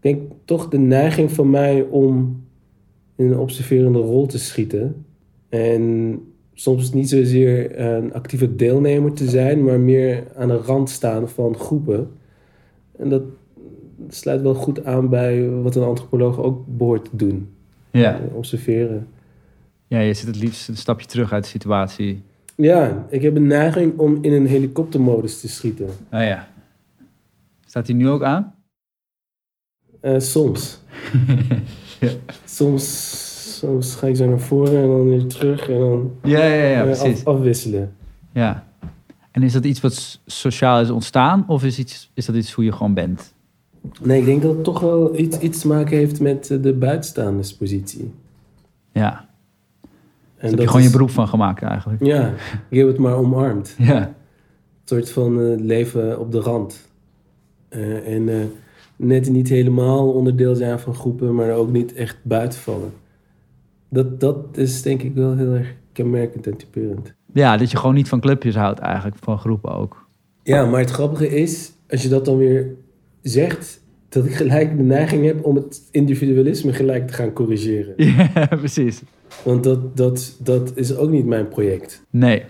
Ik 0.00 0.04
denk 0.04 0.32
toch 0.44 0.68
de 0.68 0.78
neiging 0.78 1.32
van 1.32 1.50
mij 1.50 1.82
om 1.82 2.42
in 3.16 3.26
een 3.26 3.38
observerende 3.38 3.98
rol 3.98 4.26
te 4.26 4.38
schieten. 4.38 5.04
En 5.48 6.18
soms 6.54 6.92
niet 6.92 7.08
zozeer 7.08 7.80
een 7.80 8.12
actieve 8.14 8.56
deelnemer 8.56 9.12
te 9.12 9.28
zijn, 9.28 9.64
maar 9.64 9.80
meer 9.80 10.24
aan 10.36 10.48
de 10.48 10.56
rand 10.56 10.90
staan 10.90 11.28
van 11.28 11.56
groepen. 11.56 12.10
En 12.96 13.08
dat 13.08 13.22
sluit 14.08 14.42
wel 14.42 14.54
goed 14.54 14.84
aan 14.84 15.08
bij 15.08 15.48
wat 15.50 15.76
een 15.76 15.82
antropoloog 15.82 16.38
ook 16.40 16.64
behoort 16.66 17.04
te 17.04 17.16
doen. 17.16 17.48
Ja. 17.90 18.14
Eh, 18.14 18.36
Observeren. 18.36 19.06
ja, 19.86 19.98
je 19.98 20.14
zit 20.14 20.26
het 20.26 20.40
liefst 20.40 20.68
een 20.68 20.76
stapje 20.76 21.06
terug 21.06 21.32
uit 21.32 21.42
de 21.42 21.48
situatie. 21.48 22.22
Ja, 22.54 23.06
ik 23.10 23.22
heb 23.22 23.36
een 23.36 23.46
neiging 23.46 23.98
om 23.98 24.18
in 24.20 24.32
een 24.32 24.46
helikoptermodus 24.46 25.40
te 25.40 25.48
schieten. 25.48 25.88
Ah 26.10 26.22
ja. 26.22 26.48
Staat 27.78 27.90
hij 27.90 27.96
nu 27.96 28.08
ook 28.08 28.22
aan? 28.22 28.54
Eh, 30.00 30.18
soms. 30.18 30.78
Ja. 32.00 32.10
soms. 32.44 33.58
Soms 33.58 33.94
ga 33.94 34.06
ik 34.06 34.16
zo 34.16 34.28
naar 34.28 34.40
voren 34.40 34.82
en 34.82 34.88
dan 34.88 35.08
weer 35.08 35.26
terug 35.26 35.68
en 35.68 35.78
dan 35.78 36.10
Ja, 36.22 36.44
ja, 36.44 36.64
ja, 36.64 36.78
eh, 36.78 36.82
precies. 36.82 37.24
af- 37.24 37.34
afwisselen. 37.34 37.94
Ja. 38.32 38.66
En 39.30 39.42
is 39.42 39.52
dat 39.52 39.64
iets 39.64 39.80
wat 39.80 40.20
sociaal 40.26 40.80
is 40.80 40.90
ontstaan 40.90 41.44
of 41.48 41.64
is, 41.64 41.78
iets, 41.78 42.10
is 42.14 42.26
dat 42.26 42.34
iets 42.36 42.52
hoe 42.52 42.64
je 42.64 42.72
gewoon 42.72 42.94
bent? 42.94 43.34
Nee, 44.02 44.18
ik 44.20 44.24
denk 44.26 44.42
dat 44.42 44.54
het 44.54 44.64
toch 44.64 44.80
wel 44.80 45.18
iets, 45.18 45.38
iets 45.38 45.58
te 45.60 45.66
maken 45.68 45.96
heeft 45.96 46.20
met 46.20 46.46
de 46.62 46.72
buitenstaanderspositie. 46.72 48.12
Ja. 48.92 49.10
En 49.10 49.88
Daar 50.36 50.50
heb 50.50 50.58
je 50.58 50.66
gewoon 50.66 50.80
is- 50.80 50.86
je 50.86 50.92
beroep 50.92 51.10
van 51.10 51.28
gemaakt 51.28 51.62
eigenlijk. 51.62 52.04
Ja, 52.04 52.32
ik 52.68 52.78
heb 52.78 52.86
het 52.86 52.98
maar 52.98 53.14
omarmd. 53.14 53.74
Ja. 53.78 54.02
Een 54.06 54.14
soort 54.84 55.10
van 55.10 55.40
eh, 55.40 55.58
leven 55.60 56.20
op 56.20 56.32
de 56.32 56.40
rand. 56.40 56.87
Eh, 57.68 58.14
en 58.14 58.28
eh, 58.28 58.44
net 58.96 59.30
niet 59.30 59.48
helemaal 59.48 60.10
onderdeel 60.12 60.54
zijn 60.54 60.78
van 60.78 60.94
groepen, 60.94 61.34
maar 61.34 61.52
ook 61.52 61.72
niet 61.72 61.94
echt 61.94 62.16
buiten 62.22 62.58
vallen. 62.58 62.92
Dat, 63.88 64.20
dat 64.20 64.56
is 64.56 64.82
denk 64.82 65.02
ik 65.02 65.14
wel 65.14 65.36
heel 65.36 65.52
erg 65.52 65.74
kenmerkend 65.92 66.46
en 66.46 66.56
typerend. 66.56 67.14
Ja, 67.32 67.56
dat 67.56 67.70
je 67.70 67.76
gewoon 67.76 67.94
niet 67.94 68.08
van 68.08 68.20
clubjes 68.20 68.54
houdt 68.54 68.78
eigenlijk, 68.78 69.16
van 69.20 69.38
groepen 69.38 69.74
ook. 69.74 70.06
Ja, 70.42 70.66
maar 70.66 70.80
het 70.80 70.90
grappige 70.90 71.28
is, 71.28 71.72
als 71.88 72.02
je 72.02 72.08
dat 72.08 72.24
dan 72.24 72.36
weer 72.36 72.74
zegt, 73.22 73.80
dat 74.08 74.24
ik 74.24 74.34
gelijk 74.34 74.76
de 74.76 74.82
neiging 74.82 75.24
heb 75.24 75.44
om 75.44 75.54
het 75.54 75.88
individualisme 75.90 76.72
gelijk 76.72 77.06
te 77.06 77.12
gaan 77.12 77.32
corrigeren. 77.32 77.94
Ja, 78.34 78.46
precies. 78.46 79.02
Want 79.44 79.64
dat, 79.64 79.96
dat, 79.96 80.36
dat 80.42 80.72
is 80.76 80.96
ook 80.96 81.10
niet 81.10 81.26
mijn 81.26 81.48
project. 81.48 82.02
Nee. 82.10 82.44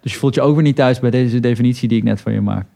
Dus 0.00 0.12
je 0.12 0.18
voelt 0.18 0.34
je 0.34 0.40
ook 0.40 0.54
weer 0.54 0.62
niet 0.62 0.76
thuis 0.76 1.00
bij 1.00 1.10
deze 1.10 1.40
definitie 1.40 1.88
die 1.88 1.98
ik 1.98 2.04
net 2.04 2.20
van 2.20 2.32
je 2.32 2.40
maak. 2.40 2.66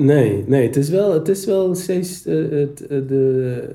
Nee, 0.00 0.44
nee, 0.46 0.66
het 0.66 0.76
is 0.76 0.88
wel, 0.88 1.12
het 1.12 1.28
is 1.28 1.44
wel 1.44 1.74
steeds 1.74 2.26
eh, 2.26 2.48
het, 2.50 2.86
eh, 2.86 2.88
de, 3.06 3.68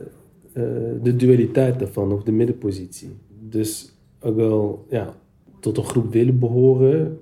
eh, 0.53 0.63
de 1.03 1.15
dualiteit 1.15 1.79
daarvan, 1.79 2.11
of 2.11 2.23
de 2.23 2.31
middenpositie. 2.31 3.09
Dus 3.49 3.93
ook 4.21 4.35
wel 4.35 4.85
ja, 4.89 5.13
tot 5.59 5.77
een 5.77 5.83
groep 5.83 6.11
willen 6.13 6.39
behoren 6.39 7.19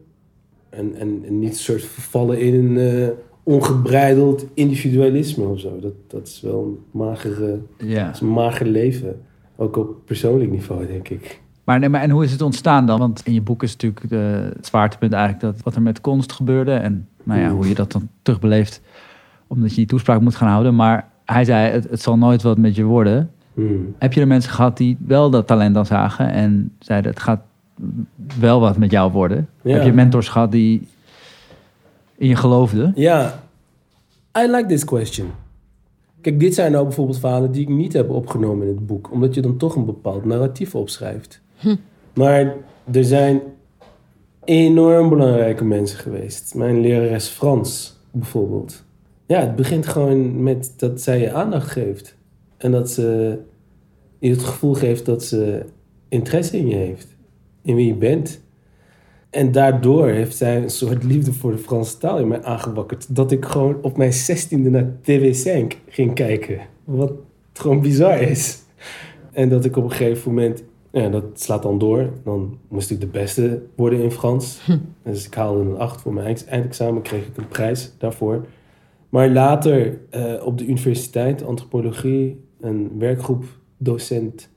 en, 0.69 0.95
en, 0.95 1.21
en 1.25 1.39
niet 1.39 1.57
soort 1.57 1.81
vervallen 1.83 2.39
in 2.39 2.77
een 2.77 3.11
ongebreideld 3.43 4.45
individualisme 4.53 5.45
of 5.45 5.59
zo. 5.59 5.79
Dat, 5.79 5.93
dat 6.07 6.27
is 6.27 6.41
wel 6.41 6.63
een 6.63 6.77
magere, 6.99 7.59
Ja. 7.77 8.11
is 8.11 8.19
een 8.19 8.27
mager 8.31 8.65
leven. 8.67 9.21
Ook 9.55 9.77
op 9.77 9.95
persoonlijk 10.05 10.51
niveau, 10.51 10.87
denk 10.87 11.09
ik. 11.09 11.41
Maar, 11.63 11.79
nee, 11.79 11.89
maar 11.89 12.01
en 12.01 12.09
hoe 12.09 12.23
is 12.23 12.31
het 12.31 12.41
ontstaan 12.41 12.85
dan? 12.85 12.99
Want 12.99 13.21
in 13.25 13.33
je 13.33 13.41
boek 13.41 13.63
is 13.63 13.71
natuurlijk 13.71 14.09
de, 14.09 14.51
het 14.55 14.65
zwaartepunt 14.65 15.13
eigenlijk 15.13 15.43
dat 15.43 15.63
wat 15.63 15.75
er 15.75 15.81
met 15.81 16.01
konst 16.01 16.31
gebeurde. 16.31 16.73
En 16.73 17.07
nou 17.23 17.39
ja, 17.39 17.49
hoe 17.49 17.67
je 17.67 17.75
dat 17.75 17.91
dan 17.91 18.09
terugbeleeft, 18.21 18.81
omdat 19.47 19.69
je 19.69 19.75
die 19.75 19.85
toespraak 19.85 20.21
moet 20.21 20.35
gaan 20.35 20.49
houden. 20.49 20.75
Maar 20.75 21.09
hij 21.25 21.45
zei, 21.45 21.71
het, 21.71 21.89
het 21.89 22.01
zal 22.01 22.17
nooit 22.17 22.41
wat 22.41 22.57
met 22.57 22.75
je 22.75 22.83
worden. 22.83 23.31
Hmm. 23.53 23.95
Heb 23.97 24.13
je 24.13 24.21
er 24.21 24.27
mensen 24.27 24.51
gehad 24.51 24.77
die 24.77 24.97
wel 25.05 25.29
dat 25.29 25.47
talent 25.47 25.73
dan 25.73 25.85
zagen 25.85 26.31
en 26.31 26.71
zeiden, 26.79 27.11
het 27.11 27.19
gaat 27.19 27.41
wel 28.39 28.59
wat 28.59 28.77
met 28.77 28.91
jou 28.91 29.11
worden? 29.11 29.49
Ja. 29.61 29.73
Heb 29.73 29.83
je 29.83 29.93
mentors 29.93 30.29
gehad 30.29 30.51
die 30.51 30.87
in 32.17 32.27
je 32.27 32.35
geloofden? 32.35 32.91
Ja, 32.95 33.43
I 34.37 34.47
like 34.51 34.65
this 34.65 34.85
question. 34.85 35.27
Kijk, 36.21 36.39
dit 36.39 36.53
zijn 36.53 36.71
nou 36.71 36.83
bijvoorbeeld 36.83 37.19
verhalen 37.19 37.51
die 37.51 37.61
ik 37.61 37.69
niet 37.69 37.93
heb 37.93 38.09
opgenomen 38.09 38.67
in 38.67 38.75
het 38.75 38.85
boek, 38.85 39.11
omdat 39.11 39.33
je 39.33 39.41
dan 39.41 39.57
toch 39.57 39.75
een 39.75 39.85
bepaald 39.85 40.25
narratief 40.25 40.75
opschrijft. 40.75 41.41
Maar 42.13 42.55
er 42.91 43.03
zijn 43.03 43.41
enorm 44.43 45.09
belangrijke 45.09 45.63
mensen 45.63 45.97
geweest. 45.97 46.55
Mijn 46.55 46.79
lerares 46.79 47.27
Frans 47.27 47.99
bijvoorbeeld. 48.11 48.83
Ja, 49.25 49.39
het 49.39 49.55
begint 49.55 49.87
gewoon 49.87 50.43
met 50.43 50.73
dat 50.77 51.01
zij 51.01 51.19
je 51.19 51.33
aandacht 51.33 51.71
geeft. 51.71 52.15
En 52.57 52.71
dat 52.71 52.91
ze 52.91 53.37
je 54.19 54.29
het 54.29 54.43
gevoel 54.43 54.73
geeft 54.73 55.05
dat 55.05 55.23
ze 55.23 55.65
interesse 56.09 56.57
in 56.57 56.67
je 56.67 56.75
heeft. 56.75 57.07
In 57.61 57.75
wie 57.75 57.87
je 57.87 57.93
bent. 57.93 58.41
En 59.29 59.51
daardoor 59.51 60.07
heeft 60.07 60.37
zij 60.37 60.61
een 60.61 60.69
soort 60.69 61.03
liefde 61.03 61.33
voor 61.33 61.51
de 61.51 61.57
Franse 61.57 61.97
taal 61.97 62.19
in 62.19 62.27
mij 62.27 62.43
aangewakkerd. 62.43 63.15
Dat 63.15 63.31
ik 63.31 63.45
gewoon 63.45 63.77
op 63.81 63.97
mijn 63.97 64.13
zestiende 64.13 64.69
naar 64.69 64.91
TV5 65.01 65.77
ging 65.87 66.13
kijken. 66.13 66.59
Wat 66.83 67.11
gewoon 67.53 67.81
bizar 67.81 68.21
is. 68.21 68.61
En 69.31 69.49
dat 69.49 69.65
ik 69.65 69.77
op 69.77 69.83
een 69.83 69.91
gegeven 69.91 70.33
moment... 70.33 70.63
Ja, 70.93 71.09
dat 71.09 71.23
slaat 71.33 71.63
dan 71.63 71.77
door. 71.79 72.09
Dan 72.23 72.57
moest 72.67 72.91
ik 72.91 72.99
de 72.99 73.07
beste 73.07 73.61
worden 73.75 73.99
in 74.01 74.11
Frans. 74.11 74.61
Dus 75.03 75.25
ik 75.25 75.33
haalde 75.33 75.59
een 75.61 75.77
8 75.77 76.01
voor 76.01 76.13
mijn 76.13 76.25
eind- 76.25 76.45
eindexamen. 76.45 77.01
Kreeg 77.01 77.27
ik 77.27 77.37
een 77.37 77.47
prijs 77.47 77.93
daarvoor. 77.97 78.45
Maar 79.09 79.29
later 79.29 79.99
eh, 80.09 80.45
op 80.45 80.57
de 80.57 80.65
universiteit, 80.65 81.43
antropologie... 81.45 82.43
een 82.59 82.91
werkgroep 82.97 83.43
docent 83.77 84.49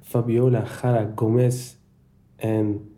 Fabiola 0.00 0.64
Gara 0.64 1.12
Gomez... 1.14 1.74
En 2.36 2.90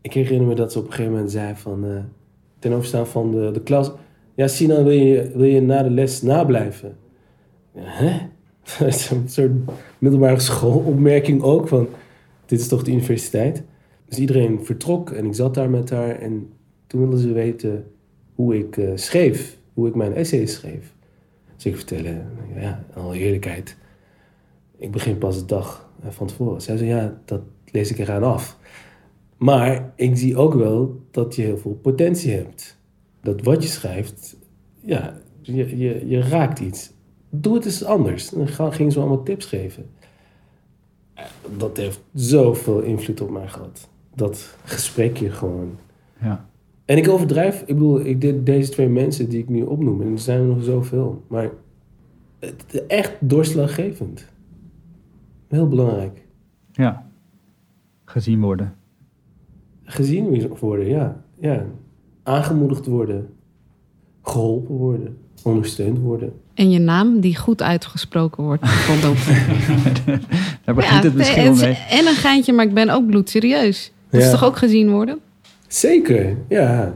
ik 0.00 0.12
herinner 0.12 0.46
me 0.48 0.54
dat 0.54 0.72
ze 0.72 0.78
op 0.78 0.84
een 0.84 0.90
gegeven 0.90 1.12
moment 1.12 1.30
zei 1.30 1.54
van... 1.56 1.84
eh, 1.84 1.90
ten 2.58 2.72
overstaan 2.72 3.06
van 3.06 3.30
de, 3.30 3.50
de 3.50 3.60
klas... 3.60 3.90
Ja, 4.34 4.46
Sinan, 4.46 4.84
wil 4.84 4.92
je, 4.92 5.30
wil 5.34 5.46
je 5.46 5.60
na 5.60 5.82
de 5.82 5.90
les 5.90 6.22
nablijven? 6.22 6.96
Ja, 7.74 7.82
hè? 7.84 8.18
Dat 8.78 8.88
is 8.88 9.10
een 9.10 9.28
soort 9.28 9.50
middelbare 9.98 10.38
schoolopmerking 10.40 11.42
ook 11.42 11.68
van... 11.68 11.86
Dit 12.52 12.60
is 12.60 12.68
toch 12.68 12.82
de 12.82 12.90
universiteit? 12.90 13.62
Dus 14.08 14.18
iedereen 14.18 14.64
vertrok 14.64 15.10
en 15.10 15.24
ik 15.24 15.34
zat 15.34 15.54
daar 15.54 15.70
met 15.70 15.90
haar. 15.90 16.18
En 16.18 16.52
toen 16.86 17.00
wilden 17.00 17.18
ze 17.18 17.32
weten 17.32 17.86
hoe 18.34 18.58
ik 18.58 18.76
eh, 18.76 18.90
schreef. 18.94 19.58
Hoe 19.72 19.88
ik 19.88 19.94
mijn 19.94 20.14
essay 20.14 20.46
schreef. 20.46 20.94
Dus 21.54 21.64
ik 21.64 21.76
vertelde, 21.76 22.20
ja, 22.54 22.84
in 22.94 23.02
alle 23.02 23.18
eerlijkheid... 23.18 23.76
Ik 24.76 24.90
begin 24.90 25.18
pas 25.18 25.38
de 25.38 25.44
dag 25.44 25.90
eh, 26.02 26.10
van 26.10 26.26
tevoren. 26.26 26.62
Zij 26.62 26.76
zei, 26.76 26.88
ja, 26.88 27.20
dat 27.24 27.40
lees 27.70 27.90
ik 27.90 27.98
eraan 27.98 28.22
af. 28.22 28.58
Maar 29.36 29.92
ik 29.96 30.16
zie 30.16 30.36
ook 30.36 30.54
wel 30.54 31.00
dat 31.10 31.34
je 31.34 31.42
heel 31.42 31.58
veel 31.58 31.78
potentie 31.82 32.32
hebt. 32.32 32.78
Dat 33.20 33.42
wat 33.42 33.62
je 33.62 33.68
schrijft, 33.68 34.36
ja, 34.80 35.18
je, 35.40 36.08
je, 36.08 36.20
raakt 36.20 36.58
iets. 36.58 36.92
Doe 37.30 37.54
het 37.54 37.64
eens 37.64 37.84
anders. 37.84 38.28
Dan 38.28 38.72
gingen 38.72 38.92
ze 38.92 38.98
allemaal 38.98 39.22
tips 39.22 39.46
geven. 39.46 39.90
Dat 41.56 41.76
heeft 41.76 42.00
zoveel 42.14 42.80
invloed 42.80 43.20
op 43.20 43.30
mij 43.30 43.48
gehad. 43.48 43.88
Dat 44.14 44.56
gesprekje 44.64 45.30
gewoon. 45.30 45.70
Ja. 46.20 46.46
En 46.84 46.96
ik 46.96 47.08
overdrijf, 47.08 47.60
ik 47.60 47.74
bedoel, 47.74 48.00
ik 48.00 48.20
dit, 48.20 48.46
deze 48.46 48.70
twee 48.70 48.88
mensen 48.88 49.28
die 49.28 49.38
ik 49.38 49.48
nu 49.48 49.62
opnoem, 49.62 50.00
en 50.02 50.12
er 50.12 50.18
zijn 50.18 50.40
er 50.40 50.46
nog 50.46 50.64
zoveel. 50.64 51.22
Maar 51.26 51.50
het 52.38 52.86
echt 52.86 53.12
doorslaggevend. 53.20 54.26
Heel 55.48 55.68
belangrijk. 55.68 56.26
ja. 56.72 57.10
Gezien 58.04 58.40
worden. 58.40 58.74
gezien 59.82 60.48
worden, 60.58 60.86
ja. 60.86 61.24
ja. 61.38 61.66
Aangemoedigd 62.22 62.86
worden, 62.86 63.28
geholpen 64.22 64.74
worden, 64.74 65.18
ondersteund 65.42 65.98
worden. 65.98 66.32
En 66.54 66.70
je 66.70 66.78
naam 66.78 67.20
die 67.20 67.36
goed 67.36 67.62
uitgesproken 67.62 68.42
wordt. 68.44 68.62
Daar 70.64 70.74
begint 70.74 71.02
het 71.04 71.14
misschien 71.14 71.42
en, 71.42 71.56
mee. 71.56 71.78
en 71.90 72.06
een 72.06 72.14
geintje, 72.14 72.52
maar 72.52 72.66
ik 72.66 72.74
ben 72.74 72.90
ook 72.90 73.06
bloedserieus. 73.06 73.92
Dat 74.10 74.20
is 74.20 74.26
Ja. 74.26 74.32
toch 74.32 74.44
ook 74.44 74.56
gezien 74.56 74.90
worden? 74.90 75.18
Zeker, 75.66 76.36
ja. 76.48 76.94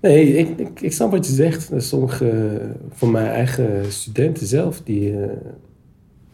Nee, 0.00 0.36
ik, 0.36 0.58
ik, 0.58 0.80
ik 0.80 0.92
snap 0.92 1.10
wat 1.10 1.26
je 1.26 1.32
zegt. 1.32 1.70
Er 1.70 1.82
Sommige 1.82 2.28
eh, 2.30 2.66
van 2.90 3.10
mijn 3.10 3.26
eigen 3.26 3.92
studenten 3.92 4.46
zelf, 4.46 4.80
die, 4.84 5.20
eh, 5.22 5.28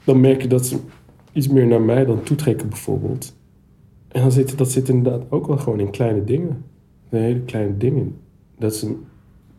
dan 0.04 0.20
merk 0.20 0.42
je 0.42 0.48
dat 0.48 0.66
ze 0.66 0.76
iets 1.32 1.48
meer 1.48 1.66
naar 1.66 1.80
mij 1.82 2.04
dan 2.04 2.22
toetrekken 2.22 2.68
bijvoorbeeld. 2.68 3.34
En 4.08 4.20
dan 4.20 4.32
zit, 4.32 4.58
dat 4.58 4.70
zit 4.70 4.88
inderdaad 4.88 5.22
ook 5.30 5.46
wel 5.46 5.58
gewoon 5.58 5.80
in 5.80 5.90
kleine 5.90 6.24
dingen. 6.24 6.64
In 7.10 7.18
hele 7.18 7.40
kleine 7.40 7.76
dingen. 7.76 8.16
Dat 8.58 8.74
ze 8.74 8.94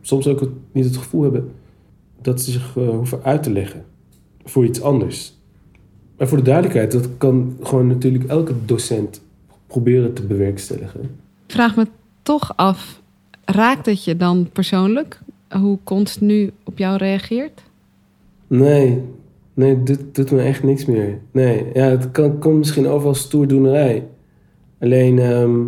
soms 0.01 0.27
ook 0.27 0.39
het- 0.39 0.49
niet 0.71 0.85
het 0.85 0.97
gevoel 0.97 1.21
hebben 1.23 1.51
dat 2.25 2.41
ze 2.41 2.51
zich 2.51 2.77
eh, 2.77 2.89
hoeven 2.89 3.23
uit 3.23 3.43
te 3.43 3.51
leggen 3.51 3.85
voor 4.43 4.65
iets 4.65 4.81
anders. 4.81 5.33
Maar 6.17 6.27
voor 6.27 6.37
de 6.37 6.43
duidelijkheid, 6.43 6.91
dat 6.91 7.09
kan 7.17 7.57
gewoon 7.61 7.87
natuurlijk 7.87 8.23
elke 8.23 8.53
docent 8.65 9.21
proberen 9.67 10.13
te 10.13 10.21
bewerkstelligen. 10.21 11.01
Ik 11.47 11.53
vraag 11.53 11.75
me 11.75 11.87
toch 12.21 12.53
af, 12.55 13.01
raakt 13.45 13.85
het 13.85 14.03
je 14.03 14.17
dan 14.17 14.49
persoonlijk? 14.53 15.19
Hoe 15.49 15.77
konst 15.83 16.21
nu 16.21 16.51
op 16.63 16.77
jou 16.77 16.97
reageert? 16.97 17.63
Nee, 18.47 19.01
nee, 19.53 19.83
dit 19.83 20.15
doet 20.15 20.31
me 20.31 20.41
echt 20.41 20.63
niks 20.63 20.85
meer. 20.85 21.19
Nee, 21.31 21.65
ja, 21.73 21.83
het 21.83 22.11
kan, 22.11 22.39
komt 22.39 22.57
misschien 22.57 22.87
over 22.87 23.07
als 23.07 23.19
stoerdoenerij. 23.19 24.07
Alleen, 24.79 25.19
ehm, 25.19 25.61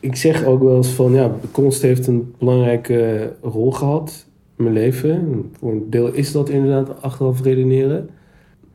ik 0.00 0.16
zeg 0.16 0.44
ook 0.44 0.62
wel 0.62 0.76
eens 0.76 0.88
van, 0.88 1.12
ja, 1.12 1.36
de 1.40 1.48
kunst 1.50 1.82
heeft 1.82 2.06
een 2.06 2.34
belangrijke 2.38 3.32
rol 3.42 3.72
gehad 3.72 4.26
mijn 4.56 4.72
leven. 4.74 5.50
Voor 5.58 5.72
een 5.72 5.90
deel 5.90 6.12
is 6.12 6.32
dat 6.32 6.48
inderdaad 6.48 7.02
achteraf 7.02 7.42
redeneren. 7.42 8.08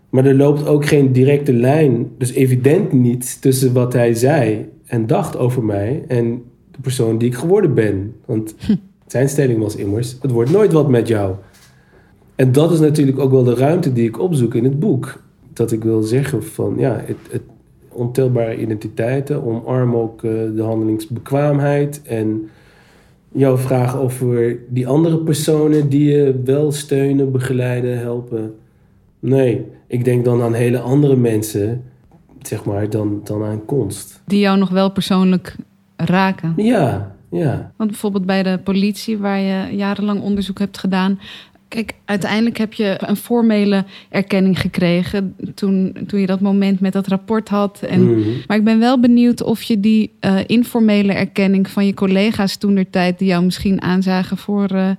Maar 0.09 0.25
er 0.25 0.35
loopt 0.35 0.67
ook 0.67 0.85
geen 0.85 1.11
directe 1.11 1.53
lijn, 1.53 2.11
dus 2.17 2.31
evident 2.31 2.91
niet, 2.91 3.41
tussen 3.41 3.73
wat 3.73 3.93
hij 3.93 4.13
zei 4.13 4.69
en 4.85 5.07
dacht 5.07 5.37
over 5.37 5.63
mij 5.63 6.03
en 6.07 6.43
de 6.71 6.81
persoon 6.81 7.17
die 7.17 7.27
ik 7.27 7.35
geworden 7.35 7.73
ben. 7.73 8.15
Want 8.25 8.55
zijn 9.07 9.29
stelling 9.29 9.59
was 9.59 9.75
immers, 9.75 10.17
het 10.21 10.31
wordt 10.31 10.51
nooit 10.51 10.71
wat 10.71 10.89
met 10.89 11.07
jou. 11.07 11.35
En 12.35 12.51
dat 12.51 12.71
is 12.71 12.79
natuurlijk 12.79 13.19
ook 13.19 13.31
wel 13.31 13.43
de 13.43 13.55
ruimte 13.55 13.93
die 13.93 14.07
ik 14.07 14.19
opzoek 14.19 14.55
in 14.55 14.63
het 14.63 14.79
boek. 14.79 15.23
Dat 15.53 15.71
ik 15.71 15.83
wil 15.83 16.01
zeggen 16.01 16.43
van 16.43 16.75
ja, 16.77 17.01
het, 17.05 17.17
het 17.29 17.41
ontelbare 17.89 18.57
identiteiten, 18.57 19.43
omarm 19.43 19.95
ook 19.95 20.23
eh, 20.23 20.31
de 20.55 20.61
handelingsbekwaamheid 20.61 22.01
en 22.03 22.49
jouw 23.31 23.57
vraag 23.57 23.95
over 23.97 24.57
die 24.69 24.87
andere 24.87 25.17
personen 25.17 25.89
die 25.89 26.11
je 26.11 26.41
wel 26.45 26.71
steunen, 26.71 27.31
begeleiden, 27.31 27.99
helpen. 27.99 28.55
Nee, 29.19 29.65
ik 29.87 30.05
denk 30.05 30.25
dan 30.25 30.41
aan 30.41 30.53
hele 30.53 30.79
andere 30.79 31.15
mensen, 31.15 31.83
zeg 32.41 32.65
maar, 32.65 32.89
dan, 32.89 33.21
dan 33.23 33.43
aan 33.43 33.65
kunst. 33.65 34.21
Die 34.25 34.39
jou 34.39 34.57
nog 34.57 34.69
wel 34.69 34.91
persoonlijk 34.91 35.55
raken? 35.95 36.53
Ja, 36.57 37.15
ja. 37.29 37.71
Want 37.77 37.89
bijvoorbeeld 37.89 38.25
bij 38.25 38.43
de 38.43 38.59
politie, 38.63 39.17
waar 39.17 39.39
je 39.39 39.75
jarenlang 39.75 40.21
onderzoek 40.21 40.59
hebt 40.59 40.77
gedaan, 40.77 41.19
Kijk, 41.71 41.93
uiteindelijk 42.05 42.57
heb 42.57 42.73
je 42.73 42.95
een 42.99 43.15
formele 43.15 43.85
erkenning 44.09 44.59
gekregen 44.59 45.35
toen, 45.55 45.97
toen 46.07 46.19
je 46.19 46.25
dat 46.25 46.39
moment 46.39 46.79
met 46.79 46.93
dat 46.93 47.07
rapport 47.07 47.49
had. 47.49 47.81
En, 47.81 48.19
Mhm. 48.19 48.29
Maar 48.47 48.57
ik 48.57 48.63
ben 48.63 48.79
wel 48.79 48.99
benieuwd 48.99 49.43
of 49.43 49.61
je 49.61 49.79
die 49.79 50.11
eh, 50.19 50.37
informele 50.45 51.13
erkenning 51.13 51.69
van 51.69 51.85
je 51.85 51.93
collega's 51.93 52.55
toen 52.57 52.75
der 52.75 52.89
tijd, 52.89 53.19
die 53.19 53.27
jou 53.27 53.43
misschien 53.43 53.81
aanzagen 53.81 54.37
voor 54.37 54.67
eh, 54.69 54.89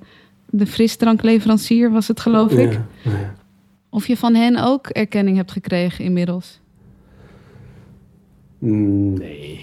de 0.50 0.66
frisdrankleverancier, 0.66 1.90
was 1.90 2.08
het 2.08 2.20
geloof 2.20 2.52
ik. 2.52 2.72
Ja, 2.72 2.86
ja. 3.02 3.34
Of 3.90 4.06
je 4.06 4.16
van 4.16 4.34
hen 4.34 4.64
ook 4.64 4.86
erkenning 4.86 5.36
hebt 5.36 5.52
gekregen 5.52 6.04
inmiddels. 6.04 6.60
Nee. 8.58 9.60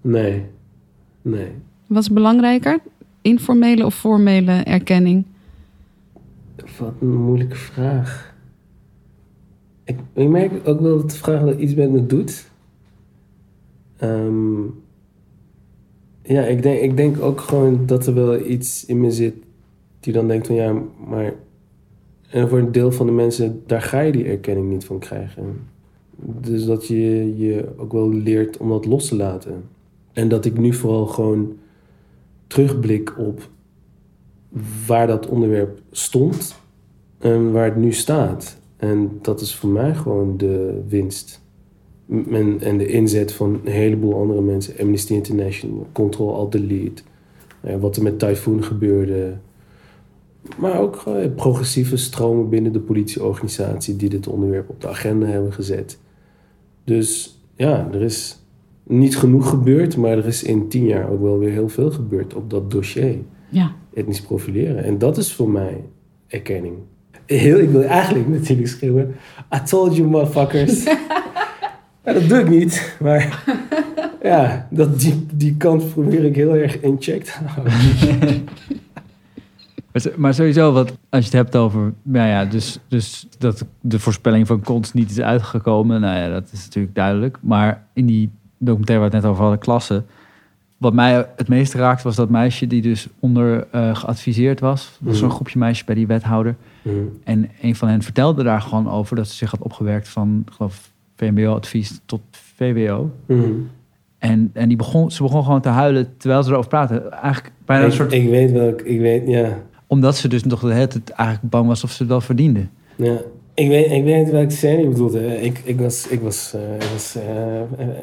Nee. 0.00 0.42
Nee. 1.22 1.48
Wat 1.86 2.02
is 2.02 2.10
belangrijker? 2.10 2.78
Informele 3.22 3.84
of 3.84 3.94
formele 3.94 4.52
erkenning? 4.52 5.24
Wat 6.78 6.92
een 7.00 7.16
moeilijke 7.16 7.56
vraag. 7.56 8.34
Ik, 9.84 9.98
ik 10.12 10.28
merk 10.28 10.68
ook 10.68 10.80
wel 10.80 10.96
dat 10.96 11.10
de 11.10 11.16
vraag 11.16 11.42
wel 11.42 11.58
iets 11.58 11.74
met 11.74 11.90
me 11.90 12.06
doet. 12.06 12.50
Ehm, 13.96 14.62
ja, 16.22 16.42
ik 16.42 16.62
denk, 16.62 16.80
ik 16.80 16.96
denk 16.96 17.20
ook 17.20 17.40
gewoon 17.40 17.86
dat 17.86 18.06
er 18.06 18.14
wel 18.14 18.40
iets 18.46 18.84
in 18.84 19.00
me 19.00 19.10
zit 19.10 19.34
die 20.00 20.12
dan 20.12 20.28
denkt 20.28 20.46
van 20.46 20.56
ja, 20.56 20.82
maar... 21.08 21.34
En 22.30 22.48
voor 22.48 22.58
een 22.58 22.72
deel 22.72 22.92
van 22.92 23.06
de 23.06 23.12
mensen, 23.12 23.62
daar 23.66 23.82
ga 23.82 24.00
je 24.00 24.12
die 24.12 24.24
erkenning 24.24 24.68
niet 24.68 24.84
van 24.84 24.98
krijgen. 24.98 25.60
Dus 26.16 26.64
dat 26.64 26.86
je 26.86 27.36
je 27.36 27.68
ook 27.76 27.92
wel 27.92 28.12
leert 28.12 28.56
om 28.56 28.68
dat 28.68 28.84
los 28.84 29.08
te 29.08 29.16
laten. 29.16 29.64
En 30.12 30.28
dat 30.28 30.44
ik 30.44 30.58
nu 30.58 30.72
vooral 30.72 31.06
gewoon 31.06 31.56
terugblik 32.46 33.18
op 33.18 33.48
waar 34.86 35.06
dat 35.06 35.26
onderwerp 35.26 35.80
stond 35.90 36.57
en 37.18 37.52
waar 37.52 37.64
het 37.64 37.76
nu 37.76 37.92
staat. 37.92 38.58
En 38.76 39.18
dat 39.22 39.40
is 39.40 39.54
voor 39.54 39.70
mij 39.70 39.94
gewoon 39.94 40.36
de 40.36 40.80
winst. 40.88 41.42
En, 42.30 42.60
en 42.60 42.78
de 42.78 42.86
inzet 42.86 43.32
van 43.32 43.60
een 43.64 43.72
heleboel 43.72 44.14
andere 44.14 44.40
mensen. 44.40 44.74
Amnesty 44.80 45.12
International, 45.12 45.86
Control 45.92 46.34
Alt 46.34 46.52
Delete. 46.52 47.02
Wat 47.80 47.96
er 47.96 48.02
met 48.02 48.18
Typhoon 48.18 48.64
gebeurde. 48.64 49.36
Maar 50.58 50.80
ook 50.80 50.96
gewoon 50.96 51.34
progressieve 51.34 51.96
stromen 51.96 52.48
binnen 52.48 52.72
de 52.72 52.80
politieorganisatie 52.80 53.96
die 53.96 54.08
dit 54.08 54.26
onderwerp 54.28 54.68
op 54.68 54.80
de 54.80 54.88
agenda 54.88 55.26
hebben 55.26 55.52
gezet. 55.52 55.98
Dus 56.84 57.38
ja, 57.56 57.88
er 57.92 58.02
is 58.02 58.42
niet 58.82 59.16
genoeg 59.16 59.48
gebeurd, 59.48 59.96
maar 59.96 60.18
er 60.18 60.26
is 60.26 60.42
in 60.42 60.68
tien 60.68 60.86
jaar 60.86 61.10
ook 61.10 61.20
wel 61.20 61.38
weer 61.38 61.50
heel 61.50 61.68
veel 61.68 61.90
gebeurd 61.90 62.34
op 62.34 62.50
dat 62.50 62.70
dossier 62.70 63.18
Ja. 63.48 63.72
etnisch 63.94 64.20
profileren. 64.22 64.84
En 64.84 64.98
dat 64.98 65.16
is 65.16 65.32
voor 65.32 65.50
mij 65.50 65.84
erkenning. 66.26 66.76
Heel, 67.36 67.58
ik 67.58 67.70
wil 67.70 67.82
eigenlijk 67.82 68.28
natuurlijk 68.28 68.68
schreeuwen... 68.68 69.16
I 69.54 69.62
told 69.64 69.96
you, 69.96 70.08
motherfuckers. 70.08 70.84
ja, 72.04 72.12
dat 72.12 72.28
doe 72.28 72.38
ik 72.38 72.48
niet. 72.48 72.96
Maar 73.00 73.44
ja, 74.22 74.66
dat, 74.70 75.00
die, 75.00 75.26
die 75.32 75.56
kant 75.56 75.92
probeer 75.92 76.24
ik 76.24 76.34
heel 76.34 76.54
erg 76.54 76.80
in 76.80 76.96
check 76.98 77.24
te 77.24 77.32
houden. 77.44 77.72
Maar, 80.16 80.34
sowieso, 80.34 80.72
wat, 80.72 80.88
als 81.08 81.24
je 81.24 81.30
het 81.30 81.32
hebt 81.32 81.56
over, 81.56 81.92
nou 82.02 82.28
ja, 82.28 82.44
dus, 82.44 82.78
dus 82.88 83.26
dat 83.38 83.64
de 83.80 83.98
voorspelling 83.98 84.46
van 84.46 84.60
Kons 84.60 84.92
niet 84.92 85.10
is 85.10 85.20
uitgekomen, 85.20 86.00
nou 86.00 86.18
ja, 86.18 86.28
dat 86.28 86.50
is 86.52 86.64
natuurlijk 86.64 86.94
duidelijk. 86.94 87.38
Maar 87.40 87.86
in 87.92 88.06
die 88.06 88.30
documentaire 88.58 89.02
waar 89.02 89.10
we 89.10 89.16
het 89.16 89.24
net 89.24 89.32
over 89.32 89.42
hadden, 89.42 89.60
klasse, 89.60 90.04
wat 90.78 90.92
mij 90.94 91.26
het 91.36 91.48
meest 91.48 91.74
raakte 91.74 92.02
was 92.02 92.16
dat 92.16 92.28
meisje 92.30 92.66
die 92.66 92.82
dus 92.82 93.08
onder 93.20 93.66
eh, 93.70 93.94
geadviseerd 93.96 94.60
was. 94.60 94.96
Dat 94.98 95.08
was 95.08 95.16
zo'n 95.18 95.26
Mhm. 95.26 95.34
groepje 95.36 95.58
meisjes 95.58 95.84
bij 95.86 95.94
die 95.94 96.06
wethouder. 96.06 96.56
Mhm. 96.82 96.94
En 97.24 97.50
een 97.62 97.76
van 97.76 97.88
hen 97.88 98.02
vertelde 98.02 98.42
daar 98.42 98.60
gewoon 98.60 98.90
over 98.90 99.16
dat 99.16 99.28
ze 99.28 99.34
zich 99.34 99.50
had 99.50 99.60
opgewerkt 99.62 100.08
van, 100.08 100.44
geloof, 100.52 100.90
VMBO-advies 101.16 102.00
tot 102.04 102.20
VWO. 102.30 103.10
Mhm. 103.26 103.42
En, 104.18 104.50
en 104.52 104.68
die 104.68 104.76
begon, 104.76 105.10
ze 105.10 105.22
begon 105.22 105.44
gewoon 105.44 105.60
te 105.60 105.68
huilen 105.68 106.16
terwijl 106.16 106.42
ze 106.42 106.50
erover 106.50 106.68
praten. 106.68 107.12
Eigenlijk 107.12 107.54
bijna 107.64 107.84
een 107.84 107.92
soort... 107.92 108.12
ik 108.12 108.28
weet 108.28 108.50
welk, 108.52 108.80
ik 108.80 109.00
weet, 109.00 109.26
ja. 109.28 109.58
Omdat 109.86 110.16
ze 110.16 110.28
dus 110.28 110.44
nog 110.44 110.60
de 110.60 110.72
hele 110.72 110.86
tijd 110.86 111.10
eigenlijk 111.10 111.50
bang 111.50 111.66
was 111.66 111.84
of 111.84 111.90
ze 111.90 111.98
het 112.02 112.08
wel 112.10 112.20
verdiende. 112.20 112.66
ja. 112.96 113.16
Ik 113.58 113.68
weet, 113.68 113.90
ik 113.90 114.04
weet 114.04 114.30
welke 114.30 114.50
scène 114.50 114.82
je 114.82 114.88
bedoelt. 114.88 115.12
hè. 115.12 115.36
Ik, 115.36 115.58
ik 115.64 115.78
was, 115.80 116.08
ik 116.08 116.20
was, 116.20 116.54
eh, 116.54 116.74
ik 116.74 116.82
was 116.92 117.14
eh, 117.16 117.24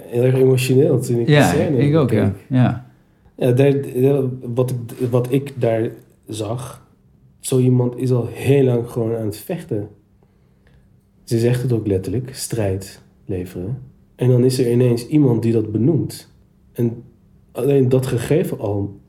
heel 0.07 0.23
erg 0.23 0.35
emotioneel 0.35 0.99
toen 0.99 1.19
ik 1.19 1.27
Ja, 1.27 1.51
die 1.51 1.59
scène 1.61 1.77
ik 1.77 1.95
ook, 1.95 2.11
ja. 2.11 2.33
ja. 2.49 2.89
Ja, 3.37 3.51
daar, 3.51 3.73
daar- 4.01 4.23
wat, 4.53 4.71
ik, 4.71 5.07
wat 5.09 5.31
ik 5.31 5.53
daar 5.55 5.89
zag, 6.27 6.87
zo 7.39 7.59
iemand 7.59 7.97
is 7.97 8.11
al 8.11 8.27
heel 8.31 8.63
lang 8.63 8.89
gewoon 8.89 9.15
aan 9.15 9.25
het 9.25 9.37
vechten. 9.37 9.87
Ze 11.23 11.39
zegt 11.39 11.61
het 11.61 11.71
ook 11.73 11.87
letterlijk, 11.87 12.35
strijd 12.35 13.01
leveren. 13.25 13.77
En 14.15 14.29
dan 14.29 14.43
is 14.43 14.59
er 14.59 14.71
ineens 14.71 15.07
iemand 15.07 15.41
die 15.43 15.53
dat 15.53 15.71
benoemt. 15.71 16.31
En 16.73 17.03
alleen 17.51 17.89
dat 17.89 18.05
gegeven 18.05 18.59
al 18.59 18.99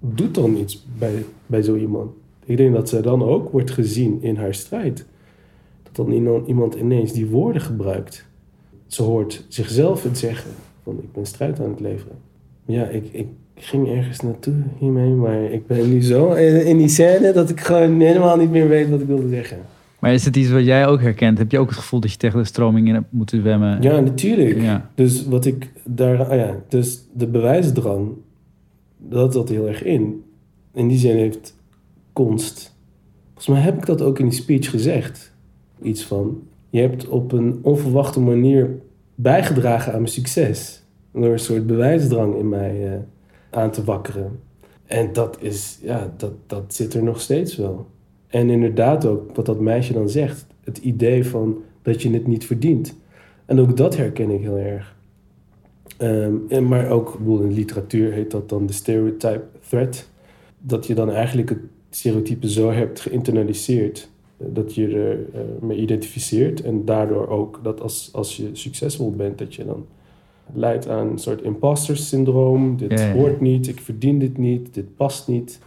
doet 0.00 0.34
dan 0.34 0.56
iets 0.56 0.86
bij, 0.98 1.24
bij 1.46 1.62
zo 1.62 1.76
iemand. 1.76 2.10
Ik 2.44 2.56
denk 2.56 2.74
dat 2.74 2.88
zij 2.88 3.02
dan 3.02 3.22
ook 3.22 3.50
wordt 3.52 3.70
gezien 3.70 4.18
in 4.22 4.36
haar 4.36 4.54
strijd. 4.54 5.06
Dat 5.98 6.06
dan 6.06 6.42
iemand- 6.46 6.74
ineens 6.74 7.12
die 7.12 7.26
woorden 7.26 7.62
gebruikt. 7.62 8.26
Ze 8.86 9.02
hoort 9.02 9.44
zichzelf 9.48 10.02
het 10.02 10.18
zeggen 10.18 10.50
van 10.82 10.98
ik 11.02 11.12
ben 11.12 11.26
strijd 11.26 11.60
aan 11.60 11.70
het 11.70 11.80
leveren. 11.80 12.16
Ja, 12.66 12.86
ik, 12.86 13.04
ik 13.12 13.26
ging 13.54 13.88
ergens 13.88 14.20
naartoe 14.20 14.54
hiermee, 14.78 15.10
maar 15.10 15.42
ik 15.42 15.66
ben 15.66 15.90
nu 15.92 16.02
zo 16.02 16.32
in 16.32 16.66
in 16.66 16.76
die 16.78 16.88
scène 16.88 17.32
dat 17.32 17.50
ik 17.50 17.60
gewoon 17.60 18.00
helemaal 18.00 18.36
niet 18.36 18.50
meer 18.50 18.68
weet 18.68 18.90
wat 18.90 19.00
ik 19.00 19.06
wilde 19.06 19.28
zeggen. 19.28 19.58
Maar 19.98 20.14
is 20.14 20.24
het 20.24 20.36
iets 20.36 20.50
wat 20.50 20.64
jij 20.64 20.86
ook 20.86 21.00
herkent? 21.00 21.38
Heb 21.38 21.50
je 21.50 21.58
ook 21.58 21.68
het 21.68 21.78
gevoel 21.78 22.00
dat 22.00 22.10
je 22.10 22.16
tegen 22.16 22.38
de 22.38 22.44
stroming 22.44 22.88
in 22.88 22.94
hebt 22.94 23.12
moeten 23.12 23.40
zwemmen? 23.40 23.82
Ja, 23.82 24.00
natuurlijk. 24.00 24.60
Ja. 24.60 24.90
Dus 24.94 25.26
wat 25.26 25.44
ik 25.44 25.72
daar, 25.84 26.24
ah 26.24 26.36
ja, 26.36 26.56
dus 26.68 27.04
de 27.14 27.26
bewijsdrang, 27.26 28.08
dat 28.98 29.32
zat 29.32 29.48
heel 29.48 29.68
erg 29.68 29.82
in. 29.82 30.24
In 30.74 30.88
die 30.88 30.98
zin 30.98 31.16
heeft 31.16 31.56
konst, 32.12 32.76
volgens 33.26 33.46
mij 33.46 33.60
heb 33.60 33.76
ik 33.76 33.86
dat 33.86 34.02
ook 34.02 34.18
in 34.18 34.28
die 34.28 34.38
speech 34.38 34.70
gezegd. 34.70 35.36
Iets 35.82 36.04
van, 36.04 36.42
je 36.70 36.80
hebt 36.80 37.08
op 37.08 37.32
een 37.32 37.58
onverwachte 37.62 38.20
manier 38.20 38.80
bijgedragen 39.14 39.92
aan 39.92 40.00
mijn 40.00 40.12
succes. 40.12 40.82
Door 41.12 41.32
een 41.32 41.38
soort 41.38 41.66
bewijsdrang 41.66 42.36
in 42.36 42.48
mij 42.48 42.92
eh, 42.92 43.00
aan 43.50 43.70
te 43.70 43.84
wakkeren. 43.84 44.40
En 44.86 45.12
dat 45.12 45.36
is, 45.40 45.78
ja, 45.82 46.14
dat, 46.16 46.32
dat 46.46 46.74
zit 46.74 46.94
er 46.94 47.02
nog 47.02 47.20
steeds 47.20 47.56
wel. 47.56 47.86
En 48.26 48.50
inderdaad 48.50 49.06
ook, 49.06 49.36
wat 49.36 49.46
dat 49.46 49.60
meisje 49.60 49.92
dan 49.92 50.08
zegt, 50.08 50.46
het 50.64 50.78
idee 50.78 51.26
van 51.26 51.62
dat 51.82 52.02
je 52.02 52.10
het 52.10 52.26
niet 52.26 52.46
verdient. 52.46 52.94
En 53.44 53.60
ook 53.60 53.76
dat 53.76 53.96
herken 53.96 54.30
ik 54.30 54.40
heel 54.40 54.56
erg. 54.56 54.96
Ehm, 55.96 56.34
en 56.48 56.68
maar 56.68 56.90
ook, 56.90 57.18
in 57.26 57.52
literatuur 57.52 58.12
heet 58.12 58.30
dat 58.30 58.48
dan 58.48 58.66
de 58.66 58.72
stereotype 58.72 59.44
threat. 59.68 60.08
Dat 60.58 60.86
je 60.86 60.94
dan 60.94 61.10
eigenlijk 61.10 61.48
het 61.48 61.58
stereotype 61.90 62.50
zo 62.50 62.70
hebt 62.70 63.00
geïnternaliseerd 63.00 64.10
dat 64.38 64.74
je 64.74 64.86
er 64.88 65.18
eh, 65.34 65.40
mee 65.60 65.78
identificeert. 65.78 66.62
En 66.62 66.84
daardoor 66.84 67.28
ook 67.28 67.60
dat 67.62 67.80
als, 67.80 68.08
als 68.12 68.36
je 68.36 68.50
succesvol 68.52 69.10
bent, 69.16 69.38
dat 69.38 69.54
je 69.54 69.64
dan 69.64 69.86
leidt 70.54 70.88
aan 70.88 71.06
een 71.10 71.18
soort 71.18 71.42
imposter 71.42 71.96
syndroom. 71.96 72.76
Dit 72.76 72.90
Ja, 72.90 72.98
ja, 73.00 73.06
ja. 73.06 73.12
hoort 73.14 73.40
niet, 73.40 73.68
ik 73.68 73.80
verdien 73.80 74.18
dit 74.18 74.38
niet, 74.38 74.74
dit 74.74 74.96
past 74.96 75.28
niet. 75.28 75.58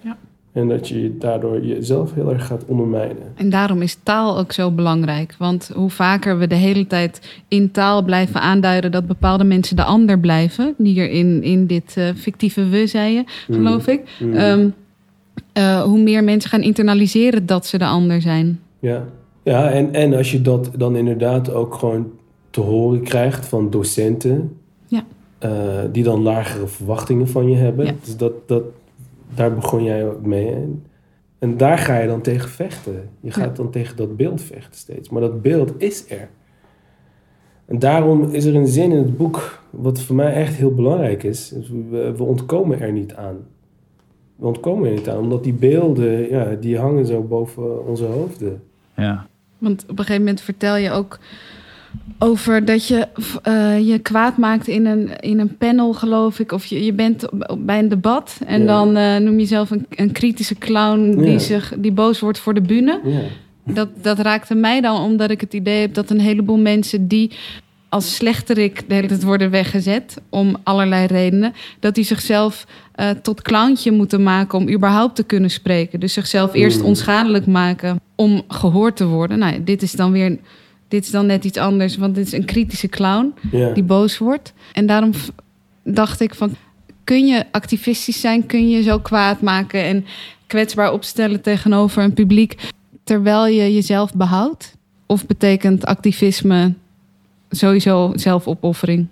Ja. 0.00 0.16
En 0.52 0.68
dat 0.68 0.88
je 0.88 1.16
daardoor 1.18 1.64
jezelf 1.64 2.14
heel 2.14 2.32
erg 2.32 2.46
gaat 2.46 2.64
ondermijnen. 2.66 3.32
En 3.34 3.50
daarom 3.50 3.82
is 3.82 3.98
taal 4.02 4.38
ook 4.38 4.52
zo 4.52 4.70
belangrijk. 4.70 5.34
Want 5.38 5.70
hoe 5.74 5.90
vaker 5.90 6.38
we 6.38 6.46
de 6.46 6.54
hele 6.54 6.86
tijd 6.86 7.40
in 7.48 7.70
taal 7.70 8.02
blijven 8.02 8.40
aanduiden 8.40 8.90
dat 8.90 9.06
bepaalde 9.06 9.44
mensen 9.44 9.76
de 9.76 9.84
ander 9.84 10.18
blijven, 10.18 10.74
die 10.78 10.92
hier 10.92 11.10
in, 11.10 11.42
in 11.42 11.66
dit 11.66 11.94
eh, 11.96 12.08
fictieve 12.14 12.68
we 12.68 12.86
zei 12.86 13.14
je, 13.14 13.22
geloof 13.26 13.86
ik, 13.86 14.02
Mm. 14.20 14.32
ehm, 14.34 14.68
eh, 15.52 15.82
hoe 15.82 15.98
meer 16.02 16.24
mensen 16.24 16.50
gaan 16.50 16.62
internaliseren 16.62 17.46
dat 17.46 17.66
ze 17.66 17.78
de 17.78 17.84
ander 17.86 18.20
zijn. 18.20 18.60
Ja, 18.78 19.04
ja 19.42 19.70
en, 19.70 19.92
en 19.94 20.14
als 20.14 20.30
je 20.32 20.42
dat 20.42 20.70
dan 20.76 20.96
inderdaad 20.96 21.52
ook 21.52 21.74
gewoon 21.74 22.10
te 22.50 22.60
horen 22.60 23.02
krijgt 23.02 23.46
van 23.46 23.70
docenten, 23.70 24.56
Ja. 24.86 25.04
eh, 25.38 25.50
die 25.92 26.02
dan 26.04 26.22
lagere 26.22 26.66
verwachtingen 26.66 27.28
van 27.28 27.50
je 27.50 27.56
hebben. 27.56 27.86
Ja. 27.86 27.92
Dus 28.04 28.16
dat, 28.16 28.32
dat, 28.48 28.62
daar 29.34 29.54
begon 29.54 29.84
jij 29.84 30.06
ook 30.08 30.26
mee. 30.26 30.50
En, 30.52 30.84
en 31.38 31.56
daar 31.56 31.78
ga 31.78 31.98
je 31.98 32.06
dan 32.06 32.20
tegen 32.20 32.48
vechten. 32.48 33.08
Je 33.20 33.30
gaat 33.30 33.56
Ja. 33.56 33.62
dan 33.62 33.70
tegen 33.70 33.96
dat 33.96 34.16
beeld 34.16 34.40
vechten 34.42 34.78
steeds. 34.78 35.08
Maar 35.08 35.20
dat 35.20 35.42
beeld 35.42 35.72
is 35.78 36.10
er. 36.10 36.28
En 37.66 37.78
daarom 37.78 38.22
is 38.30 38.44
er 38.44 38.54
een 38.54 38.66
zin 38.66 38.90
in 38.92 38.98
het 38.98 39.16
boek, 39.16 39.62
wat 39.70 40.00
voor 40.00 40.16
mij 40.16 40.32
echt 40.32 40.54
heel 40.54 40.74
belangrijk 40.74 41.22
is. 41.22 41.52
is 41.52 41.68
we, 41.90 42.12
we 42.16 42.22
ontkomen 42.22 42.80
er 42.80 42.92
niet 42.92 43.14
aan. 43.14 43.36
We 44.36 44.46
ontkomen 44.46 44.88
er 44.88 44.94
niet 44.94 45.08
aan, 45.08 45.18
omdat 45.18 45.44
die 45.44 45.52
beelden, 45.52 46.28
ja, 46.30 46.54
die 46.60 46.78
hangen 46.78 47.06
zo 47.06 47.22
boven 47.22 47.86
onze 47.86 48.04
hoofden. 48.04 48.62
Ja. 48.96 49.26
Want 49.58 49.82
op 49.82 49.90
een 49.90 49.96
gegeven 49.96 50.18
moment 50.20 50.40
vertel 50.40 50.76
je 50.76 50.90
ook 50.90 51.18
over 52.18 52.64
dat 52.64 52.86
je 52.86 53.06
eh, 53.42 53.88
je 53.88 53.98
kwaad 53.98 54.36
maakt 54.36 54.68
in 54.68 54.86
een, 54.86 55.20
in 55.20 55.38
een 55.38 55.56
panel, 55.56 55.92
geloof 55.92 56.38
ik. 56.38 56.52
Of 56.52 56.64
je, 56.66 56.84
je 56.84 56.92
bent 56.92 57.26
bij 57.58 57.78
een 57.78 57.88
debat 57.88 58.40
en 58.46 58.60
Ja. 58.60 58.66
dan 58.66 58.96
eh, 58.96 59.16
noem 59.16 59.32
je 59.34 59.40
jezelf 59.40 59.70
een, 59.70 59.86
een 59.90 60.12
kritische 60.12 60.54
clown 60.58 61.10
die, 61.18 61.30
Ja. 61.30 61.38
zich, 61.38 61.72
die 61.78 61.92
boos 61.92 62.20
wordt 62.20 62.38
voor 62.38 62.54
de 62.54 62.60
bühne. 62.60 63.00
Ja. 63.04 63.20
Dat, 63.74 63.88
dat 64.02 64.18
raakte 64.18 64.54
mij 64.54 64.80
dan 64.80 65.00
omdat 65.00 65.30
ik 65.30 65.40
het 65.40 65.54
idee 65.54 65.80
heb 65.80 65.94
dat 65.94 66.10
een 66.10 66.20
heleboel 66.20 66.58
mensen 66.58 67.08
die 67.08 67.30
als 67.88 68.14
slechterik 68.14 68.88
de 68.88 68.94
hele 68.94 69.06
tijd 69.06 69.22
worden 69.22 69.50
weggezet 69.50 70.20
om 70.28 70.56
allerlei 70.62 71.06
redenen, 71.06 71.54
dat 71.80 71.94
die 71.94 72.04
zichzelf 72.04 72.66
eh, 72.94 73.10
tot 73.10 73.42
clowntje 73.42 73.92
moeten 73.92 74.22
maken 74.22 74.58
om 74.58 74.68
überhaupt 74.68 75.16
te 75.16 75.22
kunnen 75.22 75.50
spreken. 75.50 76.00
Dus 76.00 76.12
zichzelf 76.12 76.54
eerst 76.54 76.82
onschadelijk 76.82 77.46
maken 77.46 78.00
om 78.14 78.42
gehoord 78.48 78.96
te 78.96 79.06
worden. 79.06 79.38
Nou, 79.38 79.64
dit 79.64 79.82
is 79.82 79.92
dan 79.92 80.12
weer, 80.12 80.38
dit 80.88 81.04
is 81.04 81.10
dan 81.10 81.26
net 81.26 81.44
iets 81.44 81.58
anders, 81.58 81.96
want 81.96 82.14
dit 82.14 82.26
is 82.26 82.32
een 82.32 82.44
kritische 82.44 82.88
clown 82.88 83.34
die 83.74 83.82
boos 83.82 84.18
wordt. 84.18 84.52
En 84.72 84.86
daarom 84.86 85.12
dacht 85.82 86.20
ik 86.20 86.34
van, 86.34 86.54
kun 87.04 87.26
je 87.26 87.44
activistisch 87.50 88.20
zijn? 88.20 88.46
Kun 88.46 88.68
je 88.68 88.82
zo 88.82 88.98
kwaad 88.98 89.40
maken 89.40 89.84
en 89.84 90.04
kwetsbaar 90.46 90.92
opstellen 90.92 91.40
tegenover 91.40 92.02
een 92.02 92.14
publiek 92.14 92.56
terwijl 93.04 93.46
je 93.46 93.74
jezelf 93.74 94.14
behoudt? 94.14 94.74
Of 95.06 95.26
betekent 95.26 95.84
activisme 95.84 96.74
sowieso 97.50 98.12
zelfopoffering? 98.14 99.06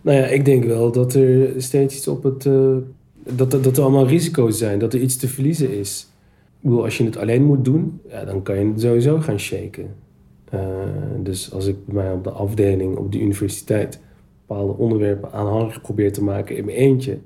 Nou 0.00 0.18
ja, 0.18 0.24
ik 0.24 0.44
denk 0.44 0.64
wel 0.64 0.92
dat 0.92 1.14
er 1.14 1.50
steeds 1.56 1.96
iets 1.96 2.08
op 2.08 2.22
het. 2.22 2.46
eh, 2.46 2.76
dat, 3.34 3.50
dat, 3.50 3.76
er 3.76 3.82
allemaal 3.82 4.06
risico's 4.06 4.58
zijn, 4.58 4.78
dat 4.78 4.94
er 4.94 5.00
iets 5.00 5.16
te 5.16 5.28
verliezen 5.28 5.78
is. 5.78 6.08
Ik 6.60 6.64
bedoel, 6.64 6.84
als 6.84 6.98
je 6.98 7.04
het 7.04 7.16
alleen 7.16 7.44
moet 7.44 7.64
doen, 7.64 8.00
ja, 8.08 8.24
dan 8.24 8.42
kan 8.42 8.58
je 8.58 8.66
het 8.66 8.80
sowieso 8.80 9.20
gaan 9.20 9.38
shaken. 9.38 9.94
Eh, 10.50 10.60
dus 11.22 11.52
als 11.52 11.66
ik 11.66 11.86
bij 11.86 11.94
mij 11.94 12.12
op 12.12 12.24
de 12.24 12.30
afdeling 12.30 12.96
op 12.96 13.12
de 13.12 13.20
universiteit 13.20 14.00
bepaalde 14.46 14.72
onderwerpen 14.72 15.32
aanhangig 15.32 15.80
probeer 15.80 16.12
te 16.12 16.22
maken 16.22 16.56
in 16.56 16.64
mijn 16.64 16.76
eentje, 16.76 17.18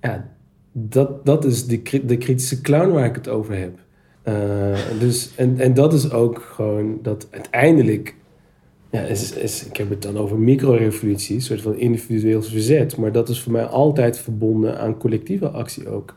ja, 0.00 0.28
dat, 0.72 1.26
dat 1.26 1.44
is 1.44 1.66
de, 1.66 1.82
de 2.06 2.18
kritische 2.18 2.60
clown 2.60 2.92
waar 2.92 3.06
ik 3.06 3.14
het 3.14 3.28
over 3.28 3.56
heb. 3.56 3.78
Eh, 4.22 4.78
dus, 4.98 5.32
en, 5.36 5.58
en 5.58 5.74
dat 5.74 5.92
is 5.92 6.10
ook 6.10 6.38
gewoon 6.38 6.98
dat 7.02 7.26
uiteindelijk 7.30 8.14
ja, 8.94 9.00
is, 9.00 9.32
is, 9.32 9.66
ik 9.66 9.76
heb 9.76 9.90
het 9.90 10.02
dan 10.02 10.16
over 10.16 10.38
microrevoluties, 10.38 11.34
een 11.34 11.42
soort 11.42 11.60
van 11.60 11.78
individueel 11.78 12.42
verzet. 12.42 12.96
Maar 12.96 13.12
dat 13.12 13.28
is 13.28 13.40
voor 13.40 13.52
mij 13.52 13.64
altijd 13.64 14.18
verbonden 14.18 14.78
aan 14.78 14.98
collectieve 14.98 15.48
actie 15.48 15.88
ook. 15.88 16.14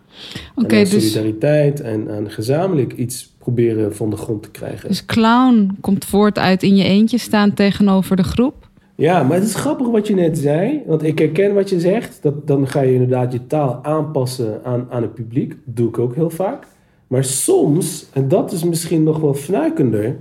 En 0.56 0.64
aan 0.64 0.68
dus, 0.68 0.90
solidariteit 0.90 1.82
en 1.82 2.10
aan 2.10 2.32
gezamenlijk 2.32 2.94
iets 2.94 3.36
proberen 3.38 3.96
van 3.96 4.10
de 4.10 4.16
grond 4.16 4.44
te 4.44 4.52
krijgen. 4.52 4.88
dus 4.88 5.06
clown 5.06 5.78
komt 5.82 6.06
voort 6.06 6.40
uit 6.40 6.64
in 6.64 6.76
je 6.76 6.84
eentje 6.84 7.18
staan 7.18 7.54
tegenover 7.54 8.16
de 8.16 8.24
groep. 8.24 8.70
Ja, 8.96 9.24
maar 9.24 9.38
het 9.38 9.48
is 9.48 9.56
grappig 9.56 9.88
wat 9.88 10.08
je 10.08 10.14
net 10.14 10.38
zei. 10.38 10.82
Want 10.86 11.04
ik 11.04 11.20
herken 11.20 11.54
wat 11.54 11.70
je 11.70 11.80
zegt. 11.80 12.20
Dat, 12.22 12.48
dan 12.48 12.68
ga 12.68 12.82
je 12.82 12.94
inderdaad 12.94 13.34
je 13.34 13.48
taal 13.48 13.80
aanpassen 13.84 14.64
aan, 14.64 14.88
aan 14.90 15.02
het 15.02 15.14
publiek. 15.14 15.50
Dat 15.50 15.76
doe 15.76 15.88
ik 15.88 16.00
ook 16.00 16.16
heel 16.16 16.30
vaak. 16.30 16.68
Maar 17.08 17.24
soms, 17.24 18.06
en 18.14 18.28
dat 18.28 18.52
is 18.52 18.64
misschien 18.64 19.04
nog 19.04 19.20
wel 19.20 19.34
fnuikender... 19.34 20.16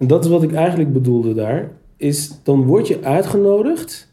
en 0.00 0.06
dat 0.06 0.24
is 0.24 0.30
wat 0.30 0.42
ik 0.42 0.52
eigenlijk 0.52 0.92
bedoelde 0.92 1.34
daar... 1.34 1.70
is 1.96 2.40
dan 2.42 2.64
word 2.64 2.88
je 2.88 3.02
uitgenodigd... 3.02 4.12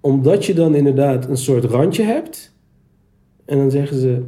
omdat 0.00 0.44
je 0.44 0.54
dan 0.54 0.74
inderdaad 0.74 1.28
een 1.28 1.36
soort 1.36 1.64
randje 1.64 2.02
hebt... 2.02 2.54
en 3.44 3.58
dan 3.58 3.70
zeggen 3.70 4.00
ze... 4.00 4.22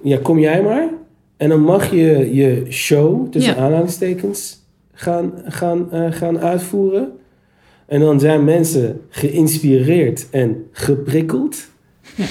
ja, 0.00 0.18
kom 0.22 0.38
jij 0.38 0.62
maar... 0.62 0.88
en 1.36 1.48
dan 1.48 1.60
mag 1.60 1.90
je 1.90 2.34
je 2.34 2.66
show, 2.68 3.30
tussen 3.30 3.54
Ja. 3.54 3.60
aanhalingstekens... 3.60 4.58
gaan, 4.92 5.32
gaan, 5.44 5.92
eh, 5.92 6.12
gaan 6.12 6.38
uitvoeren... 6.38 7.12
En 7.86 8.00
dan 8.00 8.20
zijn 8.20 8.44
mensen 8.44 9.00
geïnspireerd 9.08 10.26
en 10.30 10.66
geprikkeld. 10.72 11.68
Ja. 12.16 12.24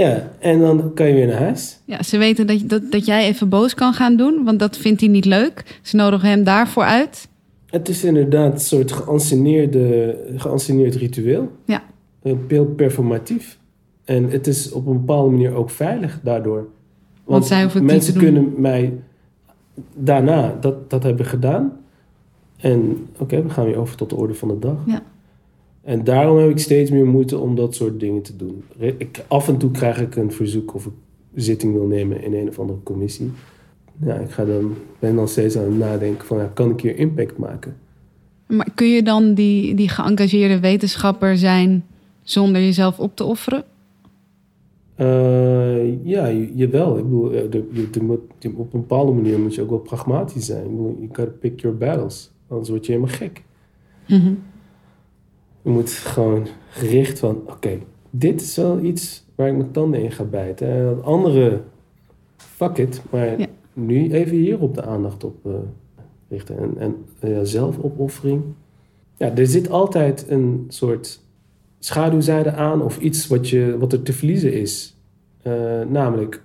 Ja, 0.00 0.30
en 0.38 0.60
dan 0.60 0.94
kan 0.94 1.06
je 1.06 1.14
weer 1.14 1.26
naar 1.26 1.38
huis. 1.38 1.80
Ja, 1.84 2.02
ze 2.02 2.18
weten 2.18 2.46
dat, 2.46 2.68
dat, 2.68 2.82
dat 2.90 3.06
jij 3.06 3.26
even 3.26 3.48
boos 3.48 3.74
kan 3.74 3.92
gaan 3.92 4.16
doen, 4.16 4.44
want 4.44 4.58
dat 4.58 4.76
vindt 4.76 5.00
hij 5.00 5.10
niet 5.10 5.24
leuk. 5.24 5.78
Ze 5.82 5.96
nodigen 5.96 6.28
hem 6.28 6.44
daarvoor 6.44 6.82
uit. 6.82 7.28
Het 7.66 7.88
is 7.88 8.04
inderdaad 8.04 8.52
een 8.52 8.60
soort 8.60 8.92
geanceneerd 10.36 10.94
ritueel. 10.94 11.52
Ja. 11.64 11.82
Een 12.22 12.44
heel 12.48 12.66
performatief. 12.66 13.58
En 14.04 14.30
het 14.30 14.46
is 14.46 14.72
op 14.72 14.86
een 14.86 14.92
bepaalde 14.92 15.30
manier 15.30 15.54
ook 15.54 15.70
veilig 15.70 16.20
daardoor. 16.22 16.68
Want, 17.24 17.46
zij 17.46 17.62
hoeven 17.62 17.80
het 17.80 17.90
niet 17.90 17.96
mensen 17.96 18.12
te 18.12 18.18
doen. 18.18 18.32
kunnen 18.32 18.60
mij 18.60 18.92
daarna 19.94 20.56
dat, 20.60 20.90
dat 20.90 21.02
hebben 21.02 21.26
gedaan. 21.26 21.72
En 22.56 23.06
oké, 23.18 23.42
we 23.42 23.50
gaan 23.50 23.64
weer 23.64 23.78
over 23.78 23.96
tot 23.96 24.10
de 24.10 24.16
orde 24.16 24.34
van 24.34 24.48
de 24.48 24.58
dag. 24.58 24.76
Ja. 24.86 25.02
En 25.90 26.04
daarom 26.04 26.38
heb 26.38 26.50
ik 26.50 26.58
steeds 26.58 26.90
meer 26.90 27.06
moeite 27.06 27.38
om 27.38 27.54
dat 27.56 27.74
soort 27.74 28.00
dingen 28.00 28.22
te 28.22 28.36
doen. 28.36 28.62
Ik, 28.78 29.24
af 29.28 29.48
en 29.48 29.56
toe 29.58 29.70
krijg 29.70 30.00
ik 30.00 30.16
een 30.16 30.32
verzoek 30.32 30.74
of 30.74 30.86
ik 30.86 30.92
zitting 31.34 31.72
wil 31.72 31.86
nemen 31.86 32.22
in 32.22 32.34
een 32.34 32.48
of 32.48 32.58
andere 32.58 32.78
commissie. 32.82 33.30
Ja, 34.04 34.14
ik 34.14 34.30
ga 34.30 34.44
dan, 34.44 34.74
ben 34.98 35.16
dan 35.16 35.28
steeds 35.28 35.56
aan 35.56 35.64
het 35.64 35.78
nadenken 35.78 36.26
van, 36.26 36.38
ja, 36.38 36.50
kan 36.54 36.70
ik 36.70 36.80
hier 36.80 36.96
impact 36.96 37.38
maken? 37.38 37.76
Maar 38.46 38.68
kun 38.74 38.86
je 38.88 39.02
dan 39.02 39.34
die, 39.34 39.74
die 39.74 39.88
geëngageerde 39.88 40.60
wetenschapper 40.60 41.36
zijn 41.36 41.84
zonder 42.22 42.60
jezelf 42.60 42.98
op 42.98 43.16
te 43.16 43.24
offeren? 43.24 43.64
Eh, 44.94 46.04
ja, 46.04 46.26
je- 46.26 46.52
jawel. 46.54 46.98
Ik 46.98 47.04
bedoel, 47.04 47.32
eh, 47.32 47.44
op 48.56 48.72
een 48.74 48.80
bepaalde 48.80 49.12
manier 49.12 49.38
moet 49.38 49.54
je 49.54 49.62
ook 49.62 49.70
wel 49.70 49.78
pragmatisch 49.78 50.46
zijn. 50.46 50.66
Je 51.00 51.06
gotta 51.06 51.32
pick 51.40 51.60
your 51.60 51.76
battles. 51.76 52.30
Anders 52.48 52.68
word 52.68 52.86
je 52.86 52.92
helemaal 52.92 53.14
gek. 53.14 53.42
Mhm. 54.08 54.32
Je 55.62 55.70
moet 55.70 55.90
gewoon 55.90 56.46
gericht 56.70 57.18
van, 57.18 57.42
oké, 57.46 57.78
dit 58.10 58.40
is 58.40 58.56
wel 58.56 58.78
iets 58.78 59.24
waar 59.34 59.48
ik 59.48 59.56
mijn 59.56 59.70
tanden 59.70 60.02
in 60.02 60.12
ga 60.12 60.24
bijten. 60.24 60.68
En 60.68 60.84
dat 60.84 61.02
andere, 61.04 61.60
fuck 62.36 62.78
it. 62.78 63.02
Maar 63.10 63.38
Ja. 63.40 63.46
nu 63.72 64.12
even 64.12 64.36
hier 64.36 64.60
op 64.60 64.74
de 64.74 64.82
aandacht 64.82 65.24
op 65.24 65.46
eh, 65.46 65.52
richten. 66.28 66.58
En, 66.58 66.74
en 66.78 66.96
eh, 67.18 67.38
zelfopoffering. 67.42 68.42
Ja, 69.16 69.36
er 69.36 69.46
zit 69.46 69.70
altijd 69.70 70.26
een 70.28 70.64
soort 70.68 71.20
schaduwzijde 71.78 72.52
aan 72.52 72.82
of 72.82 72.98
iets 72.98 73.26
wat, 73.26 73.48
je, 73.48 73.76
wat 73.78 73.92
er 73.92 74.02
te 74.02 74.12
verliezen 74.12 74.52
is. 74.52 74.96
Eh, 75.42 75.52
namelijk 75.88 76.42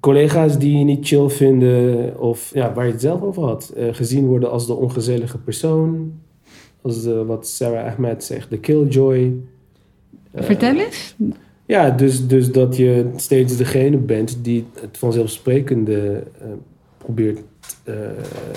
collega's 0.00 0.58
die 0.58 0.78
je 0.78 0.84
niet 0.84 1.06
chill 1.06 1.28
vinden 1.28 2.18
of 2.20 2.50
ja, 2.54 2.72
waar 2.72 2.86
je 2.86 2.92
het 2.92 3.00
zelf 3.00 3.22
over 3.22 3.42
had. 3.42 3.72
gezien 3.76 4.26
worden 4.26 4.50
als 4.50 4.66
de 4.66 4.74
ongezellige 4.74 5.38
persoon. 5.38 6.12
Als 6.84 7.02
de, 7.02 7.24
wat 7.24 7.48
Sarah 7.48 7.92
Ahmed 7.92 8.24
zegt, 8.24 8.50
de 8.50 8.58
killjoy. 8.58 9.32
Eh, 10.30 10.44
Vertel 10.44 10.76
eens. 10.76 11.14
Ja, 11.66 11.90
dus, 11.90 12.26
dus 12.26 12.52
dat 12.52 12.76
je 12.76 13.10
steeds 13.16 13.56
degene 13.56 13.96
bent 13.96 14.38
die 14.42 14.66
het 14.80 14.98
vanzelfsprekende 14.98 16.22
eh, 16.40 16.46
probeert 16.98 17.40
eh, 17.84 17.94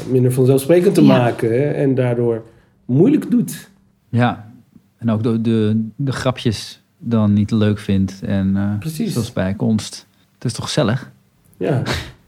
minder 0.09 0.31
vanzelfsprekend 0.33 0.95
te 0.95 1.01
Ja. 1.01 1.17
maken. 1.17 1.49
Hè, 1.49 1.69
en 1.71 1.95
daardoor 1.95 2.43
moeilijk 2.85 3.31
doet. 3.31 3.69
Ja, 4.09 4.51
en 4.97 5.09
ook 5.11 5.23
de, 5.23 5.41
de, 5.41 5.85
de 5.95 6.11
grapjes 6.11 6.81
dan 6.97 7.33
niet 7.33 7.51
leuk 7.51 7.79
vindt. 7.79 8.21
En 8.25 8.55
eh, 8.57 8.77
Precies. 8.79 9.13
zoals 9.13 9.33
bij 9.33 9.53
konst. 9.53 10.07
Het 10.33 10.45
is 10.45 10.53
toch 10.53 10.65
gezellig? 10.65 11.11
Ja. 11.57 11.81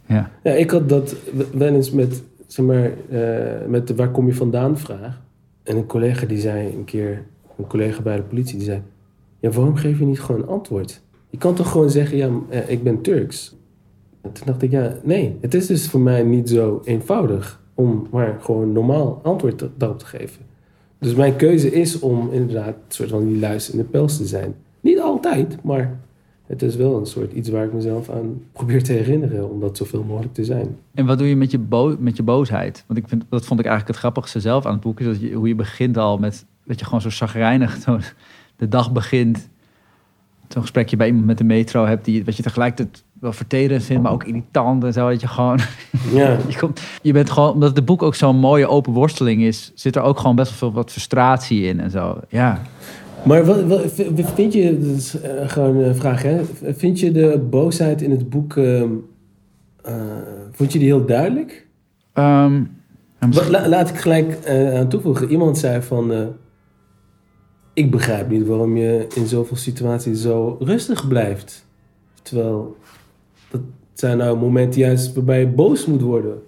Ja. 0.10 0.32
ja, 0.44 0.52
ik 0.52 0.72
had 0.72 0.90
dat 0.90 1.16
wel 1.54 1.74
eens 1.74 1.92
met, 1.92 2.22
zeg 2.48 2.66
maar, 2.66 2.92
eh, 3.10 3.68
met 3.68 3.88
de 3.88 3.96
waar 3.96 4.10
kom 4.12 4.28
je 4.28 4.34
vandaan 4.34 4.78
vraag. 4.78 5.20
En 5.70 5.78
een 5.78 5.86
collega 5.86 6.26
die 6.26 6.40
zei 6.40 6.74
een 6.74 6.84
keer, 6.86 7.26
een 7.58 7.68
collega 7.68 8.02
bij 8.02 8.16
de 8.16 8.22
politie, 8.22 8.56
die 8.58 8.66
zei... 8.66 8.82
Ja, 9.40 9.50
waarom 9.50 9.76
geef 9.76 10.00
je 10.00 10.06
niet 10.06 10.20
gewoon 10.20 10.42
een 10.42 10.48
antwoord? 10.48 11.02
Je 11.30 11.38
kan 11.38 11.56
toch 11.56 11.72
gewoon 11.72 11.90
zeggen, 11.90 12.18
ja, 12.18 12.30
eh, 12.50 12.70
ik 12.70 12.84
ben 12.84 13.02
Turks. 13.02 13.56
En 14.22 14.32
toen 14.32 14.46
dacht 14.46 14.62
ik, 14.62 14.72
ja, 14.72 14.96
nee, 15.04 15.38
het 15.42 15.54
is 15.54 15.68
dus 15.68 15.90
voor 15.90 16.00
mij 16.00 16.24
niet 16.24 16.50
zo 16.50 16.82
eenvoudig 16.84 17.62
om 17.74 18.08
maar 18.12 18.38
gewoon 18.42 18.72
normaal 18.72 19.20
antwoord 19.24 19.60
da- 19.60 19.70
daarop 19.78 20.00
te 20.00 20.06
geven. 20.06 20.42
Dus 21.00 21.16
mijn 21.16 21.36
keuze 21.36 21.72
is 21.72 22.00
om 22.00 22.30
inderdaad 22.32 22.68
een 22.76 22.82
soort 22.88 23.10
van 23.10 23.28
die 23.28 23.40
luis 23.40 23.72
in 23.72 23.78
de 23.78 23.84
pels 23.84 24.18
te 24.18 24.26
zijn. 24.26 24.56
Niet 24.80 25.00
altijd, 25.00 25.64
maar 25.64 26.00
het 26.50 26.62
is 26.62 26.76
wel 26.76 26.98
een 26.98 27.06
soort 27.06 27.34
iets 27.34 27.50
waar 27.50 27.66
ik 27.66 27.74
mezelf 27.74 28.10
aan 28.10 28.42
probeer 28.52 28.84
te 28.84 28.94
herinneren 28.94 29.50
om 29.50 29.60
dat 29.60 29.78
zoveel 29.78 30.04
mogelijk 30.04 30.34
te 30.34 30.46
zijn. 30.46 30.78
En 30.94 31.06
wat 31.06 31.18
doe 31.18 31.28
je 31.28 31.36
met 31.36 31.52
je, 31.52 31.60
bo 31.60 31.96
met 32.00 32.18
je 32.18 32.24
boosheid? 32.24 32.84
Want 32.88 33.00
ik 33.00 33.08
vind, 33.08 33.24
dat 33.30 33.46
vond 33.46 33.60
ik 33.60 33.66
eigenlijk 33.66 33.88
het 33.88 34.06
grappigste 34.06 34.40
zelf 34.40 34.66
aan 34.66 34.72
het 34.72 34.82
boek. 34.82 35.00
Is 35.00 35.06
dat 35.06 35.22
je, 35.22 35.34
hoe 35.34 35.48
je 35.48 35.56
begint 35.56 35.98
al 35.98 36.18
met 36.18 36.46
dat 36.66 36.80
je 36.80 36.86
gewoon 36.86 37.02
zo 37.02 37.10
zagrijnig 37.10 37.78
de 38.56 38.68
dag 38.68 38.92
begint. 38.92 39.50
Zo'n 40.48 40.62
gesprekje 40.62 40.98
bij 40.98 41.08
iemand 41.08 41.26
met 41.26 41.38
de 41.38 41.44
metro 41.44 41.86
hebt 41.86 42.06
die 42.06 42.26
wat 42.26 42.38
je 42.38 42.44
tegelijkertijd 42.44 43.04
wel 43.20 43.34
verterend 43.34 43.84
vindt, 43.84 44.04
maar 44.04 44.12
ook 44.12 44.24
irritant 44.24 44.84
en 44.84 44.94
zo. 44.94 45.10
Dat 45.10 45.22
je 45.22 45.28
gewoon 45.28 45.60
Ja, 46.14 46.38
je, 46.48 46.58
komt, 46.58 46.82
je 47.02 47.14
bent 47.14 47.30
gewoon, 47.30 47.54
omdat 47.54 47.76
het 47.76 47.86
boek 47.86 48.04
ook 48.04 48.16
zo'n 48.16 48.38
mooie 48.38 48.68
open 48.68 48.94
worsteling 48.94 49.42
is, 49.42 49.72
zit 49.76 49.96
er 49.96 50.02
ook 50.02 50.20
gewoon 50.20 50.36
best 50.36 50.50
wel 50.50 50.58
veel 50.58 50.72
wat 50.72 50.92
frustratie 50.92 51.64
in 51.64 51.80
en 51.80 51.92
zo. 51.92 52.20
Ja. 52.30 52.62
Maar 53.26 53.46
wat, 53.46 53.82
vind 54.36 54.54
je, 54.54 54.80
dat 54.80 54.96
is 54.98 55.22
eh, 55.22 55.50
gewoon 55.50 55.76
een 55.76 55.96
vraag 55.96 56.22
hè, 56.24 56.42
vind 56.64 57.00
je 57.00 57.12
de 57.12 57.46
boosheid 57.50 58.02
in 58.02 58.12
het 58.12 58.30
boek, 58.30 58.58
eh, 58.58 58.84
vond 60.52 60.74
je 60.74 60.80
die 60.80 60.88
heel 60.88 61.06
duidelijk? 61.06 61.68
Ehm, 62.14 62.64
misschien- 63.26 63.52
la- 63.52 63.68
laat 63.68 63.90
ik 63.90 63.96
gelijk 63.98 64.32
eh, 64.34 64.80
aan 64.80 64.90
toevoegen. 64.90 65.30
Iemand 65.30 65.58
zei 65.58 65.82
van... 65.82 66.14
ik 67.74 67.92
begrijp 67.92 68.30
niet 68.30 68.48
waarom 68.48 68.78
je 68.78 69.08
in 69.16 69.26
zoveel 69.26 69.58
situaties 69.58 70.22
zo 70.22 70.58
rustig 70.60 71.08
blijft. 71.08 71.66
Terwijl, 72.22 72.78
dat 73.52 73.62
zijn 73.94 74.18
nou 74.18 74.38
momenten 74.38 74.82
juist 74.82 75.14
waarbij 75.14 75.40
je 75.40 75.48
boos 75.48 75.86
moet 75.86 76.02
worden. 76.02 76.42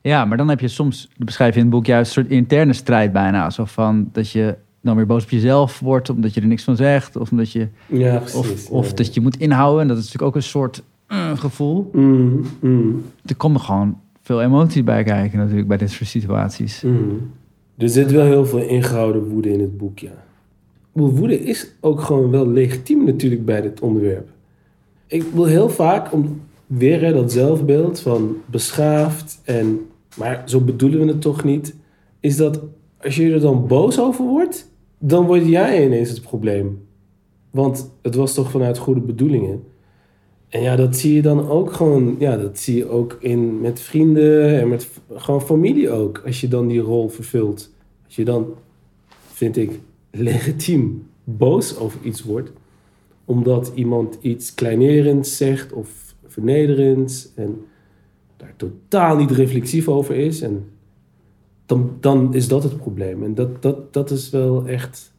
Ja, 0.00 0.24
maar 0.24 0.36
dan 0.36 0.48
heb 0.48 0.60
je 0.60 0.68
soms, 0.68 1.08
dat 1.16 1.26
beschrijf 1.26 1.54
je 1.54 1.60
in 1.60 1.66
het 1.66 1.74
boek, 1.74 1.86
juist 1.86 2.16
een 2.16 2.22
soort 2.22 2.32
interne 2.34 2.72
strijd 2.72 3.12
bijna. 3.12 3.50
Zo 3.50 3.64
van 3.64 4.08
dat 4.12 4.30
je 4.30 4.56
dan 4.82 4.96
weer 4.96 5.06
boos 5.06 5.22
op 5.22 5.30
jezelf 5.30 5.80
wordt 5.80 6.10
omdat 6.10 6.34
je 6.34 6.40
er 6.40 6.46
niks 6.46 6.64
van 6.64 6.76
zegt. 6.76 7.16
Of 7.16 7.30
omdat 7.30 7.52
je, 7.52 7.68
Ja, 7.86 8.18
precies. 8.18 8.36
of, 8.36 8.70
of 8.70 8.88
ja. 8.88 8.94
dat 8.94 9.14
je 9.14 9.20
moet 9.20 9.36
inhouden. 9.36 9.80
En 9.82 9.88
dat 9.88 9.96
is 9.96 10.02
natuurlijk 10.04 10.30
ook 10.30 10.36
een 10.36 10.48
soort 10.48 10.82
eh, 11.06 11.38
gevoel. 11.38 11.90
Mm, 11.92 12.44
mm, 12.60 13.02
Er 13.24 13.36
komt 13.36 13.54
er 13.56 13.60
gewoon 13.62 13.98
veel 14.22 14.42
emotie 14.42 14.82
bij 14.82 15.02
kijken 15.04 15.38
natuurlijk 15.38 15.68
bij 15.68 15.76
dit 15.76 15.90
soort 15.90 16.08
situaties. 16.08 16.82
mm. 16.82 17.30
Er 17.76 17.88
zit 17.88 18.10
wel 18.10 18.24
heel 18.24 18.46
veel 18.46 18.58
ingehouden 18.62 19.28
woede 19.28 19.52
in 19.52 19.60
het 19.60 19.76
boek, 19.76 19.98
ja. 19.98 20.24
Woede 20.92 21.40
is 21.40 21.72
ook 21.80 22.00
gewoon 22.00 22.30
wel 22.30 22.48
legitiem 22.48 23.04
natuurlijk 23.04 23.44
bij 23.44 23.60
dit 23.60 23.80
onderwerp. 23.80 24.28
Ik 25.06 25.22
wil 25.34 25.44
heel 25.44 25.68
vaak, 25.68 26.12
om 26.12 26.40
weer 26.66 27.00
hè, 27.00 27.12
dat 27.12 27.32
zelfbeeld 27.32 28.00
van 28.00 28.36
beschaafd 28.46 29.40
en... 29.44 29.80
Maar 30.16 30.42
zo 30.44 30.60
bedoelen 30.60 31.00
we 31.00 31.06
het 31.06 31.20
toch 31.20 31.44
niet. 31.44 31.74
Is 32.20 32.36
dat 32.36 32.60
als 33.00 33.16
je 33.16 33.32
er 33.32 33.40
dan 33.40 33.66
boos 33.66 34.00
over 34.00 34.24
wordt, 34.24 34.70
dan 35.04 35.26
word 35.26 35.46
jij 35.46 35.84
ineens 35.84 36.08
het 36.08 36.22
probleem. 36.22 36.86
Want 37.50 37.90
het 38.02 38.14
was 38.14 38.34
toch 38.34 38.50
vanuit 38.50 38.78
goede 38.78 39.00
bedoelingen. 39.00 39.64
En 40.48 40.62
ja, 40.62 40.76
dat 40.76 40.96
zie 40.96 41.14
je 41.14 41.22
dan 41.22 41.48
ook 41.48 41.72
gewoon, 41.72 42.16
ja, 42.18 42.36
dat 42.36 42.58
zie 42.58 42.76
je 42.76 42.88
ook 42.88 43.16
in, 43.20 43.60
met 43.60 43.80
vrienden 43.80 44.60
en 44.60 44.68
met 44.68 44.88
gewoon 45.14 45.42
familie 45.42 45.90
ook. 45.90 46.22
Als 46.26 46.40
je 46.40 46.48
dan 46.48 46.68
die 46.68 46.80
rol 46.80 47.08
vervult. 47.08 47.70
Als 48.04 48.16
je 48.16 48.24
dan, 48.24 48.46
vind 49.32 49.56
ik, 49.56 49.80
legitiem 50.10 51.06
boos 51.24 51.78
over 51.78 52.00
iets 52.02 52.22
wordt. 52.22 52.52
Omdat 53.24 53.72
iemand 53.74 54.18
iets 54.20 54.54
kleinerends 54.54 55.36
zegt 55.36 55.72
of 55.72 56.14
vernederends. 56.26 57.28
En 57.34 57.64
daar 58.36 58.54
totaal 58.56 59.16
niet 59.16 59.30
reflexief 59.30 59.88
over 59.88 60.14
is. 60.14 60.40
En 60.40 60.64
dan, 61.66 61.96
dan 62.00 62.34
is 62.34 62.48
dat 62.48 62.62
het 62.62 62.76
probleem. 62.76 63.24
En 63.24 63.34
dat, 63.34 63.62
dat, 63.62 63.92
dat 63.92 64.10
is 64.10 64.30
wel 64.30 64.66
echt 64.66 65.12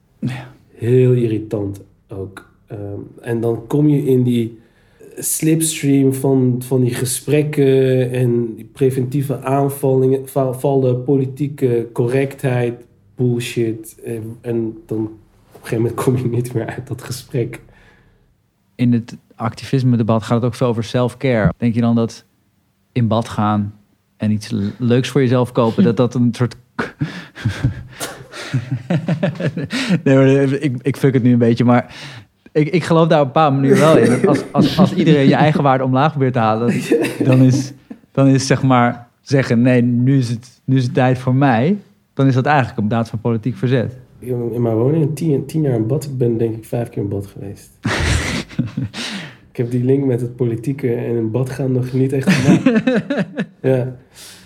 heel 0.74 1.14
irritant 1.14 1.82
ook. 2.08 2.52
Ehm, 2.68 3.00
en 3.22 3.42
dan 3.42 3.68
kom 3.68 3.88
je 3.90 4.06
in 4.06 4.24
die 4.24 4.60
slipstream 5.18 6.14
van, 6.14 6.62
van 6.66 6.82
die 6.82 6.94
gesprekken 6.94 8.12
en 8.12 8.56
die 8.56 8.66
preventieve 8.66 9.42
aanvallingen, 9.42 10.28
va- 10.30 10.54
vallen, 10.54 11.04
politieke 11.04 11.90
correctheid, 11.94 12.86
bullshit. 13.16 14.02
En, 14.06 14.38
en 14.42 14.78
dan 14.86 14.98
op 15.04 15.12
een 15.54 15.60
gegeven 15.62 15.78
moment 15.78 16.02
kom 16.04 16.18
je 16.18 16.28
niet 16.28 16.54
meer 16.54 16.66
uit 16.66 16.88
dat 16.88 17.02
gesprek. 17.02 17.62
In 18.76 18.94
het 18.94 19.18
activisme-debat 19.36 20.24
gaat 20.24 20.36
het 20.36 20.46
ook 20.46 20.56
veel 20.56 20.68
over 20.68 20.84
self-care. 20.84 21.54
Denk 21.58 21.76
je 21.76 21.82
dan 21.82 21.96
dat 21.96 22.26
in 22.92 23.08
bad 23.08 23.30
gaan 23.30 23.74
en 24.24 24.32
iets 24.32 24.50
le- 24.50 24.72
leuks 24.78 25.10
voor 25.10 25.22
jezelf 25.22 25.52
kopen, 25.52 25.84
dat 25.84 25.98
dat 25.98 26.16
een 26.16 26.30
soort... 26.32 26.56
nee, 30.04 30.16
maar 30.16 30.28
ik, 30.28 30.76
ik 30.82 30.98
fuck 30.98 31.14
het 31.14 31.24
nu 31.24 31.32
een 31.32 31.38
beetje, 31.38 31.64
maar 31.64 31.96
ik, 32.52 32.70
ik 32.70 32.84
geloof 32.84 33.08
daar 33.08 33.20
op 33.20 33.26
een 33.26 33.32
bepaalde 33.34 33.56
manier 33.56 33.78
wel 33.78 33.98
in. 33.98 34.28
Als, 34.28 34.44
als, 34.52 34.80
als 34.80 34.94
iedereen 34.94 35.28
je 35.28 35.36
eigen 35.36 35.64
waarde 35.64 35.84
omlaag 35.84 36.10
probeert 36.10 36.34
te 36.34 36.40
halen, 36.40 36.74
dan 37.24 37.42
is, 37.42 37.74
dan 38.12 38.28
is 38.28 38.48
zeg 38.48 38.64
maar 38.64 39.08
zeggen, 39.22 39.62
nee, 39.62 39.82
nu 39.82 40.18
is, 40.18 40.30
het, 40.30 40.62
nu 40.66 40.78
is 40.78 40.84
het 40.84 40.94
tijd 40.94 41.18
voor 41.18 41.36
mij. 41.36 41.78
Dan 42.14 42.28
is 42.28 42.34
dat 42.34 42.46
eigenlijk 42.46 42.78
een 42.78 42.88
daad 42.88 43.10
van 43.10 43.22
politiek 43.22 43.58
verzet. 43.58 43.98
In 44.20 44.62
mijn 44.62 44.76
woning 44.76 45.16
tien, 45.16 45.46
tien 45.46 45.62
jaar 45.62 45.76
in 45.76 45.88
bad. 45.88 46.04
Ik 46.04 46.18
ben 46.18 46.38
denk 46.38 46.56
ik 46.56 46.66
vijf 46.66 46.90
keer 46.90 47.04
in 47.04 47.10
bad 47.10 47.28
geweest. 47.28 47.70
ik 49.52 49.58
heb 49.58 49.72
die 49.72 49.84
link 49.84 50.06
met 50.06 50.22
het 50.22 50.36
politieke 50.36 50.94
en 50.94 51.16
in 51.16 51.32
bad 51.32 51.50
gaan 51.50 51.72
nog 51.72 51.94
niet 51.94 52.14
echt 52.14 52.30
gemaakt. 52.30 52.84
ja. 53.64 53.96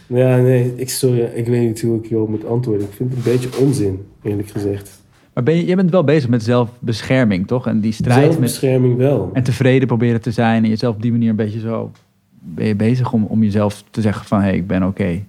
ja, 0.08 0.38
nee, 0.38 0.74
ik, 0.76 0.90
sorry, 0.90 1.20
ik 1.20 1.48
weet 1.48 1.62
niet 1.62 1.82
hoe 1.82 1.98
ik 1.98 2.08
hierop 2.08 2.30
moet 2.30 2.46
antwoorden. 2.46 2.88
Ik 2.88 2.94
vind 2.94 3.10
het 3.16 3.26
een 3.26 3.32
beetje 3.32 3.58
onzin, 3.58 4.06
eerlijk 4.22 4.50
gezegd. 4.50 5.02
Maar 5.34 5.44
ben 5.46 5.56
je, 5.56 5.66
jij 5.66 5.76
bent 5.76 5.92
wel 5.92 6.04
bezig 6.04 6.30
met 6.30 6.44
zelfbescherming, 6.44 7.48
toch? 7.48 7.68
En 7.68 7.80
die 7.80 7.92
strijd 7.92 8.20
met, 8.20 8.32
Zelfbescherming 8.32 8.98
wel. 8.98 9.30
en 9.34 9.44
tevreden 9.44 9.88
proberen 9.88 10.22
te 10.22 10.32
zijn 10.32 10.64
en 10.64 10.70
jezelf 10.70 10.96
op 10.96 11.02
die 11.02 11.12
manier 11.12 11.30
een 11.30 11.36
beetje 11.36 11.60
zo... 11.60 11.92
Ben 12.40 12.68
je 12.68 12.76
bezig 12.76 13.14
om, 13.14 13.26
om 13.26 13.44
jezelf 13.44 13.84
te 13.90 14.02
zeggen 14.02 14.26
van, 14.26 14.40
hé, 14.40 14.46
hey, 14.46 14.56
ik 14.56 14.68
ben 14.68 14.84
oké. 14.84 15.08
Ik 15.08 15.24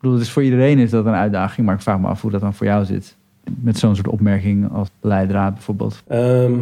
bedoel, 0.00 0.18
dus 0.18 0.30
voor 0.30 0.42
iedereen 0.42 0.78
is 0.78 0.90
dat 0.90 1.06
een 1.06 1.12
uitdaging, 1.12 1.66
maar 1.66 1.74
ik 1.74 1.80
vraag 1.80 2.00
me 2.00 2.06
af 2.06 2.22
hoe 2.22 2.30
dat 2.30 2.40
dan 2.40 2.54
voor 2.54 2.66
jou 2.66 2.84
zit. 2.84 3.16
Met 3.60 3.78
zo'n 3.78 3.94
soort 3.94 4.08
opmerking 4.08 4.72
als 4.72 4.88
leidraad 5.00 5.54
bijvoorbeeld. 5.54 6.02
Ehm, 6.06 6.54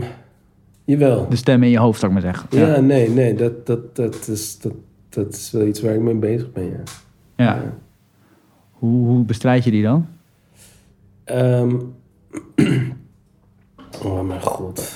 jawel. 0.85 1.29
De 1.29 1.37
stem 1.37 1.63
in 1.63 1.71
je 1.71 1.79
hoofd, 1.79 2.01
zou 2.01 2.13
ik 2.13 2.23
maar 2.23 2.33
zeggen. 2.35 2.59
Ja, 2.59 2.81
nee, 2.81 3.11
nee, 3.11 3.35
dat, 3.35 3.67
dat, 3.67 3.97
dat, 3.97 4.29
is, 4.29 4.59
dat, 4.59 4.73
dat 5.15 5.35
is 5.35 5.51
wel 5.51 5.67
iets 5.67 5.81
waar 5.81 5.95
ik 5.95 6.01
mee 6.01 6.15
bezig 6.15 6.53
ben, 6.53 6.71
ja. 6.71 6.83
ja. 7.37 7.75
Hoe, 8.71 9.07
hoe 9.07 9.25
bestrijd 9.25 9.65
je 9.65 9.71
die 9.71 9.83
dan? 9.83 10.07
Ehm, 11.25 11.77
oh 14.05 14.23
mijn 14.27 14.43
god. 14.43 14.93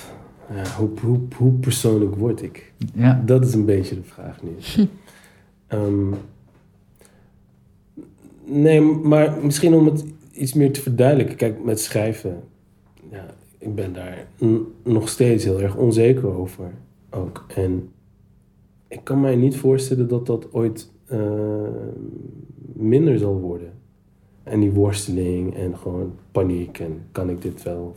Ja, 0.54 0.70
hoe, 0.76 0.90
hoe, 1.00 1.20
hoe 1.36 1.52
persoonlijk 1.52 2.14
word 2.14 2.42
ik? 2.42 2.72
Ja, 2.94 3.22
Dat 3.24 3.44
is 3.46 3.54
een 3.54 3.64
beetje 3.64 3.94
de 3.94 4.02
vraag 4.02 4.42
nu. 4.42 4.50
Ehm, 5.66 6.12
nee, 8.44 8.80
maar 8.80 9.38
misschien 9.42 9.74
om 9.74 9.86
het 9.86 10.04
iets 10.32 10.52
meer 10.52 10.72
te 10.72 10.80
verduidelijken. 10.80 11.36
Kijk, 11.36 11.64
met 11.64 11.80
schrijven, 11.80 12.42
ja, 13.10 13.26
ik 13.58 13.74
ben 13.74 13.92
daar 13.92 14.26
nog 14.82 15.08
steeds 15.08 15.44
heel 15.44 15.60
erg 15.60 15.76
onzeker 15.76 16.26
over. 16.26 16.70
Ook. 17.10 17.44
En 17.54 17.88
ik 18.88 19.00
kan 19.04 19.20
mij 19.20 19.36
niet 19.36 19.56
voorstellen 19.56 20.08
dat 20.08 20.26
dat 20.26 20.52
ooit 20.52 20.90
eh, 21.06 21.20
minder 22.72 23.18
zal 23.18 23.40
worden. 23.40 23.72
En 24.42 24.60
die 24.60 24.70
worsteling 24.70 25.56
en 25.56 25.78
gewoon 25.78 26.12
paniek 26.32 26.78
en 26.78 27.02
kan 27.12 27.30
ik 27.30 27.42
dit 27.42 27.62
wel? 27.62 27.96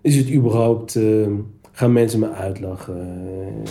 Is 0.00 0.16
het 0.16 0.32
überhaupt, 0.32 0.96
eh, 0.96 1.28
gaan 1.72 1.92
mensen 1.92 2.20
me 2.20 2.30
uitlachen? 2.30 3.62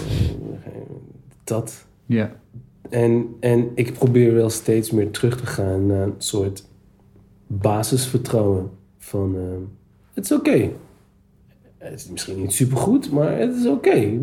Dat. 1.44 1.86
ja. 2.06 2.36
En, 2.90 3.36
en 3.40 3.72
ik 3.76 3.94
probeer 3.94 4.34
wel 4.34 4.50
steeds 4.50 4.92
meer 4.92 5.12
terug 5.12 5.38
te 5.38 5.46
gaan 5.46 5.86
naar 5.86 6.04
een 6.04 6.14
soort 6.18 6.66
basisvertrouwen. 7.48 8.70
Van, 8.98 9.36
eh, 9.36 9.42
het 10.14 10.24
is 10.24 10.32
oké. 10.32 10.70
Het 11.78 12.00
is 12.00 12.10
misschien 12.10 12.42
niet 12.42 12.54
supergoed, 12.54 13.12
maar 13.12 13.38
het 13.38 13.56
is 13.56 13.68
oké. 13.68 14.20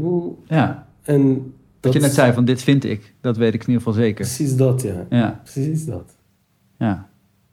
Ja. 0.46 0.88
En 1.02 1.54
Dat 1.82 1.92
je 1.92 2.00
net 2.00 2.12
zei 2.14 2.32
van, 2.32 2.44
dit 2.44 2.62
vind 2.62 2.84
ik. 2.84 3.14
Dat 3.20 3.36
weet 3.36 3.54
ik 3.54 3.60
in 3.60 3.66
ieder 3.66 3.82
geval 3.82 3.92
zeker. 4.02 4.24
precies 4.24 4.56
dat, 4.56 4.82
ja. 4.82 5.06
Ja, 5.10 5.40
Precies 5.42 5.84
dat. 5.86 6.16
ja. 6.78 7.10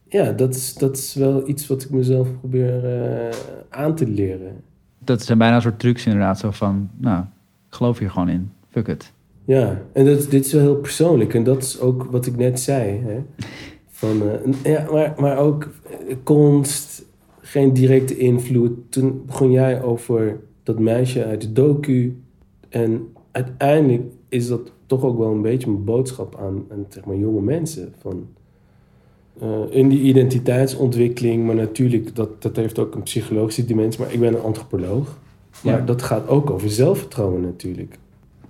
Ja, 0.08 0.32
dat 0.32 0.54
is, 0.54 0.74
dat 0.74 0.96
is 0.96 1.14
wel 1.14 1.48
iets 1.48 1.66
wat 1.66 1.82
ik 1.82 1.90
mezelf 1.90 2.28
probeer 2.38 2.84
eh, 2.84 3.36
aan 3.68 3.94
te 3.94 4.06
leren. 4.08 4.60
Dat 4.98 5.22
zijn 5.22 5.38
bijna 5.38 5.54
een 5.54 5.62
soort 5.62 5.78
trucs 5.78 6.06
inderdaad. 6.06 6.38
Zo 6.38 6.50
van, 6.50 6.90
nou, 6.96 7.20
ik 7.68 7.74
geloof 7.74 7.98
hier 7.98 8.10
gewoon 8.10 8.28
in. 8.28 8.50
Fuck 8.70 8.88
it. 8.88 9.12
Ja, 9.44 9.82
en 9.92 10.04
dat, 10.04 10.30
dit 10.30 10.46
is 10.46 10.52
wel 10.52 10.62
heel 10.62 10.76
persoonlijk. 10.76 11.34
En 11.34 11.44
dat 11.44 11.62
is 11.62 11.80
ook 11.80 12.04
wat 12.10 12.26
ik 12.26 12.36
net 12.36 12.60
zei. 12.60 13.00
Hè? 13.04 13.22
Van, 13.90 14.22
eh, 14.62 14.72
ja, 14.72 14.86
maar, 14.92 15.14
maar 15.16 15.36
ook 15.38 15.68
eh, 16.08 16.16
konst, 16.22 17.02
geen 17.40 17.72
directe 17.72 18.16
invloed. 18.18 18.92
Toen 18.92 19.22
begon 19.26 19.50
jij 19.50 19.82
over 19.82 20.40
dat 20.62 20.78
meisje 20.78 21.24
uit 21.24 21.40
de 21.40 21.52
docu. 21.52 22.22
En 22.68 23.08
uiteindelijk 23.30 24.02
is 24.28 24.48
dat 24.48 24.72
toch 24.86 25.04
ook 25.04 25.18
wel 25.18 25.30
een 25.30 25.42
beetje 25.42 25.70
mijn 25.70 25.84
boodschap 25.84 26.36
aan, 26.40 26.64
aan 26.70 26.86
zeg 26.88 27.04
maar, 27.04 27.16
jonge 27.16 27.40
mensen. 27.40 27.94
Van, 27.98 28.26
eh, 29.40 29.60
in 29.70 29.88
die 29.88 30.00
identiteitsontwikkeling, 30.00 31.46
maar 31.46 31.54
natuurlijk, 31.54 32.16
dat, 32.16 32.42
dat 32.42 32.56
heeft 32.56 32.78
ook 32.78 32.94
een 32.94 33.02
psychologische 33.02 33.64
dimensie. 33.64 34.00
Maar 34.00 34.12
ik 34.12 34.20
ben 34.20 34.34
een 34.34 34.40
antropoloog. 34.40 35.18
Maar 35.62 35.78
Ja. 35.78 35.84
dat 35.84 36.02
gaat 36.02 36.28
ook 36.28 36.50
over 36.50 36.70
zelfvertrouwen 36.70 37.40
natuurlijk. 37.40 37.98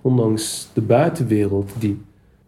Ondanks 0.01 0.71
de 0.73 0.81
buitenwereld 0.81 1.71
die 1.79 1.99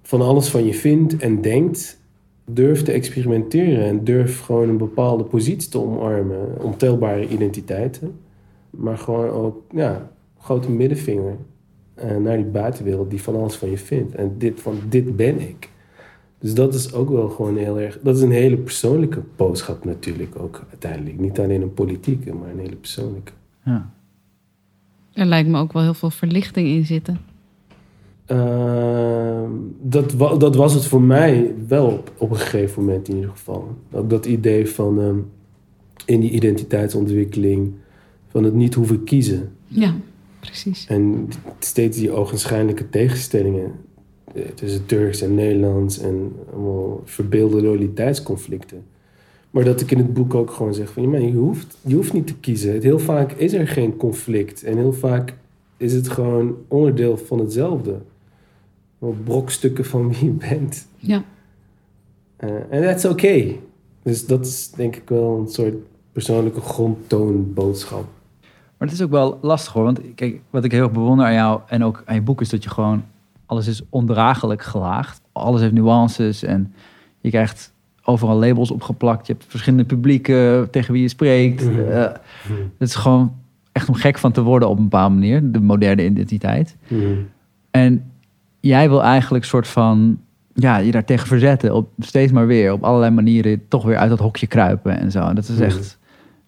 van 0.02 0.20
alles 0.20 0.48
van 0.48 0.64
je 0.64 0.74
vindt 0.74 1.16
en 1.16 1.40
denkt, 1.40 2.00
durf 2.44 2.82
te 2.82 2.92
experimenteren 2.92 3.84
en 3.84 4.04
durf 4.04 4.40
gewoon 4.40 4.68
een 4.68 4.76
bepaalde 4.76 5.24
positie 5.24 5.70
te 5.70 5.78
omarmen. 5.78 6.38
Ontelbare 6.60 7.28
identiteiten. 7.28 8.14
Maar 8.70 8.98
gewoon 8.98 9.28
ook, 9.28 9.62
ja, 9.70 10.10
grote 10.38 10.70
middenvinger 10.70 11.36
naar 12.22 12.36
die 12.36 12.44
buitenwereld 12.46 13.10
die 13.10 13.22
van 13.22 13.36
alles 13.36 13.54
van 13.54 13.70
je 13.70 13.78
vindt. 13.78 14.14
En 14.14 14.34
dit 14.38 14.60
van, 14.60 14.74
dit 14.88 15.16
ben 15.16 15.40
ik. 15.40 15.70
Dus 16.38 16.54
dat 16.54 16.74
is 16.74 16.92
ook 16.92 17.10
wel 17.10 17.28
gewoon 17.28 17.56
heel 17.56 17.80
erg, 17.80 17.98
dat 18.02 18.16
is 18.16 18.22
een 18.22 18.30
hele 18.30 18.56
persoonlijke 18.56 19.22
boodschap 19.36 19.84
natuurlijk 19.84 20.38
ook 20.40 20.64
uiteindelijk. 20.70 21.18
Niet 21.20 21.38
alleen 21.38 21.62
een 21.62 21.74
politieke, 21.74 22.34
maar 22.34 22.50
een 22.50 22.58
hele 22.58 22.76
persoonlijke. 22.76 23.32
Ja. 23.64 23.90
Er 25.12 25.26
lijkt 25.26 25.48
me 25.48 25.58
ook 25.58 25.72
wel 25.72 25.82
heel 25.82 25.94
veel 25.94 26.10
verlichting 26.10 26.68
in 26.68 26.86
zitten. 26.86 27.18
Ehm, 28.26 29.50
dat, 29.80 30.12
wa- 30.12 30.36
dat 30.36 30.54
was 30.56 30.74
het 30.74 30.84
voor 30.84 31.02
mij 31.02 31.54
wel 31.68 31.86
op, 31.86 32.12
op 32.18 32.30
een 32.30 32.36
gegeven 32.36 32.84
moment 32.84 33.08
in 33.08 33.14
ieder 33.14 33.30
geval. 33.30 33.76
Ook 33.92 34.10
dat 34.10 34.26
idee 34.26 34.68
van 34.68 35.00
ehm, 35.00 35.16
in 36.06 36.20
die 36.20 36.30
identiteitsontwikkeling 36.30 37.72
van 38.28 38.44
het 38.44 38.54
niet 38.54 38.74
hoeven 38.74 39.04
kiezen. 39.04 39.52
Ja, 39.66 39.94
precies. 40.46 40.86
En 40.86 41.28
steeds 41.58 41.98
die 41.98 42.10
ogenschijnlijke 42.10 42.88
tegenstellingen 42.88 43.72
eh, 44.34 44.42
tussen 44.54 44.86
Turks 44.86 45.20
en 45.20 45.34
Nederlands 45.34 45.98
en 45.98 46.32
allemaal 46.52 47.02
verbeelde 47.04 47.62
loyaliteitsconflicten. 47.62 48.84
Maar 49.50 49.64
dat 49.64 49.80
ik 49.80 49.90
in 49.90 49.98
het 49.98 50.14
boek 50.14 50.34
ook 50.34 50.50
gewoon 50.50 50.74
zeg 50.74 50.92
van, 50.92 51.10
je 51.10 51.32
hoeft, 51.32 51.76
je 51.82 51.94
hoeft 51.94 52.12
niet 52.12 52.26
te 52.26 52.34
kiezen. 52.34 52.80
Heel 52.80 52.98
vaak 52.98 53.32
is 53.32 53.52
er 53.52 53.68
geen 53.68 53.96
conflict 53.96 54.62
en 54.62 54.76
heel 54.76 54.92
vaak 54.92 55.34
is 55.76 55.92
het 55.92 56.08
gewoon 56.08 56.56
onderdeel 56.68 57.16
van 57.16 57.38
hetzelfde. 57.38 58.00
Brokstukken 59.24 59.84
van 59.84 60.12
wie 60.12 60.24
je 60.24 60.30
bent. 60.30 60.86
Ja. 60.96 61.24
Eh, 62.36 62.50
En 62.70 62.82
that's 62.82 63.04
okay. 63.04 63.60
Dus 64.02 64.26
dat 64.26 64.46
is 64.46 64.70
denk 64.70 64.96
ik 64.96 65.08
wel 65.08 65.38
een 65.38 65.48
soort 65.48 65.74
persoonlijke 66.12 66.60
grondtoonboodschap. 66.60 68.04
Maar 68.82 68.90
het 68.90 69.00
is 69.00 69.06
ook 69.06 69.12
wel 69.12 69.38
lastig 69.42 69.72
hoor. 69.72 69.84
Want 69.84 70.00
kijk, 70.14 70.40
wat 70.50 70.64
ik 70.64 70.72
heel 70.72 70.82
erg 70.82 70.92
bewonder 70.92 71.26
aan 71.26 71.32
jou 71.32 71.60
en 71.66 71.84
ook 71.84 72.02
aan 72.06 72.14
je 72.14 72.22
boek 72.22 72.40
is 72.40 72.48
dat 72.48 72.62
je 72.62 72.70
gewoon 72.70 73.04
alles 73.46 73.66
is 73.66 73.82
ondraaglijk 73.88 74.62
gelaagd. 74.62 75.20
Alles 75.32 75.60
heeft 75.60 75.72
nuances 75.72 76.42
en 76.42 76.72
je 77.20 77.30
krijgt 77.30 77.72
overal 78.04 78.38
labels 78.38 78.70
opgeplakt. 78.70 79.26
Je 79.26 79.32
hebt 79.32 79.44
verschillende 79.48 79.84
publieken 79.84 80.70
tegen 80.70 80.92
wie 80.92 81.02
je 81.02 81.08
spreekt. 81.08 81.64
Mhm. 81.64 81.80
Eh, 81.80 82.00
het 82.78 82.88
is 82.88 82.94
gewoon 82.94 83.32
echt 83.72 83.88
om 83.88 83.94
gek 83.94 84.18
van 84.18 84.32
te 84.32 84.42
worden 84.42 84.68
op 84.68 84.76
een 84.76 84.82
bepaalde 84.82 85.14
manier, 85.14 85.52
de 85.52 85.60
moderne 85.60 86.04
identiteit. 86.04 86.76
En 87.70 88.10
jij 88.60 88.88
wil 88.88 89.02
eigenlijk 89.02 89.44
soort 89.44 89.68
van 89.68 90.18
ja, 90.54 90.76
je 90.76 90.90
daar 90.92 91.04
tegen 91.04 91.26
verzetten. 91.26 91.74
Op, 91.74 91.88
steeds 91.98 92.32
maar 92.32 92.46
weer 92.46 92.72
op 92.72 92.84
allerlei 92.84 93.10
manieren 93.10 93.68
toch 93.68 93.84
weer 93.84 93.96
uit 93.96 94.10
dat 94.10 94.18
hokje 94.18 94.46
kruipen 94.46 94.98
en 94.98 95.10
zo. 95.10 95.20
En 95.26 95.34
dat 95.34 95.48
is 95.48 95.54
Mhm. 95.54 95.62
echt 95.62 95.98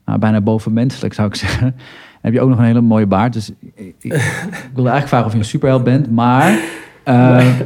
nou, 0.04 0.18
bijna 0.18 0.40
bovenmenselijk 0.40 1.14
zou 1.14 1.28
ik 1.28 1.34
zeggen. 1.34 1.74
Heb 2.24 2.32
je 2.32 2.40
ook 2.40 2.48
nog 2.48 2.58
een 2.58 2.64
hele 2.64 2.80
mooie 2.80 3.06
baard. 3.06 3.32
Dus 3.32 3.50
ik, 3.60 3.72
ik, 3.74 3.94
ik 4.00 4.12
wilde 4.74 4.90
eigenlijk 4.90 5.08
vragen 5.08 5.26
of 5.26 5.32
je 5.32 5.38
een 5.38 5.44
superheld 5.44 5.84
bent. 5.84 6.10
Maar 6.10 6.58
eh, 7.02 7.60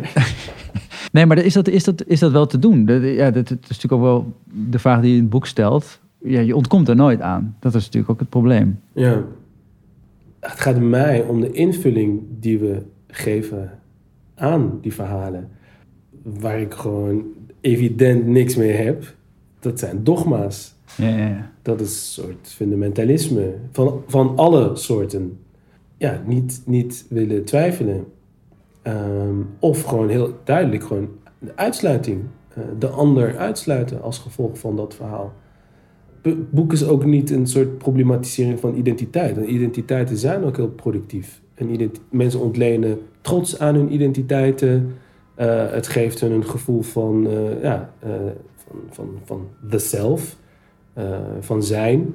nee, 1.12 1.26
maar 1.26 1.38
is 1.38 1.52
dat, 1.52 1.68
is, 1.68 1.84
dat, 1.84 2.04
is 2.06 2.20
dat 2.20 2.32
wel 2.32 2.46
te 2.46 2.58
doen? 2.58 2.86
Ja, 3.02 3.30
dat, 3.30 3.48
dat 3.48 3.58
is 3.60 3.68
natuurlijk 3.68 3.92
ook 3.92 4.00
wel 4.00 4.32
de 4.70 4.78
vraag 4.78 5.00
die 5.00 5.10
je 5.10 5.16
in 5.16 5.22
het 5.22 5.30
boek 5.30 5.46
stelt. 5.46 6.00
Ja, 6.18 6.40
je 6.40 6.56
ontkomt 6.56 6.88
er 6.88 6.96
nooit 6.96 7.20
aan. 7.20 7.56
Dat 7.60 7.74
is 7.74 7.84
natuurlijk 7.84 8.12
ook 8.12 8.18
het 8.20 8.28
probleem. 8.28 8.80
Ja. 8.92 9.22
Het 10.40 10.60
gaat 10.60 10.80
mij 10.80 11.22
om 11.22 11.40
de 11.40 11.50
invulling 11.50 12.20
die 12.40 12.58
we 12.58 12.82
geven 13.06 13.70
aan 14.34 14.78
die 14.80 14.94
verhalen. 14.94 15.48
Waar 16.22 16.60
ik 16.60 16.74
gewoon 16.74 17.22
evident 17.60 18.26
niks 18.26 18.56
mee 18.56 18.72
heb. 18.72 19.14
Dat 19.60 19.78
zijn 19.78 20.04
dogma's. 20.04 20.74
Ja. 20.96 21.50
Dat 21.62 21.80
is 21.80 21.90
een 22.16 22.22
soort 22.24 22.48
fundamentalisme. 22.48 23.54
Van, 23.72 24.02
van 24.06 24.36
alle 24.36 24.76
soorten. 24.76 25.38
Ja, 25.96 26.22
niet, 26.26 26.62
niet 26.64 27.06
willen 27.08 27.44
twijfelen. 27.44 28.04
Ehm, 28.82 29.36
of 29.58 29.82
gewoon 29.82 30.08
heel 30.08 30.38
duidelijk 30.44 30.84
gewoon 30.84 31.08
de 31.38 31.52
uitsluiting. 31.56 32.20
eh, 32.54 32.62
de 32.78 32.88
ander 32.88 33.36
uitsluiten 33.36 34.02
als 34.02 34.18
gevolg 34.18 34.58
van 34.58 34.76
dat 34.76 34.94
verhaal. 34.94 35.32
Het 36.22 36.50
boek 36.50 36.72
is 36.72 36.86
ook 36.86 37.04
niet 37.04 37.30
een 37.30 37.46
soort 37.46 37.78
problematisering 37.78 38.60
van 38.60 38.74
identiteit. 38.74 39.36
En 39.36 39.52
identiteiten 39.54 40.16
zijn 40.16 40.44
ook 40.44 40.56
heel 40.56 40.68
productief. 40.68 41.40
En 41.54 41.90
mensen 42.10 42.40
ontlenen 42.40 42.98
trots 43.20 43.58
aan 43.58 43.74
hun 43.74 43.92
identiteiten. 43.92 44.94
Eh, 45.34 45.70
het 45.70 45.86
geeft 45.86 46.20
hun 46.20 46.32
een 46.32 46.44
gevoel 46.44 46.82
van, 46.82 47.26
eh, 47.26 47.62
ja, 47.62 47.92
van, 48.56 48.76
van, 48.90 49.08
van 49.24 49.46
the 49.70 49.78
self, 49.78 50.36
van 51.40 51.62
zijn. 51.62 52.14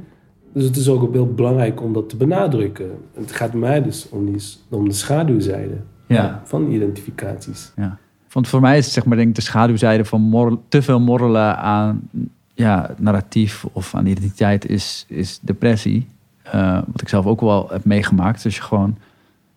Dus 0.53 0.63
het 0.63 0.75
is 0.75 0.89
ook 0.89 1.13
heel 1.13 1.33
belangrijk 1.33 1.81
om 1.81 1.93
dat 1.93 2.09
te 2.09 2.15
benadrukken. 2.17 2.91
Het 3.13 3.31
gaat 3.31 3.53
mij 3.53 3.81
dus 3.83 4.09
om, 4.09 4.25
die, 4.25 4.43
om 4.69 4.87
de 4.87 4.93
schaduwzijde 4.93 5.75
Ja. 6.07 6.41
van 6.43 6.71
identificaties. 6.71 7.71
Ja. 7.75 7.97
Want 8.31 8.47
voor 8.47 8.61
mij 8.61 8.77
is 8.77 8.85
het 8.85 8.93
zeg 8.93 9.05
maar 9.05 9.17
denk 9.17 9.29
ik 9.29 9.35
de 9.35 9.41
schaduwzijde 9.41 10.05
van 10.05 10.21
morrel- 10.21 10.63
te 10.67 10.81
veel 10.81 10.99
morrelen 10.99 11.57
aan 11.57 12.09
ja, 12.53 12.95
narratief 12.97 13.65
of 13.71 13.95
aan 13.95 14.05
identiteit 14.05 14.69
is, 14.69 15.05
is 15.07 15.39
depressie. 15.41 16.07
Eh, 16.43 16.79
wat 16.91 17.01
ik 17.01 17.09
zelf 17.09 17.25
ook 17.25 17.41
wel 17.41 17.67
heb 17.69 17.85
meegemaakt. 17.85 18.43
Dus 18.43 18.55
je 18.55 18.61
gewoon 18.61 18.97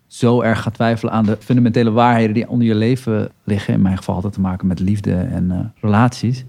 zo 0.07 0.41
erg 0.41 0.63
gaat 0.63 0.75
twijfelen 0.75 1.13
aan 1.13 1.25
de 1.25 1.37
fundamentele 1.41 1.91
waarheden 1.91 2.35
die 2.35 2.49
onder 2.49 2.67
je 2.67 2.75
leven 2.75 3.31
liggen. 3.45 3.75
In 3.75 3.83
mijn 3.83 3.97
geval 3.97 4.15
had 4.15 4.25
het 4.25 4.33
te 4.33 4.41
maken 4.41 4.67
met 4.67 4.81
liefde 4.81 5.13
en 5.15 5.51
eh, 5.51 5.59
relaties. 5.81 6.45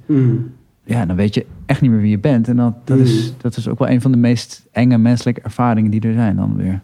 Ja, 0.88 1.06
dan 1.06 1.16
weet 1.16 1.34
je 1.34 1.46
echt 1.66 1.82
niet 1.82 1.92
meer 1.92 2.02
wie 2.02 2.10
je 2.10 2.20
bent. 2.20 2.48
En 2.48 2.56
dat, 2.56 2.74
dat, 2.84 3.00
is, 3.00 3.34
dat 3.38 3.58
is 3.58 3.68
ook 3.68 3.80
wel 3.80 3.90
een 3.90 4.02
van 4.02 4.12
de 4.12 4.18
meest 4.18 4.68
enge 4.72 4.98
menselijke 4.98 5.42
ervaringen 5.42 5.92
die 5.92 6.02
er 6.02 6.14
zijn 6.14 6.36
dan 6.36 6.56
weer. 6.56 6.82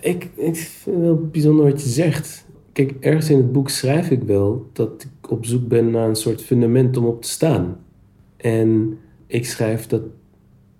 Ik, 0.00 0.28
ik 0.34 0.56
vind 0.56 0.96
het 0.96 1.04
wel 1.04 1.28
bijzonder 1.32 1.64
wat 1.64 1.82
je 1.82 1.88
zegt. 1.88 2.46
Kijk, 2.72 2.94
ergens 3.00 3.30
in 3.30 3.36
het 3.36 3.52
boek 3.52 3.68
schrijf 3.68 4.10
ik 4.10 4.22
wel 4.22 4.70
dat 4.72 5.06
ik 5.20 5.30
op 5.30 5.46
zoek 5.46 5.68
ben 5.68 5.90
naar 5.90 6.08
een 6.08 6.16
soort 6.16 6.42
fundament 6.42 6.96
om 6.96 7.04
op 7.04 7.22
te 7.22 7.28
staan. 7.28 7.76
En 8.36 8.98
ik 9.26 9.46
schrijf 9.46 9.86
dat 9.86 10.02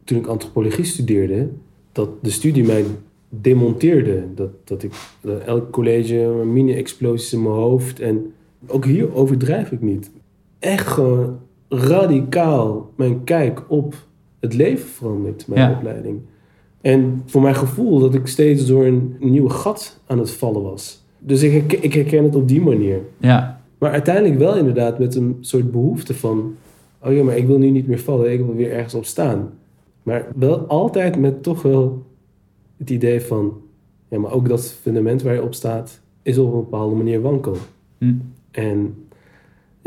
toen 0.05 0.19
ik 0.19 0.27
antropologie 0.27 0.85
studeerde, 0.85 1.49
dat 1.93 2.09
de 2.23 2.31
studie 2.31 2.65
mij 2.65 2.85
demonteerde. 3.29 4.25
Dat, 4.35 4.51
dat 4.65 4.83
ik 4.83 4.93
dat 5.21 5.43
elk 5.43 5.71
college 5.71 6.43
mini-explosies 6.45 7.33
in 7.33 7.43
mijn 7.43 7.55
hoofd. 7.55 8.01
En 8.01 8.33
ook 8.67 8.85
hier 8.85 9.15
overdrijf 9.15 9.73
ik 9.73 9.81
niet. 9.81 10.11
Echt 10.59 10.87
gewoon 10.87 11.39
radicaal 11.69 12.91
mijn 12.97 13.25
kijk 13.25 13.63
op 13.69 13.95
het 14.41 14.55
leven 14.55 14.89
veranderd, 14.89 15.47
mijn 15.49 15.71
Ja. 15.71 15.77
opleiding. 15.77 16.21
En 16.81 17.23
voor 17.27 17.43
mijn 17.43 17.55
gevoel 17.55 17.99
dat 17.99 18.15
ik 18.15 18.27
steeds 18.27 18.67
door 18.67 18.85
een 18.87 19.17
nieuwe 19.21 19.51
gat 19.51 20.01
aan 20.07 20.19
het 20.19 20.31
vallen 20.31 20.63
was. 20.63 21.05
Dus 21.19 21.43
ik, 21.43 21.53
herken- 21.53 21.83
ik 21.83 21.93
herken 21.95 22.25
het 22.25 22.35
op 22.37 22.49
die 22.49 22.61
manier. 22.61 23.01
Ja, 23.19 23.61
Maar 23.79 23.91
uiteindelijk 23.91 24.39
wel 24.39 24.57
inderdaad 24.57 24.99
met 24.99 25.15
een 25.15 25.37
soort 25.41 25.71
behoefte 25.71 26.15
van... 26.15 26.55
Oh 27.05 27.13
ja, 27.13 27.23
maar 27.23 27.37
ik 27.37 27.47
wil 27.47 27.59
nu 27.59 27.71
niet 27.71 27.87
meer 27.87 27.99
vallen. 27.99 28.33
Ik 28.33 28.45
wil 28.45 28.55
weer 28.55 28.73
ergens 28.73 28.95
op 28.95 29.05
staan. 29.05 29.51
Maar 30.03 30.27
wel 30.37 30.59
altijd 30.59 31.19
met 31.19 31.43
toch 31.43 31.63
wel 31.63 32.03
het 32.77 32.91
idee 32.91 33.21
van... 33.21 33.61
Ja, 34.09 34.19
maar 34.19 34.33
ook 34.33 34.49
dat 34.49 34.73
fundament 34.81 35.23
waar 35.23 35.35
je 35.35 35.43
op 35.43 35.55
staat... 35.55 36.01
is 36.23 36.39
op 36.39 36.53
een 36.53 36.59
bepaalde 36.61 36.95
manier 36.97 37.21
wankel. 37.21 37.57
Hm. 37.99 38.13
En 38.51 38.95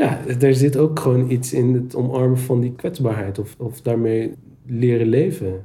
ja, 0.02 0.20
er 0.40 0.54
zit 0.54 0.76
ook 0.76 1.00
gewoon 1.00 1.30
iets 1.30 1.52
in 1.52 1.74
het 1.74 1.94
omarmen 1.94 2.38
van 2.38 2.60
die 2.60 2.72
kwetsbaarheid. 2.72 3.38
Of, 3.38 3.54
of 3.58 3.80
daarmee 3.80 4.32
leren 4.66 5.06
leven. 5.08 5.64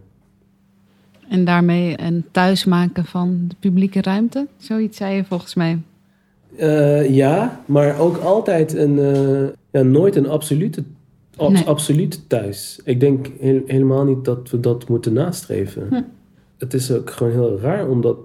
En 1.29 1.45
daarmee 1.45 2.01
een 2.01 2.25
thuismaken 2.31 3.05
van 3.05 3.45
de 3.47 3.55
publieke 3.59 4.01
ruimte. 4.01 4.47
Zoiets 4.57 4.97
zei 4.97 5.15
je 5.15 5.23
volgens 5.23 5.55
mij. 5.55 5.79
Eh, 6.57 7.09
ja, 7.15 7.61
maar 7.65 7.99
ook 7.99 8.17
altijd 8.17 8.73
een, 8.73 8.99
eh, 8.99 9.47
ja, 9.71 9.81
nooit 9.81 10.15
een 10.15 10.27
absolute, 10.27 10.83
Nee. 11.38 11.63
absolute 11.63 12.27
thuis. 12.27 12.79
Ik 12.83 12.99
denk 12.99 13.27
he- 13.39 13.61
helemaal 13.65 14.03
niet 14.05 14.25
dat 14.25 14.49
we 14.49 14.59
dat 14.59 14.89
moeten 14.89 15.13
nastreven. 15.13 15.88
Hm. 15.89 16.01
Het 16.57 16.73
is 16.73 16.91
ook 16.91 17.09
gewoon 17.09 17.31
heel 17.33 17.59
raar 17.59 17.89
om 17.89 18.01
dat 18.01 18.17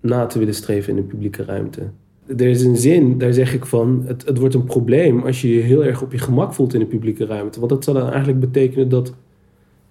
na 0.00 0.26
te 0.26 0.38
willen 0.38 0.54
streven 0.54 0.90
in 0.90 0.96
de 0.96 1.02
publieke 1.08 1.44
ruimte. 1.44 1.82
Er 2.26 2.46
is 2.46 2.62
een 2.62 2.76
zin, 2.76 3.18
daar 3.18 3.32
zeg 3.32 3.54
ik 3.54 3.66
van, 3.66 4.02
het, 4.06 4.26
het 4.26 4.38
wordt 4.38 4.54
een 4.54 4.64
probleem 4.64 5.22
als 5.22 5.40
je 5.40 5.54
je 5.54 5.60
heel 5.60 5.84
erg 5.84 6.02
op 6.02 6.12
je 6.12 6.18
gemak 6.18 6.52
voelt 6.52 6.74
in 6.74 6.80
de 6.80 6.86
publieke 6.86 7.26
ruimte. 7.26 7.58
Want 7.58 7.70
dat 7.70 7.84
zou 7.84 7.98
dan 7.98 8.08
eigenlijk 8.08 8.40
betekenen 8.40 8.88
dat 8.88 9.14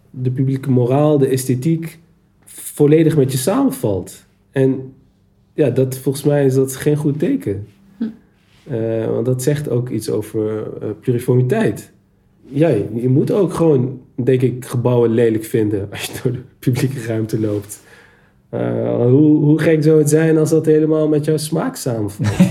de 0.10 0.32
publieke 0.32 0.72
moraal, 0.72 1.18
de 1.18 1.28
esthetiek, 1.28 2.00
volledig 2.46 3.18
met 3.18 3.32
je 3.32 3.38
samenvalt. 3.38 4.26
En 4.52 4.94
ja, 5.54 5.70
dat, 5.70 5.98
volgens 5.98 6.24
mij 6.24 6.46
is 6.46 6.54
dat 6.54 6.76
geen 6.76 6.96
goed 6.96 7.20
teken. 7.20 7.68
Eh, 8.64 9.06
want 9.06 9.26
dat 9.26 9.44
zegt 9.44 9.70
ook 9.70 9.90
iets 9.90 10.10
over 10.10 10.74
eh, 10.82 10.90
pluriformiteit. 11.00 11.92
Ja, 12.46 12.68
je, 12.68 12.86
je 12.94 13.10
moet 13.10 13.32
ook 13.32 13.54
gewoon, 13.54 14.02
denk 14.16 14.42
ik, 14.42 14.66
gebouwen 14.66 15.10
lelijk 15.10 15.44
vinden 15.44 15.88
als 15.92 16.06
je 16.06 16.20
door 16.24 16.32
de 16.32 16.42
publieke 16.60 17.06
ruimte 17.06 17.40
loopt. 17.40 17.83
Eh, 18.54 19.06
hoe, 19.06 19.44
hoe 19.44 19.60
gek 19.60 19.84
zou 19.84 19.98
het 19.98 20.10
zijn 20.10 20.38
als 20.38 20.50
dat 20.50 20.66
helemaal 20.66 21.08
met 21.08 21.26
jouw 21.26 21.38
smaak 21.38 21.76
samenvalt? 21.76 22.48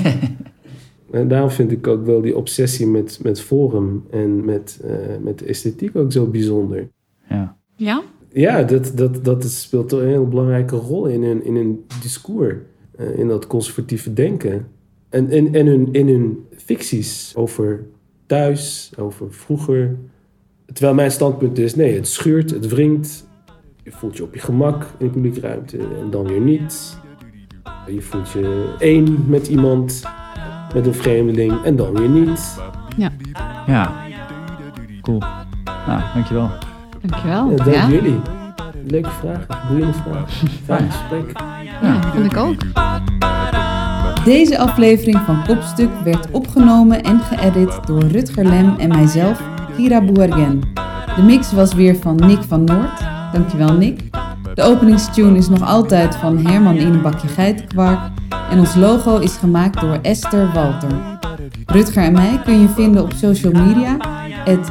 en 1.11 1.29
daarom 1.29 1.51
vind 1.51 1.71
ik 1.73 1.87
ook 1.87 2.07
wel 2.07 2.21
die 2.21 2.37
obsessie 2.37 2.87
met, 2.87 3.19
met 3.23 3.41
vorm 3.41 4.05
en 4.11 4.45
met, 4.45 4.81
eh, 4.85 4.95
met 5.21 5.39
de 5.39 5.45
esthetiek 5.45 5.97
ook 5.97 6.13
zo 6.13 6.27
bijzonder. 6.27 6.89
ja. 7.29 7.57
Ja? 7.77 8.03
Ja, 8.35 8.63
dat, 8.63 8.93
dat, 8.95 9.25
dat 9.25 9.45
speelt 9.45 9.89
toch 9.89 10.01
een 10.01 10.09
heel 10.09 10.29
belangrijke 10.29 10.77
rol 10.77 11.07
in 11.07 11.23
hun, 11.23 11.45
in 11.45 11.57
hun 11.57 11.85
discours. 12.03 12.55
eh, 12.97 13.19
in 13.19 13.29
dat 13.29 13.47
conservatieve 13.47 14.13
denken. 14.13 14.67
En, 15.09 15.31
en, 15.31 15.55
en 15.55 15.67
hun, 15.67 15.89
in 15.93 16.09
hun 16.09 16.39
ficties 16.57 17.33
over 17.37 17.85
thuis, 18.27 18.93
over 18.99 19.33
vroeger. 19.33 19.97
Terwijl 20.73 20.95
mijn 20.95 21.11
standpunt 21.11 21.59
is, 21.59 21.75
nee, 21.75 21.95
het 21.95 22.09
schuurt, 22.09 22.51
het 22.51 22.69
wringt. 22.69 23.31
Je 23.85 23.91
voelt 23.91 24.17
je 24.17 24.23
op 24.23 24.35
je 24.35 24.41
gemak 24.41 24.83
in 24.99 25.07
de 25.07 25.13
publieke 25.13 25.41
ruimte 25.41 25.79
en 25.79 26.11
dan 26.11 26.27
weer 26.27 26.41
niet. 26.41 26.99
Je 27.87 28.01
voelt 28.01 28.31
je 28.31 28.75
één 28.79 29.25
met 29.29 29.47
iemand, 29.49 30.03
met 30.75 30.87
een 30.87 30.95
vreemdeling 30.95 31.63
en 31.65 31.77
dan 31.77 31.93
weer 31.93 32.09
niet. 32.09 32.61
Ja. 33.67 33.93
Cool. 35.01 35.19
Nou, 35.87 36.01
dankjewel. 36.15 36.51
Dankjewel. 37.01 37.51
Ja, 37.51 37.57
dank 37.57 37.75
Ja, 37.75 37.89
jullie. 37.89 38.21
Leuke 38.87 39.11
vragen, 39.11 39.69
boeiende 39.69 39.93
vragen. 39.93 40.49
Fijn 40.65 40.91
gesprek. 40.91 41.39
ja 41.83 42.13
vond 42.13 42.33
ik 42.33 42.37
ook. 42.37 42.57
Deze 44.25 44.59
aflevering 44.59 45.19
van 45.19 45.45
Kopstuk 45.47 45.91
werd 46.05 46.31
opgenomen 46.31 47.03
en 47.03 47.21
geëdit 47.21 47.87
door 47.87 48.03
Rutger 48.03 48.45
Lem 48.45 48.75
en 48.79 48.89
mijzelf, 48.89 49.43
Kira 49.77 50.05
Boergen. 50.05 50.61
De 51.17 51.23
mix 51.23 51.53
was 51.53 51.75
weer 51.75 51.97
van 51.97 52.17
Nick 52.17 52.43
van 52.43 52.65
Noord. 52.65 53.12
Dankjewel 53.33 53.73
Nick. 53.73 54.01
De 54.55 54.63
openingstune 54.63 55.39
is 55.39 55.49
nog 55.49 55.63
altijd 55.63 56.17
van 56.17 56.47
Herman 56.47 56.77
in 56.77 56.93
een 56.93 57.03
bakje 57.03 57.29
geitenkwark. 57.29 57.99
En 58.51 58.59
ons 58.59 58.75
logo 58.75 59.19
is 59.19 59.37
gemaakt 59.37 59.81
door 59.81 59.99
Esther 60.03 60.53
Walter. 60.53 61.19
Rutger 61.67 62.03
en 62.03 62.13
mij 62.13 62.41
kun 62.45 62.61
je 62.61 62.69
vinden 62.69 63.03
op 63.03 63.13
social 63.13 63.53
media, 63.53 63.97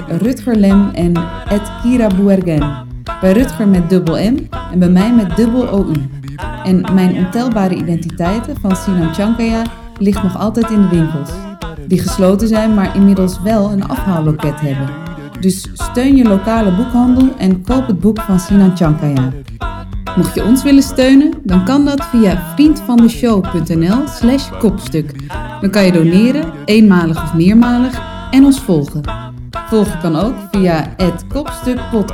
Rutgerlem 0.08 0.90
en 0.90 1.14
Kira 1.82 2.08
Boergen. 2.08 2.88
Bij 3.22 3.32
Rutger 3.32 3.68
met 3.68 3.90
dubbel 3.90 4.16
M 4.16 4.38
en 4.72 4.80
bij 4.80 4.90
mij 4.90 5.14
met 5.14 5.36
dubbel 5.36 5.68
OU. 5.68 5.94
En 6.64 6.86
mijn 6.94 7.16
ontelbare 7.16 7.76
identiteiten 7.76 8.56
van 8.62 8.76
Sinan 8.76 9.14
Chankaya 9.14 9.62
ligt 9.98 10.24
nog 10.24 10.38
altijd 10.38 10.70
in 10.70 10.82
de 10.82 10.88
winkels. 10.88 11.30
Die 11.88 12.00
gesloten 12.00 12.48
zijn, 12.48 12.74
maar 12.74 12.96
inmiddels 12.96 13.42
wel 13.42 13.72
een 13.72 13.88
afhaalloket 13.88 14.60
hebben. 14.60 14.90
Dus 15.42 15.70
steun 15.74 16.16
je 16.16 16.24
lokale 16.24 16.76
boekhandel 16.76 17.30
en 17.38 17.64
koop 17.64 17.88
het 17.88 18.00
boek 18.00 18.22
van 18.22 18.40
Sinan 18.40 18.78
Chankaya. 18.78 19.32
Mocht 20.16 20.36
je 20.36 20.44
ons 20.44 20.64
willen 20.64 20.84
steunen, 20.84 21.34
dan 21.44 21.66
kan 21.66 21.86
dat 21.86 22.06
via 22.06 22.54
vriendvandeshow.nl 22.56 24.08
slash 24.08 24.50
kopstuk. 24.60 25.28
Dan 25.62 25.70
kan 25.70 25.86
je 25.86 25.92
doneren, 25.92 26.52
eenmalig 26.66 27.24
of 27.24 27.34
meermalig, 27.34 28.02
en 28.32 28.46
ons 28.46 28.60
volgen. 28.60 29.02
Volgen 29.68 30.00
kan 30.00 30.16
ook 30.16 30.34
via 30.52 30.94
het 30.98 31.26
op 31.94 32.12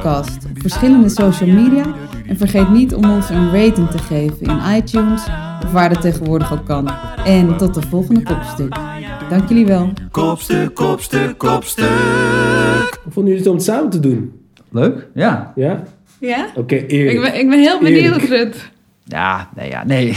verschillende 0.53 1.09
social 1.09 1.49
media. 1.49 1.83
En 2.27 2.37
vergeet 2.37 2.69
niet 2.69 2.95
om 2.95 3.11
ons 3.11 3.29
een 3.29 3.51
rating 3.51 3.89
te 3.89 3.97
geven 3.97 4.39
in 4.39 4.75
iTunes 4.75 5.21
of 5.65 5.71
waar 5.71 5.89
dat 5.89 6.01
tegenwoordig 6.01 6.53
ook 6.53 6.65
kan. 6.65 6.89
En 7.25 7.57
tot 7.57 7.73
de 7.73 7.81
volgende 7.81 8.23
Kopstuk. 8.23 8.75
Dank 9.29 9.49
jullie 9.49 9.65
wel. 9.65 9.93
Kopstuk, 10.11 10.75
kopstuk, 10.75 11.37
kopstuk. 11.37 12.56
Hoe 13.07 13.15
vonden 13.15 13.33
jullie 13.33 13.47
het 13.47 13.57
om 13.59 13.65
het 13.65 13.75
samen 13.75 13.89
te 13.89 13.99
doen? 13.99 14.41
Leuk? 14.69 15.07
Ja. 15.13 15.53
Ja? 15.55 15.83
Ja? 16.19 16.47
Oké, 16.55 16.75
eerlijk. 16.75 17.17
Ik 17.17 17.21
ben, 17.21 17.39
ik 17.39 17.49
ben 17.49 17.59
heel 17.59 17.79
benieuwd. 17.79 18.21
Rut. 18.21 18.69
Ja, 19.03 19.49
nee, 19.55 19.69
ja, 19.69 19.85
nee. 19.85 20.05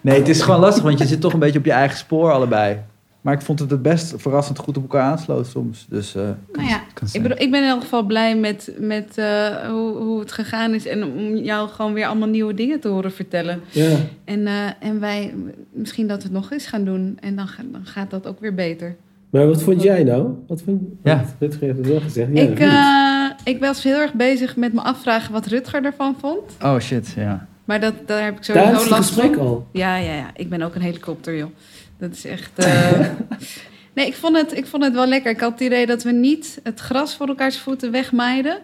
nee, 0.00 0.18
het 0.18 0.28
is 0.28 0.42
gewoon 0.42 0.60
lastig, 0.60 0.82
want 0.82 0.98
je 0.98 1.06
zit 1.06 1.20
toch 1.20 1.32
een 1.32 1.38
beetje 1.38 1.58
op 1.58 1.64
je 1.64 1.72
eigen 1.72 1.98
spoor 1.98 2.32
allebei. 2.32 2.78
Maar 3.20 3.34
ik 3.34 3.40
vond 3.40 3.58
het 3.58 3.70
het 3.70 3.82
best 3.82 4.14
verrassend 4.16 4.58
goed 4.58 4.76
op 4.76 4.82
elkaar 4.82 5.10
aansloot 5.10 5.46
soms. 5.46 5.86
Dus, 5.88 6.14
eh 6.14 6.22
Nou 6.52 6.68
ja, 6.68 6.82
kan 6.94 7.08
ik, 7.12 7.22
bedoel, 7.22 7.40
ik 7.40 7.50
ben 7.50 7.62
in 7.62 7.68
elk 7.68 7.80
geval 7.80 8.02
blij 8.02 8.36
met, 8.36 8.72
met 8.78 9.18
eh, 9.18 9.68
hoe, 9.68 9.96
hoe 9.96 10.20
het 10.20 10.32
gegaan 10.32 10.74
is. 10.74 10.86
En 10.86 11.04
om 11.04 11.36
jou 11.36 11.68
gewoon 11.68 11.92
weer 11.92 12.06
allemaal 12.06 12.28
nieuwe 12.28 12.54
dingen 12.54 12.80
te 12.80 12.88
horen 12.88 13.12
vertellen. 13.12 13.60
Ja. 13.70 13.96
En, 14.24 14.46
eh, 14.46 14.54
en 14.80 15.00
wij, 15.00 15.34
misschien 15.70 16.06
dat 16.06 16.16
we 16.16 16.22
het 16.22 16.32
nog 16.32 16.52
eens 16.52 16.66
gaan 16.66 16.84
doen. 16.84 17.18
En 17.20 17.36
dan, 17.36 17.48
dan 17.72 17.86
gaat 17.86 18.10
dat 18.10 18.26
ook 18.26 18.40
weer 18.40 18.54
beter. 18.54 18.96
Maar 19.30 19.46
wat 19.46 19.62
vond 19.62 19.82
jij 19.82 20.04
nou? 20.04 20.34
Wat 20.46 20.62
vond 20.62 20.82
Ja. 21.02 21.24
Rutger 21.38 21.62
heeft 21.62 21.78
het 21.78 21.86
wel 21.86 22.00
gezegd. 22.00 22.28
Ja, 22.32 22.42
ik, 22.42 22.58
eh, 22.60 23.52
ik 23.54 23.60
was 23.60 23.82
heel 23.82 23.98
erg 23.98 24.12
bezig 24.14 24.56
met 24.56 24.72
me 24.72 24.80
afvragen 24.80 25.32
wat 25.32 25.46
Rutger 25.46 25.84
ervan 25.84 26.16
vond. 26.20 26.56
Oh 26.62 26.78
shit, 26.78 27.12
ja. 27.16 27.48
Maar 27.64 27.80
dat, 27.80 27.94
daar 28.06 28.24
heb 28.24 28.36
ik 28.36 28.46
Daar 28.46 28.56
is 28.56 28.62
sowieso 28.62 28.80
het 28.82 28.90
last 28.90 29.08
gesprek 29.10 29.34
van. 29.34 29.46
al. 29.46 29.66
Ja, 29.72 29.96
ja, 29.96 30.14
ja. 30.14 30.30
Ik 30.36 30.48
ben 30.48 30.62
ook 30.62 30.74
een 30.74 30.80
helikopter, 30.80 31.36
joh. 31.36 31.50
Dat 31.98 32.12
is 32.12 32.24
echt... 32.24 32.50
eh, 32.54 33.00
nee, 33.94 34.06
ik 34.06 34.14
vond, 34.14 34.36
het, 34.36 34.56
ik 34.56 34.66
vond 34.66 34.84
het 34.84 34.92
wel 34.94 35.06
lekker. 35.06 35.30
Ik 35.30 35.40
had 35.40 35.50
het 35.52 35.60
idee 35.60 35.86
dat 35.86 36.02
we 36.02 36.12
niet 36.12 36.60
het 36.62 36.80
gras 36.80 37.16
voor 37.16 37.26
elkaars 37.28 37.58
voeten 37.58 37.90
wegmaaiden. 37.90 38.58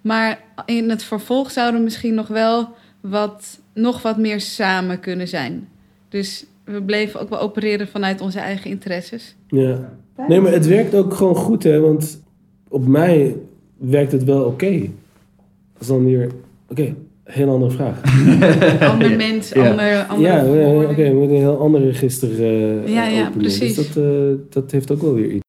Maar 0.00 0.38
in 0.66 0.90
het 0.90 1.02
vervolg 1.04 1.50
zouden 1.50 1.78
we 1.78 1.84
misschien 1.84 2.14
nog 2.14 2.28
wel 2.28 2.68
wat, 3.00 3.58
nog 3.74 4.02
wat 4.02 4.16
meer 4.18 4.40
samen 4.40 5.00
kunnen 5.00 5.28
zijn. 5.28 5.68
Dus 6.08 6.44
we 6.64 6.82
bleven 6.82 7.20
ook 7.20 7.28
wel 7.28 7.40
opereren 7.40 7.88
vanuit 7.88 8.20
onze 8.20 8.38
eigen 8.40 8.70
interesses. 8.70 9.34
Ja. 9.48 9.78
Nee, 10.28 10.40
maar 10.40 10.52
het 10.52 10.66
werkt 10.66 10.94
ook 10.94 11.14
gewoon 11.14 11.34
goed, 11.34 11.62
hè? 11.62 11.80
Want 11.80 12.22
op 12.68 12.86
mij 12.86 13.36
werkt 13.76 14.12
het 14.12 14.24
wel 14.24 14.44
oké. 14.44 14.70
Dat 15.72 15.80
is 15.80 15.86
dan 15.86 16.04
weer... 16.04 16.30
Oké, 16.68 16.94
heel 17.24 17.48
andere 17.50 17.70
vraag. 17.70 18.00
Ander 18.92 19.16
mens, 19.16 19.48
Ja. 19.52 19.70
ander, 19.70 20.06
andere 20.08 20.28
ja, 20.28 20.42
ja, 20.42 20.90
oké, 20.90 21.08
we 21.08 21.14
moeten 21.14 21.36
een 21.36 21.42
heel 21.42 21.58
ander 21.58 21.80
register 21.80 22.30
eh 22.30 22.88
Ja, 22.94 23.06
ja, 23.06 23.20
openen. 23.20 23.38
precies. 23.38 23.74
Dus 23.74 23.92
dat, 23.92 24.04
eh, 24.04 24.10
dat 24.48 24.70
heeft 24.70 24.90
ook 24.92 25.00
wel 25.02 25.14
weer 25.14 25.30
iets. 25.30 25.44